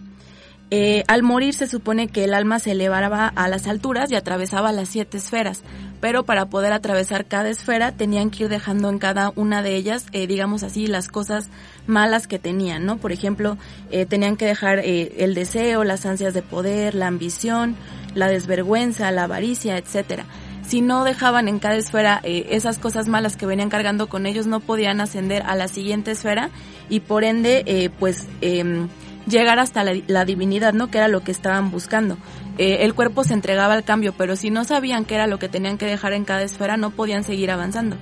Eh, 0.69 1.05
al 1.07 1.23
morir 1.23 1.53
se 1.53 1.67
supone 1.67 2.09
que 2.09 2.25
el 2.25 2.33
alma 2.33 2.59
se 2.59 2.71
elevaba 2.71 3.27
a 3.27 3.47
las 3.47 3.67
alturas 3.67 4.11
y 4.11 4.15
atravesaba 4.15 4.73
las 4.73 4.89
siete 4.89 5.17
esferas, 5.17 5.63
pero 5.99 6.23
para 6.23 6.47
poder 6.47 6.73
atravesar 6.73 7.25
cada 7.25 7.49
esfera 7.49 7.91
tenían 7.91 8.29
que 8.29 8.43
ir 8.43 8.49
dejando 8.49 8.89
en 8.89 8.99
cada 8.99 9.31
una 9.35 9.61
de 9.61 9.75
ellas, 9.75 10.05
eh, 10.11 10.27
digamos 10.27 10.63
así, 10.63 10.87
las 10.87 11.07
cosas 11.07 11.49
malas 11.87 12.27
que 12.27 12.37
tenían, 12.37 12.85
¿no? 12.85 12.97
Por 12.97 13.11
ejemplo, 13.11 13.57
eh, 13.91 14.05
tenían 14.05 14.37
que 14.37 14.45
dejar 14.45 14.79
eh, 14.79 15.13
el 15.19 15.33
deseo, 15.33 15.83
las 15.83 16.05
ansias 16.05 16.33
de 16.33 16.41
poder, 16.41 16.95
la 16.95 17.07
ambición, 17.07 17.75
la 18.17 18.27
desvergüenza, 18.27 19.11
la 19.11 19.23
avaricia, 19.23 19.77
etcétera 19.77 20.25
si 20.67 20.81
no 20.81 21.05
dejaban 21.05 21.47
en 21.47 21.59
cada 21.59 21.77
esfera 21.77 22.19
eh, 22.23 22.47
esas 22.51 22.77
cosas 22.77 23.07
malas 23.07 23.37
que 23.37 23.45
venían 23.45 23.69
cargando 23.69 24.07
con 24.07 24.25
ellos, 24.25 24.47
no 24.47 24.59
podían 24.59 24.99
ascender 24.99 25.43
a 25.43 25.55
la 25.55 25.69
siguiente 25.69 26.11
esfera 26.11 26.49
y 26.89 26.99
por 26.99 27.23
ende, 27.23 27.63
eh, 27.65 27.89
pues, 27.89 28.27
eh, 28.41 28.85
llegar 29.27 29.59
hasta 29.59 29.85
la, 29.85 29.93
la, 30.07 30.25
divinidad, 30.25 30.73
¿no? 30.73 30.91
Que 30.91 30.97
era 30.97 31.07
lo 31.07 31.21
que 31.21 31.31
estaban 31.31 31.71
buscando. 31.71 32.17
Eh, 32.57 32.79
el 32.81 32.93
cuerpo 32.93 33.23
se 33.23 33.33
entregaba 33.33 33.73
al 33.73 33.83
cambio, 33.83 34.13
pero 34.17 34.35
si 34.35 34.49
no 34.49 34.63
sabían 34.65 35.05
qué 35.05 35.15
era 35.15 35.27
lo 35.27 35.39
que 35.39 35.47
tenían 35.47 35.77
que 35.77 35.85
dejar 35.85 36.13
en 36.13 36.25
cada 36.25 36.43
esfera, 36.43 36.75
no 36.75 36.91
podían 36.91 37.23
seguir 37.23 37.51
avanzando 37.51 37.97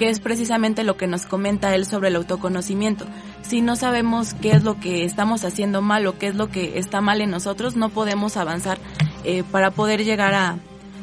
que 0.00 0.08
es 0.08 0.18
precisamente 0.18 0.82
lo 0.82 0.96
que 0.96 1.06
nos 1.06 1.26
comenta 1.26 1.74
él 1.74 1.84
sobre 1.84 2.08
el 2.08 2.16
autoconocimiento. 2.16 3.04
Si 3.42 3.60
no 3.60 3.76
sabemos 3.76 4.32
qué 4.32 4.52
es 4.52 4.64
lo 4.64 4.80
que 4.80 5.04
estamos 5.04 5.44
haciendo 5.44 5.82
mal 5.82 6.06
o 6.06 6.16
qué 6.16 6.28
es 6.28 6.36
lo 6.36 6.48
que 6.48 6.78
está 6.78 7.02
mal 7.02 7.20
en 7.20 7.30
nosotros, 7.30 7.76
no 7.76 7.90
podemos 7.90 8.38
avanzar 8.38 8.78
eh, 9.24 9.44
para 9.52 9.72
poder 9.72 10.02
llegar 10.02 10.32
a, 10.32 10.56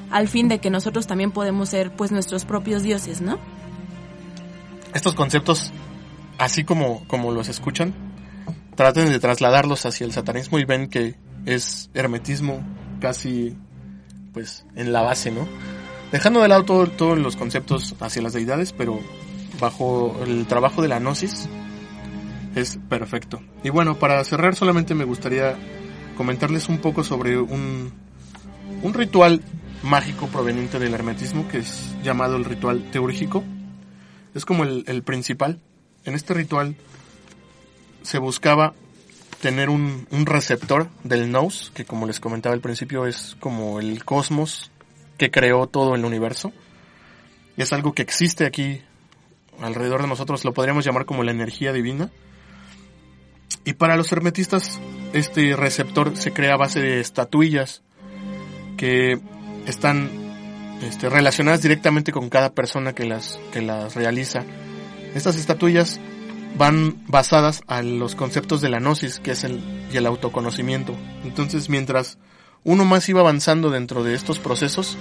al 0.10 0.28
fin 0.28 0.48
de 0.48 0.58
que 0.58 0.72
nosotros 0.72 1.06
también 1.06 1.30
podemos 1.30 1.70
ser 1.70 1.92
pues 1.92 2.12
nuestros 2.12 2.44
propios 2.44 2.82
dioses, 2.82 3.22
¿no? 3.22 3.38
Estos 4.96 5.14
conceptos, 5.14 5.72
así 6.40 6.64
como, 6.64 7.06
como 7.06 7.32
los 7.32 7.50
escuchan, 7.50 7.94
traten 8.74 9.10
de 9.10 9.20
trasladarlos 9.20 9.86
hacia 9.86 10.06
el 10.06 10.12
satanismo 10.12 10.58
y 10.58 10.66
ven 10.66 10.90
que 10.90 11.14
es 11.46 11.92
hermetismo 11.94 12.66
casi 13.00 13.56
pues 14.34 14.66
en 14.76 14.92
la 14.92 15.04
base, 15.04 15.30
¿no? 15.30 15.48
Dejando 16.12 16.42
de 16.42 16.48
lado 16.48 16.64
todos 16.64 16.96
todo 16.96 17.16
los 17.16 17.36
conceptos 17.36 17.96
hacia 18.00 18.22
las 18.22 18.34
deidades, 18.34 18.72
pero 18.72 19.00
bajo 19.60 20.18
el 20.26 20.48
trabajo 20.48 20.82
de 20.82 20.88
la 20.88 21.00
gnosis 21.00 21.50
es 22.56 22.80
perfecto. 22.90 23.42
Y 23.64 23.70
bueno, 23.70 24.00
para 24.00 24.24
cerrar 24.24 24.56
solamente 24.56 24.96
me 24.96 25.04
gustaría 25.04 25.56
comentarles 26.16 26.70
un 26.70 26.80
poco 26.80 27.04
sobre 27.04 27.38
un, 27.38 27.92
un 28.82 28.94
ritual 28.94 29.44
mágico 29.84 30.28
proveniente 30.28 30.80
del 30.80 30.94
hermetismo 30.94 31.48
que 31.48 31.60
es 31.60 31.94
llamado 32.04 32.38
el 32.38 32.46
ritual 32.46 32.90
teúrgico. 32.92 33.44
Es 34.34 34.46
como 34.46 34.64
el, 34.64 35.04
principal. 35.04 35.60
En 36.06 36.16
este 36.16 36.34
ritual 36.34 36.76
se 38.02 38.18
buscaba 38.18 38.74
tener 39.42 39.70
un, 39.70 40.08
un, 40.12 40.26
receptor 40.26 40.88
del 41.04 41.32
nous, 41.32 41.72
que 41.74 41.86
como 41.86 42.08
les 42.08 42.20
comentaba 42.20 42.56
al 42.56 42.62
principio 42.62 43.06
es 43.06 43.36
como 43.40 43.80
el 43.80 44.04
cosmos 44.04 44.72
que 45.18 45.32
creó 45.32 45.68
todo 45.68 45.96
el 45.96 46.06
universo. 46.06 46.52
Es 47.58 47.74
algo 47.74 47.94
que 47.94 48.04
existe 48.04 48.46
aquí 48.46 48.82
alrededor 49.60 50.02
de 50.02 50.08
nosotros, 50.08 50.46
lo 50.46 50.54
podríamos 50.54 50.86
llamar 50.86 51.06
como 51.06 51.24
la 51.24 51.32
energía 51.32 51.74
divina. 51.74 52.12
Y 53.66 53.74
para 53.74 53.98
los 53.98 54.12
hermetistas, 54.12 54.80
este 55.14 55.56
receptor 55.56 56.16
se 56.16 56.32
crea 56.32 56.54
a 56.54 56.58
base 56.58 56.80
de 56.80 57.00
estatuillas 57.00 57.82
que 58.78 59.20
están 59.66 60.10
este, 60.82 61.10
relacionadas 61.10 61.62
directamente 61.62 62.12
con 62.12 62.30
cada 62.30 62.54
persona 62.54 62.94
que 62.94 63.06
las, 63.06 63.40
que 63.52 63.62
las 63.62 63.96
realiza. 63.96 64.46
Estas 65.16 65.36
estatuillas 65.36 66.00
van 66.58 67.04
basadas 67.08 67.62
a 67.68 67.82
los 67.82 68.16
conceptos 68.16 68.62
de 68.62 68.70
la 68.70 68.80
gnosis, 68.80 69.20
que 69.20 69.32
es 69.32 69.44
el, 69.44 69.62
y 69.92 69.98
el 69.98 70.06
autoconocimiento. 70.06 70.96
Entonces, 71.24 71.70
mientras 71.70 72.18
uno 72.64 72.86
más 72.86 73.08
iba 73.10 73.22
avanzando 73.22 73.70
dentro 73.70 74.04
de 74.04 74.14
estos 74.14 74.40
procesos, 74.40 74.98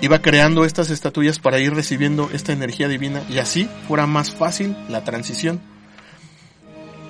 iba 0.00 0.20
creando 0.20 0.64
estas 0.64 0.90
estatuillas 0.90 1.38
para 1.38 1.60
ir 1.60 1.74
recibiendo 1.74 2.28
esta 2.32 2.52
energía 2.52 2.88
divina 2.88 3.22
y 3.28 3.38
así 3.38 3.68
fuera 3.86 4.06
más 4.06 4.32
fácil 4.32 4.76
la 4.88 5.04
transición. 5.04 5.60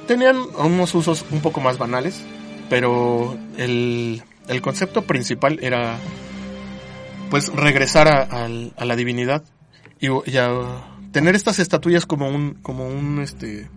Tenían 0.07 0.37
unos 0.59 0.95
usos 0.95 1.25
un 1.31 1.41
poco 1.41 1.61
más 1.61 1.79
banales, 1.79 2.21
pero 2.69 3.37
el, 3.57 4.23
el 4.49 4.61
concepto 4.61 5.03
principal 5.03 5.59
era 5.63 5.97
pues 7.31 7.49
regresar 7.49 8.09
a, 8.09 8.47
a, 8.77 8.85
la 8.85 8.97
divinidad 8.97 9.43
y, 9.99 10.09
y, 10.09 10.37
a 10.37 10.51
tener 11.13 11.35
estas 11.35 11.61
estatuillas 11.61 12.05
como 12.05 12.29
un 12.29 12.55
como 12.61 12.87
un 12.87 13.21
este 13.23 13.71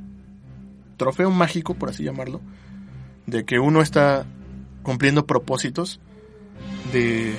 trofeo 0.97 1.31
mágico 1.31 1.73
por 1.73 1.89
así 1.89 2.03
llamarlo 2.03 2.41
de 3.27 3.45
que 3.45 3.59
uno 3.59 3.81
está 3.81 4.25
cumpliendo 4.85 5.25
propósitos 5.25 5.99
de 6.93 7.35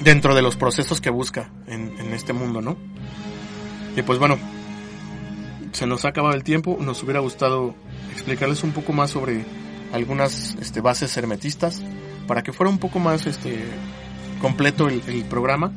dentro 0.00 0.36
de 0.36 0.42
los 0.42 0.56
procesos 0.56 1.00
que 1.00 1.10
busca 1.10 1.50
en, 1.66 2.12
este 2.12 2.32
mundo 2.32 2.60
no 2.60 2.76
y 3.96 4.02
pues 4.02 4.18
bueno 4.18 4.38
se 5.76 5.86
nos 5.86 6.04
ha 6.04 6.08
acabado 6.08 6.34
el 6.34 6.42
tiempo. 6.42 6.78
Nos 6.80 7.02
hubiera 7.02 7.20
gustado 7.20 7.74
explicarles 8.10 8.64
un 8.64 8.72
poco 8.72 8.92
más 8.94 9.10
sobre 9.10 9.44
algunas 9.92 10.56
este, 10.60 10.80
bases 10.80 11.14
hermetistas 11.16 11.82
para 12.26 12.42
que 12.42 12.52
fuera 12.52 12.70
un 12.70 12.78
poco 12.78 12.98
más 12.98 13.26
este 13.26 13.64
completo 14.40 14.88
el, 14.88 15.02
el, 15.06 15.24
programa, 15.24 15.72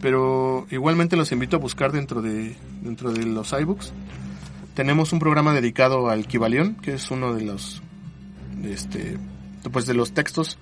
pero 0.00 0.66
igualmente 0.70 1.16
los 1.16 1.30
invito 1.30 1.56
a 1.56 1.58
buscar 1.58 1.92
dentro 1.92 2.22
de, 2.22 2.56
dentro 2.80 3.12
de 3.12 3.24
los 3.26 3.52
iBooks. 3.52 3.92
Tenemos 4.74 5.12
un 5.12 5.18
programa 5.18 5.52
dedicado 5.52 6.08
al 6.08 6.26
Kibalión, 6.26 6.76
que 6.76 6.94
es 6.94 7.10
uno 7.10 7.34
de 7.34 7.42
los, 7.42 7.82
este, 8.64 9.18
pues 9.70 9.86
de 9.86 9.94
los 9.94 10.12
textos 10.12 10.58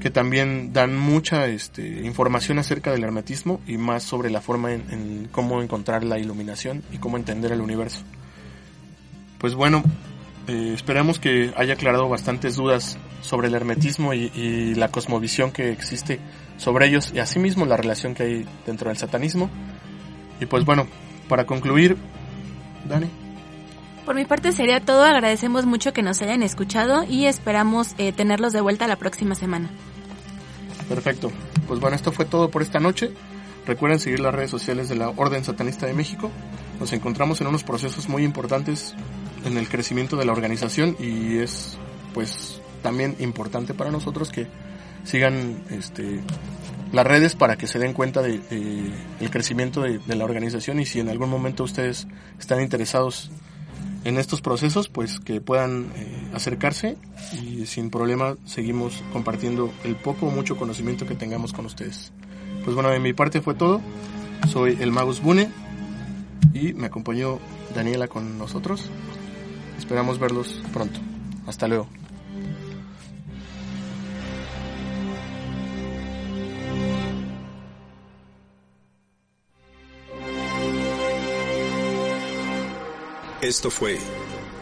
que 0.00 0.10
también 0.10 0.72
dan 0.72 0.96
mucha 0.98 1.46
este, 1.46 2.00
información 2.02 2.58
acerca 2.58 2.90
del 2.90 3.04
hermetismo 3.04 3.60
y 3.66 3.76
más 3.76 4.02
sobre 4.02 4.30
la 4.30 4.40
forma 4.40 4.72
en, 4.72 5.28
cómo 5.30 5.62
encontrar 5.62 6.02
la 6.02 6.18
iluminación 6.18 6.82
y 6.90 6.98
cómo 6.98 7.16
entender 7.16 7.52
el 7.52 7.60
universo. 7.60 8.00
Pues 9.38 9.54
bueno, 9.54 9.82
eh, 10.48 10.72
esperamos 10.74 11.20
que 11.20 11.52
haya 11.56 11.74
aclarado 11.74 12.08
bastantes 12.08 12.56
dudas 12.56 12.98
sobre 13.20 13.46
el 13.46 13.54
hermetismo 13.54 14.12
y, 14.12 14.74
la 14.74 14.88
cosmovisión 14.88 15.52
que 15.52 15.70
existe 15.70 16.18
sobre 16.56 16.88
ellos 16.88 17.12
y 17.14 17.20
asimismo 17.20 17.64
la 17.66 17.76
relación 17.76 18.14
que 18.14 18.22
hay 18.24 18.46
dentro 18.66 18.88
del 18.88 18.98
satanismo. 18.98 19.50
Y 20.40 20.46
pues 20.46 20.64
bueno, 20.64 20.88
para 21.28 21.46
concluir, 21.46 21.96
Dani. 22.88 23.21
Por 24.04 24.16
mi 24.16 24.24
parte 24.24 24.52
sería 24.52 24.80
todo, 24.80 25.04
agradecemos 25.04 25.64
mucho 25.64 25.92
que 25.92 26.02
nos 26.02 26.20
hayan 26.22 26.42
escuchado 26.42 27.04
y 27.04 27.26
esperamos 27.26 27.94
eh, 27.98 28.12
tenerlos 28.12 28.52
de 28.52 28.60
vuelta 28.60 28.88
la 28.88 28.96
próxima 28.96 29.34
semana. 29.34 29.70
Perfecto. 30.88 31.30
Pues 31.68 31.78
bueno, 31.78 31.94
esto 31.94 32.10
fue 32.10 32.24
todo 32.24 32.50
por 32.50 32.62
esta 32.62 32.80
noche. 32.80 33.12
Recuerden 33.66 34.00
seguir 34.00 34.20
las 34.20 34.34
redes 34.34 34.50
sociales 34.50 34.88
de 34.88 34.96
la 34.96 35.10
Orden 35.10 35.44
Satanista 35.44 35.86
de 35.86 35.94
México. 35.94 36.30
Nos 36.80 36.92
encontramos 36.92 37.40
en 37.40 37.46
unos 37.46 37.62
procesos 37.62 38.08
muy 38.08 38.24
importantes 38.24 38.94
en 39.44 39.56
el 39.56 39.68
crecimiento 39.68 40.16
de 40.16 40.24
la 40.24 40.32
organización 40.32 40.96
y 40.98 41.38
es 41.38 41.78
pues 42.12 42.60
también 42.82 43.16
importante 43.20 43.72
para 43.72 43.90
nosotros 43.90 44.30
que 44.30 44.48
sigan 45.04 45.62
este 45.70 46.20
las 46.92 47.06
redes 47.06 47.34
para 47.36 47.56
que 47.56 47.66
se 47.66 47.78
den 47.78 47.94
cuenta 47.94 48.20
de, 48.20 48.40
el 49.20 49.30
crecimiento 49.30 49.80
de, 49.80 50.00
la 50.14 50.24
organización 50.24 50.78
y 50.78 50.84
si 50.84 51.00
en 51.00 51.08
algún 51.08 51.30
momento 51.30 51.64
ustedes 51.64 52.06
están 52.38 52.60
interesados 52.60 53.30
en 54.04 54.18
estos 54.18 54.40
procesos, 54.40 54.88
pues 54.88 55.20
que 55.20 55.40
puedan 55.40 55.92
eh, 55.96 56.30
acercarse 56.34 56.96
y 57.32 57.66
sin 57.66 57.90
problema 57.90 58.36
seguimos 58.44 59.02
compartiendo 59.12 59.72
el 59.84 59.96
poco 59.96 60.26
o 60.26 60.30
mucho 60.30 60.56
conocimiento 60.56 61.06
que 61.06 61.14
tengamos 61.14 61.52
con 61.52 61.66
ustedes. 61.66 62.12
Pues 62.64 62.74
bueno, 62.74 62.90
de 62.90 63.00
mi 63.00 63.12
parte 63.12 63.40
fue 63.40 63.54
todo. 63.54 63.80
Soy 64.48 64.76
el 64.80 64.90
Magus 64.90 65.20
Bune 65.20 65.48
y 66.52 66.72
me 66.74 66.86
acompañó 66.86 67.38
Daniela 67.74 68.08
con 68.08 68.38
nosotros. 68.38 68.90
Esperamos 69.78 70.18
verlos 70.18 70.62
pronto. 70.72 71.00
Hasta 71.46 71.68
luego. 71.68 71.88
Esto 83.42 83.72
fue 83.72 83.98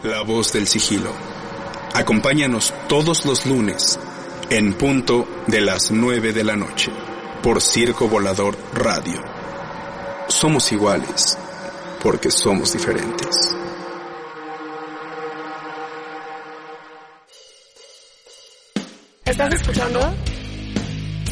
La 0.01 0.23
Voz 0.23 0.53
del 0.53 0.65
Sigilo. 0.65 1.13
Acompáñanos 1.93 2.73
todos 2.89 3.27
los 3.27 3.45
lunes 3.45 3.99
en 4.49 4.73
punto 4.73 5.27
de 5.45 5.61
las 5.61 5.91
9 5.91 6.33
de 6.33 6.43
la 6.43 6.55
noche 6.55 6.91
por 7.43 7.61
Circo 7.61 8.07
Volador 8.07 8.57
Radio. 8.73 9.21
Somos 10.29 10.71
iguales 10.71 11.37
porque 12.01 12.31
somos 12.31 12.73
diferentes. 12.73 13.55
¿Estás 19.25 19.53
escuchando? 19.53 20.11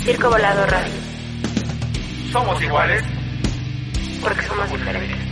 Circo 0.03 0.29
Volador 0.29 0.69
Radio. 0.69 0.93
Somos 2.31 2.61
iguales 2.61 3.03
porque 4.21 4.43
somos 4.43 4.69
diferentes. 4.69 5.28